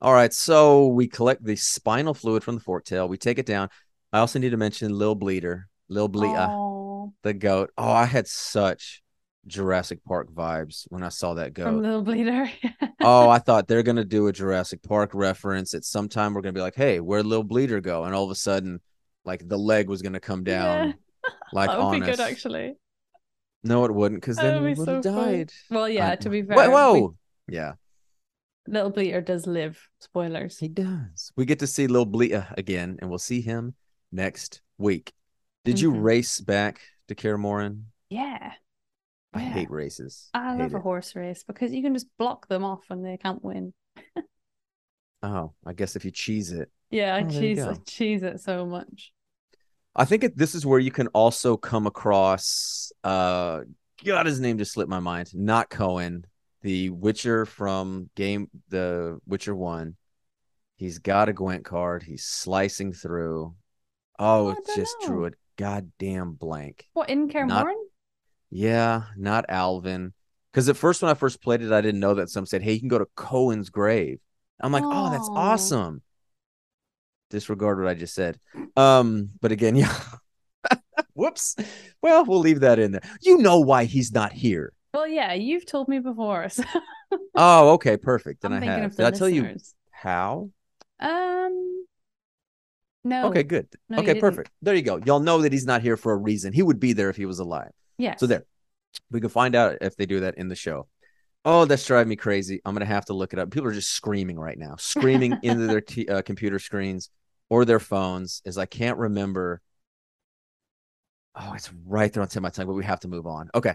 All 0.00 0.12
right. 0.12 0.32
So 0.32 0.88
we 0.88 1.08
collect 1.08 1.44
the 1.44 1.56
spinal 1.56 2.14
fluid 2.14 2.44
from 2.44 2.56
the 2.56 2.60
forktail. 2.60 3.08
We 3.08 3.16
take 3.16 3.38
it 3.38 3.46
down. 3.46 3.68
I 4.12 4.20
also 4.20 4.38
need 4.38 4.50
to 4.50 4.56
mention 4.56 4.92
Lil 4.96 5.14
Bleeder, 5.14 5.68
Lil 5.88 6.08
Ble- 6.08 6.34
Oh, 6.36 7.12
the 7.22 7.34
goat. 7.34 7.70
Oh, 7.76 7.90
I 7.90 8.04
had 8.04 8.26
such 8.26 9.02
Jurassic 9.46 10.04
Park 10.04 10.32
vibes 10.32 10.84
when 10.88 11.02
I 11.02 11.08
saw 11.08 11.34
that 11.34 11.54
from 11.54 11.64
goat. 11.76 11.82
Little 11.82 12.02
Bleeder. 12.02 12.50
oh, 13.00 13.28
I 13.28 13.38
thought 13.38 13.66
they're 13.68 13.82
gonna 13.82 14.04
do 14.04 14.26
a 14.28 14.32
Jurassic 14.32 14.82
Park 14.82 15.10
reference 15.14 15.74
at 15.74 15.84
some 15.84 16.08
time. 16.08 16.34
We're 16.34 16.42
gonna 16.42 16.52
be 16.52 16.60
like, 16.60 16.74
"Hey, 16.74 17.00
where'd 17.00 17.26
Lil 17.26 17.42
Bleeder 17.44 17.80
go?" 17.80 18.04
And 18.04 18.14
all 18.14 18.24
of 18.24 18.30
a 18.30 18.34
sudden, 18.34 18.80
like 19.28 19.46
the 19.46 19.58
leg 19.58 19.88
was 19.88 20.02
gonna 20.02 20.18
come 20.20 20.42
down, 20.42 20.88
Yeah. 20.88 21.30
like 21.52 21.68
that 21.70 21.78
would 21.78 21.84
on 21.84 22.00
be 22.00 22.06
good, 22.06 22.18
actually. 22.20 22.74
No, 23.62 23.84
it 23.84 23.94
wouldn't, 23.94 24.20
because 24.20 24.36
That 24.36 24.42
then 24.54 24.62
would 24.62 24.68
he 24.72 24.78
would 24.80 24.88
have 24.88 25.02
so 25.04 25.10
cool. 25.12 25.24
died. 25.24 25.52
Well, 25.70 25.88
yeah, 25.88 26.10
I- 26.12 26.16
to 26.16 26.30
be 26.30 26.42
fair, 26.42 26.56
Wait, 26.56 26.68
we- 26.68 26.72
whoa, 26.74 27.16
yeah, 27.48 27.72
Little 28.66 28.90
Bleeder 28.90 29.20
does 29.20 29.46
live. 29.46 29.78
Spoilers. 30.00 30.58
he 30.58 30.68
does. 30.68 31.32
We 31.36 31.44
get 31.44 31.58
to 31.60 31.66
see 31.66 31.86
Little 31.86 32.06
Bleeder 32.06 32.46
again, 32.56 32.98
and 33.00 33.08
we'll 33.10 33.18
see 33.18 33.40
him 33.40 33.74
next 34.10 34.62
week. 34.78 35.12
Did 35.64 35.78
you 35.80 35.92
Mhm. 35.92 36.02
race 36.02 36.40
back 36.40 36.80
to 37.08 37.14
Kaer 37.14 37.36
Morhen? 37.38 37.82
Yeah. 38.10 38.54
I 39.34 39.42
Yeah. 39.42 39.48
hate 39.50 39.70
races. 39.70 40.30
I 40.32 40.52
Hate 40.56 40.62
love 40.62 40.74
a 40.74 40.80
horse 40.80 41.14
race 41.14 41.44
because 41.44 41.72
you 41.74 41.82
can 41.82 41.92
just 41.94 42.08
block 42.16 42.48
them 42.48 42.64
off 42.64 42.80
when 42.88 43.02
they 43.02 43.16
can't 43.18 43.42
win. 43.44 43.74
Oh, 45.22 45.52
I 45.66 45.72
guess 45.72 45.96
if 45.96 46.04
you 46.04 46.12
cheese 46.12 46.52
it. 46.52 46.70
Yeah, 46.90 47.16
I 47.16 47.24
Oh, 47.24 47.28
cheese, 47.28 47.58
I 47.60 47.74
cheese 47.86 48.22
it 48.22 48.38
so 48.40 48.64
much. 48.64 49.12
I 49.98 50.04
think 50.04 50.22
it, 50.24 50.38
this 50.38 50.54
is 50.54 50.64
where 50.64 50.78
you 50.78 50.90
can 50.92 51.08
also 51.08 51.56
come 51.56 51.86
across. 51.86 52.92
Uh, 53.02 53.62
God, 54.04 54.26
his 54.26 54.38
name 54.38 54.56
just 54.56 54.72
slipped 54.72 54.88
my 54.88 55.00
mind. 55.00 55.30
Not 55.34 55.70
Coën, 55.70 56.22
the 56.62 56.90
Witcher 56.90 57.44
from 57.44 58.08
game, 58.14 58.48
the 58.68 59.18
Witcher 59.26 59.54
One. 59.56 59.96
He's 60.76 61.00
got 61.00 61.28
a 61.28 61.32
Gwent 61.32 61.64
card. 61.64 62.04
He's 62.04 62.24
slicing 62.24 62.92
through. 62.92 63.54
Oh, 64.20 64.48
Oh, 64.48 64.50
it 64.50 64.58
just 64.76 64.94
drew 65.04 65.22
know. 65.22 65.26
a 65.26 65.30
goddamn 65.56 66.32
blank. 66.32 66.86
What 66.92 67.10
in 67.10 67.28
Kaer 67.28 67.46
Yeah, 68.50 69.02
not 69.16 69.46
Alvin. 69.48 70.12
Because 70.52 70.68
at 70.68 70.76
first, 70.76 71.02
when 71.02 71.10
I 71.10 71.14
first 71.14 71.42
played 71.42 71.62
it, 71.62 71.72
I 71.72 71.80
didn't 71.80 72.00
know 72.00 72.14
that 72.14 72.30
some 72.30 72.46
said, 72.46 72.62
"Hey, 72.62 72.72
you 72.74 72.78
can 72.80 72.88
go 72.88 72.98
to 72.98 73.06
Coën's 73.16 73.68
grave." 73.70 74.20
I'm 74.60 74.72
like, 74.72 74.84
"Oh, 74.84 75.10
that's 75.10 75.28
Oh. 75.28 75.36
awesome." 75.36 76.02
Disregard 77.30 77.78
what 77.78 77.88
I 77.88 77.94
just 77.94 78.14
said. 78.14 78.38
Um, 78.76 79.30
but 79.40 79.52
again, 79.52 79.76
yeah. 79.82 79.94
Whoops. 81.14 81.56
Well, 82.00 82.24
we'll 82.24 82.38
leave 82.38 82.60
that 82.60 82.78
in 82.78 82.92
there. 82.92 83.02
You 83.22 83.38
know 83.38 83.58
why 83.58 83.84
he's 83.84 84.12
not 84.12 84.32
here. 84.32 84.72
Well, 84.94 85.06
yeah, 85.06 85.34
you've 85.34 85.66
told 85.66 85.88
me 85.88 85.98
before. 85.98 86.48
So 86.58 86.64
Oh, 87.34 87.70
okay, 87.70 87.96
perfect. 87.96 88.42
Then 88.42 88.52
I'm 88.52 88.62
I 88.62 88.66
have. 88.66 88.90
Did 88.90 88.98
the 88.98 89.06
I 89.06 89.10
tell 89.12 89.28
you 89.30 89.56
how? 89.90 90.50
Um, 91.00 91.86
no. 93.02 93.28
Okay, 93.28 93.44
good. 93.44 93.66
No, 93.88 93.98
okay, 93.98 94.14
perfect. 94.20 94.50
There 94.60 94.74
you 94.74 94.82
go. 94.82 95.00
Y'all 95.06 95.20
know 95.20 95.40
that 95.40 95.52
he's 95.52 95.64
not 95.64 95.80
here 95.80 95.96
for 95.96 96.12
a 96.12 96.16
reason. 96.16 96.52
He 96.52 96.62
would 96.62 96.78
be 96.78 96.92
there 96.92 97.08
if 97.08 97.16
he 97.16 97.24
was 97.24 97.38
alive. 97.38 97.70
Yeah. 97.96 98.16
So 98.16 98.26
there, 98.26 98.44
we 99.10 99.20
can 99.20 99.30
find 99.30 99.54
out 99.54 99.78
if 99.80 99.96
they 99.96 100.04
do 100.04 100.20
that 100.20 100.34
in 100.36 100.48
the 100.48 100.54
show. 100.54 100.86
Oh, 101.46 101.64
that's 101.64 101.86
driving 101.86 102.10
me 102.10 102.16
crazy. 102.16 102.60
I'm 102.66 102.74
gonna 102.74 102.84
have 102.84 103.06
to 103.06 103.14
look 103.14 103.32
it 103.32 103.38
up. 103.38 103.50
People 103.50 103.68
are 103.68 103.72
just 103.72 103.92
screaming 103.92 104.38
right 104.38 104.58
now, 104.58 104.76
screaming 104.78 105.38
into 105.42 105.66
their 105.66 105.80
t- 105.80 106.08
uh, 106.08 106.20
computer 106.20 106.58
screens 106.58 107.08
or 107.50 107.64
their 107.64 107.80
phones, 107.80 108.42
is 108.44 108.58
I 108.58 108.66
can't 108.66 108.98
remember. 108.98 109.60
Oh, 111.34 111.52
it's 111.54 111.72
right 111.86 112.12
there 112.12 112.22
on 112.22 112.26
the 112.28 112.32
tip 112.32 112.38
of 112.38 112.42
my 112.42 112.50
tongue, 112.50 112.66
but 112.66 112.72
we 112.74 112.84
have 112.84 113.00
to 113.00 113.08
move 113.08 113.26
on. 113.26 113.48
Okay, 113.54 113.74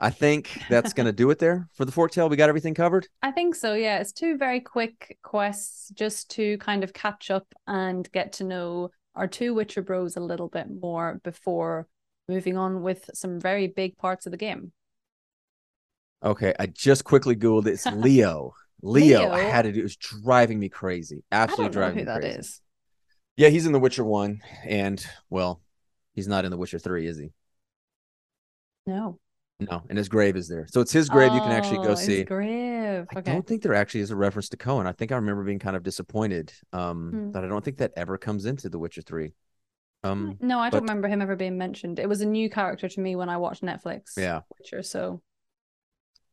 I 0.00 0.10
think 0.10 0.50
that's 0.68 0.92
gonna 0.92 1.12
do 1.12 1.30
it 1.30 1.38
there 1.38 1.68
for 1.74 1.84
the 1.84 1.92
forktail. 1.92 2.28
We 2.28 2.36
got 2.36 2.48
everything 2.48 2.74
covered. 2.74 3.06
I 3.22 3.30
think 3.30 3.54
so. 3.54 3.74
Yeah, 3.74 3.98
it's 3.98 4.12
two 4.12 4.36
very 4.36 4.60
quick 4.60 5.18
quests 5.22 5.90
just 5.90 6.30
to 6.32 6.58
kind 6.58 6.84
of 6.84 6.92
catch 6.92 7.30
up 7.30 7.46
and 7.66 8.10
get 8.12 8.32
to 8.34 8.44
know 8.44 8.90
our 9.14 9.28
two 9.28 9.54
Witcher 9.54 9.82
bros 9.82 10.16
a 10.16 10.20
little 10.20 10.48
bit 10.48 10.66
more 10.68 11.20
before 11.22 11.86
moving 12.28 12.56
on 12.56 12.82
with 12.82 13.08
some 13.14 13.38
very 13.40 13.66
big 13.68 13.96
parts 13.96 14.26
of 14.26 14.32
the 14.32 14.38
game. 14.38 14.72
Okay, 16.22 16.54
I 16.58 16.66
just 16.66 17.04
quickly 17.04 17.36
googled 17.36 17.66
it. 17.66 17.72
It's 17.74 17.86
Leo. 17.90 18.54
Leo, 18.82 19.28
I 19.30 19.40
Leo? 19.40 19.44
had 19.44 19.66
it. 19.66 19.76
It 19.76 19.82
was 19.82 19.96
driving 19.96 20.58
me 20.58 20.68
crazy. 20.68 21.22
I 21.30 21.36
Absolutely 21.42 21.72
driving 21.72 21.98
who 21.98 22.02
me 22.02 22.06
that 22.06 22.20
crazy. 22.20 22.24
is. 22.24 22.60
Yeah, 23.36 23.48
he's 23.48 23.66
in 23.66 23.72
The 23.72 23.80
Witcher 23.80 24.04
one, 24.04 24.42
and 24.64 25.04
well, 25.30 25.60
he's 26.12 26.28
not 26.28 26.44
in 26.44 26.50
The 26.50 26.56
Witcher 26.56 26.78
three, 26.78 27.06
is 27.06 27.18
he? 27.18 27.30
No. 28.86 29.18
No, 29.60 29.82
and 29.88 29.96
his 29.96 30.08
grave 30.08 30.36
is 30.36 30.48
there, 30.48 30.66
so 30.68 30.80
it's 30.80 30.90
his 30.92 31.08
grave. 31.08 31.32
you 31.32 31.40
can 31.40 31.52
actually 31.52 31.78
Oh, 31.78 31.84
go 31.84 31.90
his 31.90 32.00
see. 32.00 32.24
grave. 32.24 33.06
I 33.14 33.20
don't 33.20 33.46
think 33.46 33.62
there 33.62 33.72
actually 33.74 34.00
is 34.00 34.10
a 34.10 34.16
reference 34.16 34.48
to 34.50 34.56
Coën. 34.56 34.84
I 34.84 34.92
think 34.92 35.12
I 35.12 35.14
remember 35.16 35.44
being 35.44 35.60
kind 35.60 35.76
of 35.76 35.82
disappointed 35.84 36.52
um, 36.72 37.10
Hmm. 37.12 37.30
that 37.32 37.44
I 37.44 37.48
don't 37.48 37.64
think 37.64 37.78
that 37.78 37.92
ever 37.96 38.18
comes 38.18 38.46
into 38.46 38.68
The 38.68 38.78
Witcher 38.80 39.02
three. 39.02 39.32
Um, 40.02 40.36
No, 40.40 40.58
I 40.58 40.70
don't 40.70 40.82
remember 40.82 41.06
him 41.08 41.22
ever 41.22 41.36
being 41.36 41.56
mentioned. 41.56 41.98
It 42.00 42.08
was 42.08 42.20
a 42.20 42.26
new 42.26 42.50
character 42.50 42.88
to 42.88 43.00
me 43.00 43.14
when 43.16 43.28
I 43.28 43.36
watched 43.36 43.62
Netflix. 43.62 44.16
yeah, 44.18 44.40
Witcher. 44.58 44.82
So 44.82 45.22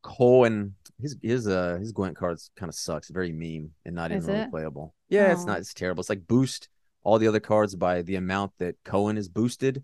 Coën, 0.03 0.71
his 0.99 1.15
his 1.21 1.47
uh 1.47 1.77
his 1.79 1.91
Gwent 1.91 2.17
cards 2.17 2.49
kind 2.55 2.69
of 2.69 2.75
sucks. 2.75 3.09
Very 3.11 3.31
meme 3.31 3.71
and 3.85 3.95
not 3.95 4.11
even 4.11 4.25
really 4.25 4.49
playable. 4.49 4.95
Yeah, 5.09 5.31
it's 5.31 5.43
Oh. 5.43 5.45
not. 5.45 5.59
It's 5.59 5.73
terrible. 5.75 6.01
It's 6.01 6.09
like 6.09 6.25
boost 6.27 6.69
all 7.03 7.19
the 7.19 7.27
other 7.27 7.39
cards 7.39 7.75
by 7.75 8.01
the 8.01 8.15
amount 8.15 8.51
that 8.59 8.75
Coën 8.83 9.17
is 9.17 9.29
boosted. 9.29 9.83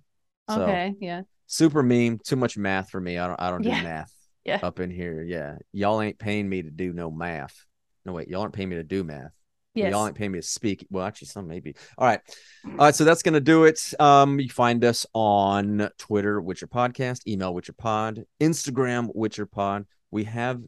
So 0.50 0.64
okay, 0.64 0.94
yeah, 1.00 1.24
super 1.46 1.84
meme. 1.84 2.20
Too 2.20 2.36
much 2.36 2.58
math 2.58 2.90
for 2.90 3.02
me. 3.02 3.18
I 3.18 3.28
don't. 3.28 3.42
I 3.42 3.50
don't 3.50 3.62
do 3.62 3.70
math 3.70 4.14
yeah. 4.46 4.60
up 4.64 4.80
in 4.80 4.90
here. 4.90 5.24
Yeah, 5.24 5.56
y'all 5.72 6.02
ain't 6.02 6.20
paying 6.20 6.48
me 6.48 6.62
to 6.62 6.72
do 6.72 6.94
no 6.94 7.12
math. 7.12 7.66
No 8.06 8.14
wait, 8.14 8.28
y'all 8.28 8.42
aren't 8.42 8.54
paying 8.54 8.70
me 8.70 8.76
to 8.78 8.84
do 8.84 9.04
math. 9.04 9.32
Yes. 9.78 9.92
Y'all 9.92 10.08
ain't 10.08 10.16
paying 10.16 10.32
me 10.32 10.40
to 10.40 10.48
speak. 10.48 10.88
Well, 10.90 11.06
actually, 11.06 11.28
some 11.28 11.48
maybe. 11.48 11.76
All 12.00 12.08
right. 12.08 12.20
All 12.66 12.78
right. 12.78 12.96
So 12.96 13.04
that's 13.04 13.22
gonna 13.22 13.40
do 13.40 13.66
it. 13.66 13.80
Um, 14.00 14.40
you 14.40 14.50
find 14.50 14.84
us 14.84 15.06
on 15.14 15.90
Twitter, 16.00 16.42
Witcher 16.42 16.68
Podcast, 16.68 17.28
email 17.28 17.54
Witcher 17.54 17.74
Pod, 17.74 18.24
Instagram 18.40 19.10
Witcher 19.14 19.46
Pod. 19.46 19.86
We 20.10 20.24
have 20.24 20.62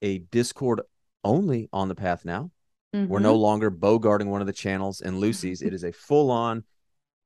a 0.00 0.18
Discord 0.18 0.80
only 1.24 1.68
on 1.72 1.88
the 1.88 1.94
path 1.94 2.24
now. 2.24 2.50
We're 2.94 3.18
no 3.18 3.34
longer 3.34 3.70
bogarting 3.70 4.26
one 4.26 4.40
of 4.40 4.46
the 4.46 4.52
channels 4.52 5.00
and 5.00 5.18
Lucy's. 5.18 5.62
it 5.62 5.74
is 5.74 5.82
a 5.84 5.92
full 5.92 6.30
on 6.30 6.64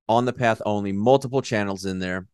on 0.08 0.24
the 0.24 0.32
path 0.32 0.62
only, 0.64 0.90
multiple 0.92 1.42
channels 1.42 1.84
in 1.84 1.98
there. 1.98 2.26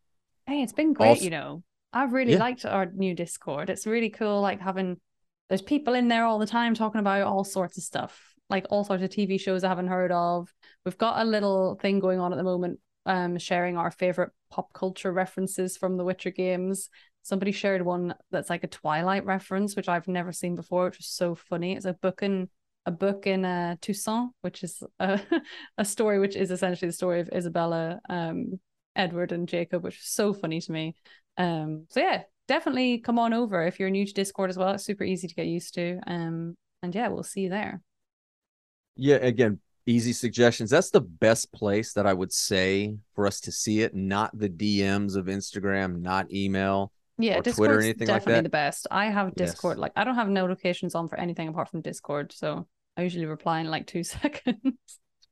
Hey, 0.46 0.62
it's 0.62 0.72
been 0.72 0.92
great, 0.92 1.08
Also- 1.08 1.24
you 1.24 1.30
know. 1.30 1.64
I've 1.92 2.12
really 2.12 2.32
Yeah. 2.32 2.38
liked 2.38 2.64
our 2.64 2.86
new 2.86 3.14
Discord. 3.14 3.68
It's 3.70 3.86
really 3.86 4.10
cool, 4.10 4.40
like 4.40 4.60
having 4.60 5.00
there's 5.48 5.62
people 5.62 5.92
in 5.94 6.08
there 6.08 6.24
all 6.24 6.38
the 6.38 6.46
time 6.46 6.74
talking 6.74 7.00
about 7.00 7.22
all 7.22 7.44
sorts 7.44 7.76
of 7.76 7.84
stuff, 7.84 8.34
like 8.48 8.66
all 8.70 8.82
sorts 8.84 9.02
of 9.02 9.10
TV 9.10 9.38
shows 9.38 9.62
I 9.62 9.68
haven't 9.68 9.88
heard 9.88 10.10
of. 10.10 10.52
We've 10.84 10.96
got 10.96 11.20
a 11.20 11.24
little 11.28 11.74
thing 11.74 11.98
going 12.00 12.18
on 12.18 12.32
at 12.32 12.36
the 12.36 12.42
moment, 12.44 12.80
um, 13.04 13.36
sharing 13.38 13.76
our 13.76 13.90
favorite 13.90 14.30
pop 14.50 14.72
culture 14.72 15.12
references 15.12 15.76
from 15.76 15.96
the 15.98 16.04
Witcher 16.04 16.30
games. 16.30 16.88
Somebody 17.22 17.52
shared 17.52 17.82
one 17.82 18.14
that's 18.30 18.48
like 18.50 18.64
a 18.64 18.68
Twilight 18.68 19.26
reference, 19.26 19.76
which 19.76 19.88
I've 19.88 20.08
never 20.08 20.32
seen 20.32 20.54
before, 20.56 20.86
which 20.86 20.98
was 20.98 21.08
so 21.08 21.34
funny. 21.34 21.74
It's 21.76 21.84
a 21.84 21.92
book 21.94 22.22
in 22.22 22.48
a 22.86 22.90
book 22.90 23.26
in 23.26 23.44
uh, 23.44 23.76
Toussaint, 23.80 24.30
which 24.42 24.62
is 24.62 24.82
a, 24.98 25.20
a 25.78 25.84
story 25.84 26.18
which 26.18 26.36
is 26.36 26.50
essentially 26.50 26.88
the 26.88 26.92
story 26.94 27.20
of 27.20 27.28
Isabella, 27.34 28.00
um, 28.08 28.60
Edward, 28.96 29.32
and 29.32 29.48
Jacob, 29.48 29.82
which 29.84 29.98
is 29.98 30.06
so 30.06 30.32
funny 30.34 30.60
to 30.60 30.72
me. 30.72 30.94
Um, 31.36 31.86
so 31.88 32.00
yeah, 32.00 32.22
definitely 32.48 32.98
come 32.98 33.18
on 33.18 33.32
over 33.32 33.66
if 33.66 33.80
you're 33.80 33.90
new 33.90 34.06
to 34.06 34.12
Discord 34.12 34.50
as 34.50 34.58
well. 34.58 34.70
It's 34.72 34.84
super 34.84 35.04
easy 35.04 35.28
to 35.28 35.34
get 35.34 35.46
used 35.46 35.74
to. 35.74 35.98
Um, 36.06 36.56
and 36.82 36.94
yeah, 36.94 37.08
we'll 37.08 37.22
see 37.22 37.42
you 37.42 37.48
there. 37.50 37.80
Yeah, 38.96 39.16
again, 39.16 39.60
easy 39.86 40.12
suggestions. 40.12 40.70
That's 40.70 40.90
the 40.90 41.00
best 41.00 41.52
place 41.52 41.92
that 41.94 42.06
I 42.06 42.12
would 42.12 42.32
say 42.32 42.96
for 43.14 43.26
us 43.26 43.40
to 43.40 43.52
see 43.52 43.80
it, 43.82 43.94
not 43.94 44.36
the 44.38 44.48
DMs 44.48 45.16
of 45.16 45.26
Instagram, 45.26 46.00
not 46.00 46.32
email. 46.32 46.92
Yeah, 47.18 47.38
Or 47.38 47.42
Twitter 47.42 47.80
anything 47.80 48.08
like 48.08 48.24
definitely 48.24 48.42
that? 48.42 48.42
the 48.42 48.48
best. 48.50 48.86
I 48.90 49.06
have 49.06 49.34
Discord. 49.36 49.76
Yes. 49.76 49.82
Like 49.82 49.92
I 49.96 50.04
don't 50.04 50.16
have 50.16 50.28
notifications 50.28 50.94
on 50.94 51.08
for 51.08 51.18
anything 51.18 51.48
apart 51.48 51.68
from 51.70 51.80
Discord, 51.80 52.32
so 52.32 52.66
I 52.96 53.02
usually 53.02 53.26
reply 53.26 53.60
in 53.60 53.70
like 53.70 53.86
two 53.86 54.02
seconds. 54.04 54.58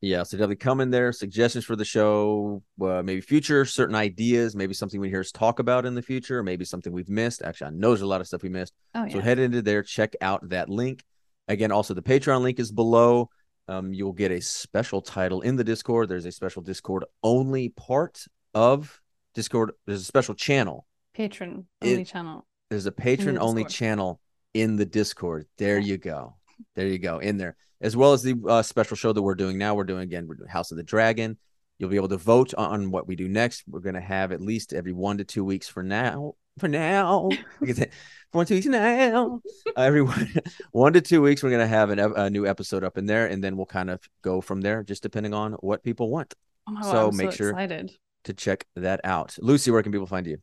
Yeah, 0.01 0.25
so 0.25 0.37
definitely 0.37 0.57
come 0.57 0.81
in 0.81 0.91
there. 0.91 1.13
Suggestions 1.13 1.65
for 1.65 1.77
the 1.77 1.85
show, 1.85 2.63
uh, 2.81 3.03
maybe 3.05 3.21
future 3.21 3.65
certain 3.65 3.95
ideas, 3.95 4.57
maybe 4.57 4.75
something 4.75 5.01
we 5.01 5.09
hear 5.09 5.21
us 5.21 5.31
talk 5.31 5.61
about 5.61 5.87
in 5.87 5.95
the 5.95 6.03
future, 6.03 6.43
maybe 6.43 6.65
something 6.65 6.93
we've 6.93 7.09
missed. 7.09 7.41
Actually, 7.43 7.69
I 7.69 7.71
know 7.71 7.91
there's 7.91 8.01
a 8.03 8.07
lot 8.07 8.21
of 8.21 8.27
stuff 8.27 8.43
we 8.43 8.49
missed. 8.49 8.73
Oh 8.97 9.05
yeah. 9.05 9.13
So 9.13 9.21
head 9.21 9.39
into 9.39 9.63
there, 9.63 9.85
check 9.85 10.15
out 10.21 10.49
that 10.49 10.69
link. 10.69 11.05
Again, 11.47 11.71
also 11.71 11.95
the 11.95 12.03
Patreon 12.03 12.41
link 12.43 12.59
is 12.59 12.73
below. 12.73 13.31
Um, 13.69 13.95
you'll 13.95 14.13
get 14.13 14.33
a 14.33 14.41
special 14.41 15.01
title 15.03 15.41
in 15.43 15.55
the 15.55 15.63
Discord. 15.63 16.09
There's 16.09 16.27
a 16.27 16.33
special 16.33 16.63
Discord 16.63 17.05
only 17.23 17.69
part 17.69 18.25
of 18.55 19.01
Discord. 19.35 19.71
There's 19.87 20.01
a 20.03 20.05
special 20.05 20.35
channel. 20.35 20.85
Patron 21.15 21.67
It- 21.81 21.93
only 21.93 22.05
channel. 22.05 22.45
There's 22.71 22.87
a 22.87 22.93
patron 22.93 23.39
only 23.39 23.65
channel 23.67 24.19
in 24.55 24.75
the 24.77 24.87
Discord. 24.87 25.47
There 25.59 25.79
Yeah. 25.79 25.87
you 25.87 25.99
go. 25.99 26.35
There 26.75 26.87
you 26.87 26.99
go. 26.99 27.19
In 27.19 27.37
there, 27.39 27.57
as 27.81 27.97
well 27.97 28.13
as 28.13 28.23
the 28.23 28.35
uh, 28.49 28.63
special 28.63 28.97
show 28.97 29.13
that 29.13 29.23
we're 29.23 29.35
doing 29.35 29.59
now. 29.59 29.75
We're 29.75 29.85
doing 29.85 30.03
again. 30.03 30.27
We're 30.27 30.35
doing 30.37 30.49
House 30.49 30.71
of 30.71 30.77
the 30.77 30.83
Dragon. 30.83 31.39
You'll 31.79 31.91
be 31.91 31.97
able 31.97 32.09
to 32.09 32.17
vote 32.17 32.55
on 32.55 32.91
what 32.91 33.09
we 33.09 33.17
do 33.17 33.29
next. 33.29 33.65
We're 33.67 33.81
going 33.81 33.95
to 33.97 34.01
have 34.01 34.31
at 34.33 34.41
least 34.41 34.73
every 34.73 34.93
one 34.93 35.19
to 35.19 35.25
two 35.25 35.45
weeks 35.45 35.69
for 35.69 35.83
now. 35.83 36.35
For 36.59 36.69
now, 36.69 37.31
I 37.63 37.67
can 37.67 37.75
say, 37.75 37.91
for 38.31 38.39
one 38.39 38.47
to 38.47 38.51
two 38.51 38.55
weeks 38.57 38.67
now. 38.67 39.41
Uh, 39.77 39.81
every 39.81 40.03
one, 40.03 40.33
one 40.73 40.93
to 40.93 41.01
two 41.01 41.23
weeks, 41.23 41.43
we're 41.43 41.51
going 41.51 41.61
to 41.61 41.67
have 41.67 41.91
an, 41.91 41.99
a 41.99 42.29
new 42.31 42.47
episode 42.47 42.85
up 42.85 42.99
in 42.99 43.07
there, 43.07 43.27
and 43.27 43.43
then 43.43 43.57
we'll 43.57 43.67
kind 43.67 43.89
of 43.91 44.01
go 44.21 44.41
from 44.41 44.61
there, 44.61 44.83
just 44.83 45.03
depending 45.03 45.33
on 45.35 45.53
what 45.55 45.83
people 45.83 46.11
want. 46.11 46.35
Oh 46.69 46.73
my 46.73 46.83
god, 46.83 46.91
So 46.93 47.09
I'm 47.09 47.17
make 47.17 47.31
so 47.33 47.37
sure- 47.37 47.51
excited. 47.51 47.93
To 48.25 48.35
check 48.35 48.67
that 48.77 49.01
out, 49.03 49.37
Lucy, 49.41 49.73
where 49.73 49.83
can 49.83 49.91
people 49.91 50.07
find 50.07 50.27
you? 50.29 50.37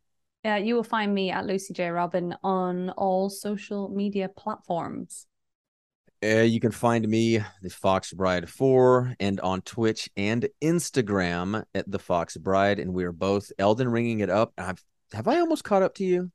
Yeah, 0.44 0.58
you 0.58 0.76
will 0.76 0.84
find 0.84 1.14
me 1.14 1.32
at 1.32 1.46
Lucy 1.46 1.74
J 1.74 1.90
Robyn 1.90 2.36
on 2.44 2.90
all 2.90 3.30
social 3.30 3.88
media 3.88 4.28
platforms. 4.28 5.28
Uh, 6.22 6.42
you 6.42 6.60
can 6.60 6.72
find 6.72 7.08
me, 7.08 7.40
the 7.62 7.70
Fox 7.70 8.12
Bride 8.12 8.50
4, 8.50 9.16
and 9.22 9.40
on 9.40 9.62
Twitch 9.62 10.10
and 10.18 10.50
Instagram 10.62 11.64
at 11.74 11.90
the 11.90 12.00
Fox 12.00 12.36
Bride, 12.36 12.80
and 12.80 12.94
we 12.94 13.06
are 13.06 13.14
both 13.14 13.52
Elden 13.58 13.88
ringing 13.88 14.20
it 14.20 14.30
up. 14.30 14.52
I've, 14.58 14.84
have 15.14 15.30
I 15.30 15.40
almost 15.40 15.64
caught 15.64 15.82
up 15.82 15.96
to 15.96 16.04
you? 16.04 16.30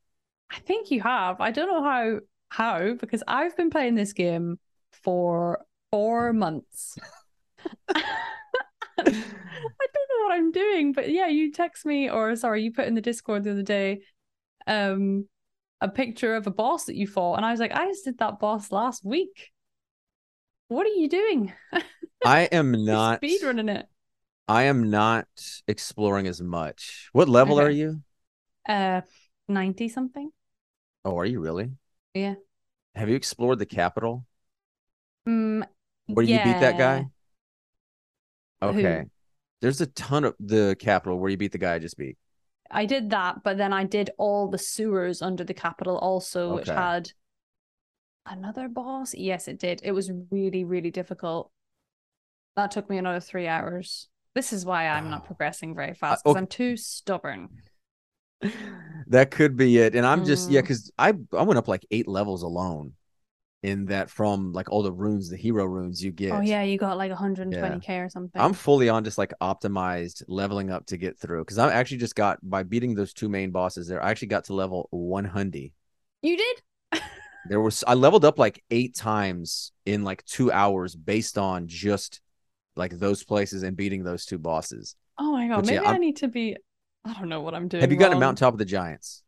I 0.51 0.59
think 0.61 0.91
you 0.91 1.03
have. 1.03 1.41
I 1.41 1.51
don't 1.51 1.68
know 1.68 1.82
how 1.82 2.20
how 2.49 2.95
because 2.95 3.22
I've 3.26 3.57
been 3.57 3.70
playing 3.70 3.95
this 3.95 4.12
game 4.12 4.59
for 5.03 5.64
four 5.91 6.32
months. 6.45 6.97
I 7.95 8.03
don't 8.99 9.07
know 9.07 10.24
what 10.24 10.32
I'm 10.32 10.53
doing, 10.53 10.93
but 10.93 11.11
yeah, 11.11 11.26
you 11.26 11.53
text 11.53 11.85
me 11.85 12.09
or 12.09 12.37
sorry, 12.37 12.62
you 12.62 12.72
put 12.72 12.87
in 12.87 12.95
the 12.95 13.01
Discord 13.01 13.45
the 13.45 13.51
other 13.51 13.62
day 13.62 14.03
um 14.66 15.28
a 15.82 15.89
picture 15.89 16.37
of 16.37 16.47
a 16.47 16.51
boss 16.51 16.85
that 16.87 16.97
you 16.97 17.07
fought, 17.07 17.37
and 17.37 17.45
I 17.45 17.51
was 17.51 17.61
like, 17.61 17.72
I 17.72 17.87
just 17.87 18.05
did 18.05 18.18
that 18.18 18.39
boss 18.39 18.72
last 18.72 19.05
week. 19.05 19.51
What 20.69 20.87
are 20.87 20.91
you 20.91 21.09
doing? 21.09 21.53
I 22.25 22.43
am 22.53 22.85
not. 22.85 23.23
speedrunning 23.23 23.71
it. 23.71 23.89
I 24.49 24.65
am 24.65 24.91
not 24.91 25.29
exploring 25.69 26.27
as 26.27 26.41
much. 26.41 27.09
What 27.12 27.29
level 27.29 27.59
Okay. 27.59 27.61
are 27.61 27.71
you? 27.71 28.03
Uh 28.69 29.03
90 29.49 29.89
something. 29.89 30.33
Oh, 31.05 31.19
are 31.19 31.25
you 31.27 31.41
really? 31.41 31.73
Yeah. 32.15 32.35
Have 32.97 33.09
you 33.09 33.15
explored 33.15 33.59
the 33.61 33.67
capital 33.67 34.27
Mm, 35.27 35.62
where 36.12 36.25
you 36.25 36.41
beat 36.41 36.59
that 36.61 36.77
guy? 36.77 37.09
Who? 38.67 38.75
Okay. 38.75 39.07
There's 39.61 39.81
a 39.81 39.87
ton 39.87 40.25
of 40.25 40.35
the 40.41 40.77
capital 40.79 41.19
where 41.19 41.31
you 41.31 41.37
beat 41.37 41.53
the 41.53 41.59
guy 41.59 41.75
I 41.75 41.79
just 41.79 41.97
beat. 41.97 42.19
I 42.71 42.85
did 42.87 43.09
that, 43.11 43.43
but 43.43 43.57
then 43.57 43.73
I 43.73 43.85
did 43.85 44.11
all 44.19 44.49
the 44.49 44.59
sewers 44.59 45.23
under 45.23 45.45
the 45.45 45.55
capital 45.55 45.97
also, 45.99 46.53
which 46.53 46.71
had 46.71 47.12
another 48.27 48.68
boss. 48.68 49.14
Yes, 49.14 49.49
it 49.49 49.59
did. 49.59 49.81
It 49.85 49.93
was 49.93 50.11
really, 50.31 50.64
really 50.64 50.91
difficult. 50.91 51.51
That 52.57 52.70
took 52.70 52.89
me 52.89 52.99
another 52.99 53.20
three 53.20 53.49
hours. 53.49 54.09
This 54.35 54.53
is 54.53 54.64
why 54.64 54.89
I'm 54.89 55.11
not 55.11 55.22
Oh. 55.22 55.27
progressing 55.27 55.75
very 55.75 55.95
fast 55.95 56.25
because 56.25 56.33
okay. 56.37 56.39
I'm 56.41 56.47
too 56.47 56.77
stubborn. 56.77 57.49
that 59.09 59.31
could 59.31 59.57
be 59.57 59.79
it. 59.79 59.95
And 59.95 60.07
I'm 60.07 60.25
just 60.25 60.51
yeah, 60.51 60.61
Mm. 60.61 60.64
because 60.64 60.91
I 60.99 61.14
I 61.33 61.43
went 61.43 61.59
up 61.59 61.68
like 61.68 61.87
eight 61.91 62.09
levels 62.09 62.43
alone 62.43 62.95
in 63.62 63.87
that 63.87 64.11
from 64.11 64.53
like 64.53 64.70
all 64.70 64.83
the 64.83 64.93
runes, 64.93 65.31
the 65.31 65.37
hero 65.37 65.64
runes 65.64 66.03
you 66.03 66.12
get. 66.12 66.33
Oh 66.33 66.41
yeah, 66.41 66.62
you 66.62 66.77
got 66.77 66.99
like 66.99 67.11
120k 67.11 68.05
or 68.05 68.09
something. 68.11 68.41
I'm 68.41 68.53
fully 68.53 68.89
on 68.89 69.05
just 69.05 69.18
like 69.18 69.33
optimized 69.41 70.22
leveling 70.29 70.70
up 70.70 70.87
to 70.87 70.97
get 70.97 71.18
through 71.18 71.43
because 71.45 71.59
I 71.59 71.72
actually 71.72 71.99
just 71.99 72.14
got 72.14 72.39
by 72.43 72.62
beating 72.62 72.95
those 72.95 73.12
two 73.14 73.29
main 73.29 73.51
bosses 73.53 73.89
there. 73.89 74.03
I 74.03 74.11
actually 74.11 74.29
got 74.29 74.45
to 74.45 74.55
level 74.55 74.89
100. 74.91 75.72
You 76.22 76.37
did? 76.37 76.62
There 77.49 77.61
was 77.61 77.84
I 77.86 77.95
leveled 77.95 78.24
up 78.24 78.38
like 78.38 78.62
eight 78.70 78.95
times 78.95 79.72
in 79.84 80.05
like 80.05 80.24
two 80.24 80.51
hours 80.51 80.95
based 80.95 81.38
on 81.38 81.68
just 81.68 82.20
like 82.76 82.99
those 82.99 83.22
places 83.22 83.62
and 83.62 83.76
beating 83.76 84.03
those 84.03 84.24
two 84.24 84.38
bosses. 84.38 84.97
Oh 85.18 85.32
my 85.32 85.49
god, 85.49 85.66
yeah, 85.66 85.72
maybe 85.74 85.86
I 85.86 85.92
I'm- 85.92 86.01
need 86.01 86.16
to 86.16 86.28
be. 86.28 86.57
I 87.05 87.12
don't 87.12 87.28
know 87.28 87.42
what 87.42 87.55
I'm 87.55 87.68
doing. 87.68 87.82
Have 87.82 87.92
you 87.92 87.99
gotten 87.99 88.12
to 88.12 88.14
wrong. 88.14 88.20
Mountaintop 88.20 88.55
of 88.55 88.59
the 88.59 88.64
Giants? 88.64 89.22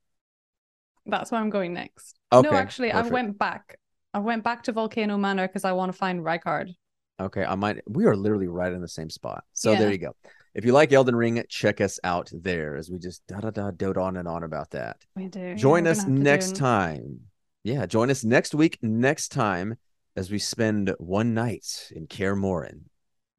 That's 1.04 1.30
where 1.30 1.40
I'm 1.40 1.50
going 1.50 1.74
next. 1.74 2.18
Okay, 2.32 2.48
no, 2.48 2.56
actually, 2.56 2.90
I 2.90 3.02
went 3.02 3.38
back. 3.38 3.78
I 4.14 4.18
went 4.18 4.42
back 4.42 4.62
to 4.64 4.72
Volcano 4.72 5.18
Manor 5.18 5.46
because 5.46 5.64
I 5.64 5.72
want 5.72 5.92
to 5.92 5.98
find 5.98 6.20
Rykard. 6.20 6.74
Okay, 7.20 7.44
I 7.44 7.54
might. 7.54 7.82
We 7.86 8.06
are 8.06 8.16
literally 8.16 8.48
right 8.48 8.72
in 8.72 8.80
the 8.80 8.88
same 8.88 9.10
spot. 9.10 9.44
So 9.52 9.74
there 9.74 9.92
you 9.92 9.98
go. 9.98 10.16
If 10.54 10.64
you 10.64 10.72
like 10.72 10.90
Elden 10.90 11.14
Ring, 11.14 11.42
check 11.50 11.82
us 11.82 12.00
out 12.02 12.30
there 12.32 12.76
as 12.76 12.90
we 12.90 12.98
just 12.98 13.26
da 13.26 13.40
da 13.40 13.50
da 13.50 13.70
dote 13.72 13.98
on 13.98 14.16
and 14.16 14.26
on 14.26 14.42
about 14.42 14.70
that. 14.70 14.96
We 15.14 15.28
do. 15.28 15.54
Join 15.54 15.84
we're 15.84 15.90
us 15.90 16.04
gonna 16.04 16.08
have 16.08 16.16
to 16.16 16.18
do 16.18 16.22
next 16.22 16.56
time. 16.56 17.20
Yeah, 17.66 17.84
join 17.84 18.10
us 18.10 18.22
next 18.22 18.54
week, 18.54 18.78
next 18.80 19.32
time, 19.32 19.76
as 20.14 20.30
we 20.30 20.38
spend 20.38 20.94
one 20.98 21.34
night 21.34 21.90
in 21.90 22.06
Kaer. 22.06 22.36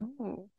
Ooh. 0.04 0.50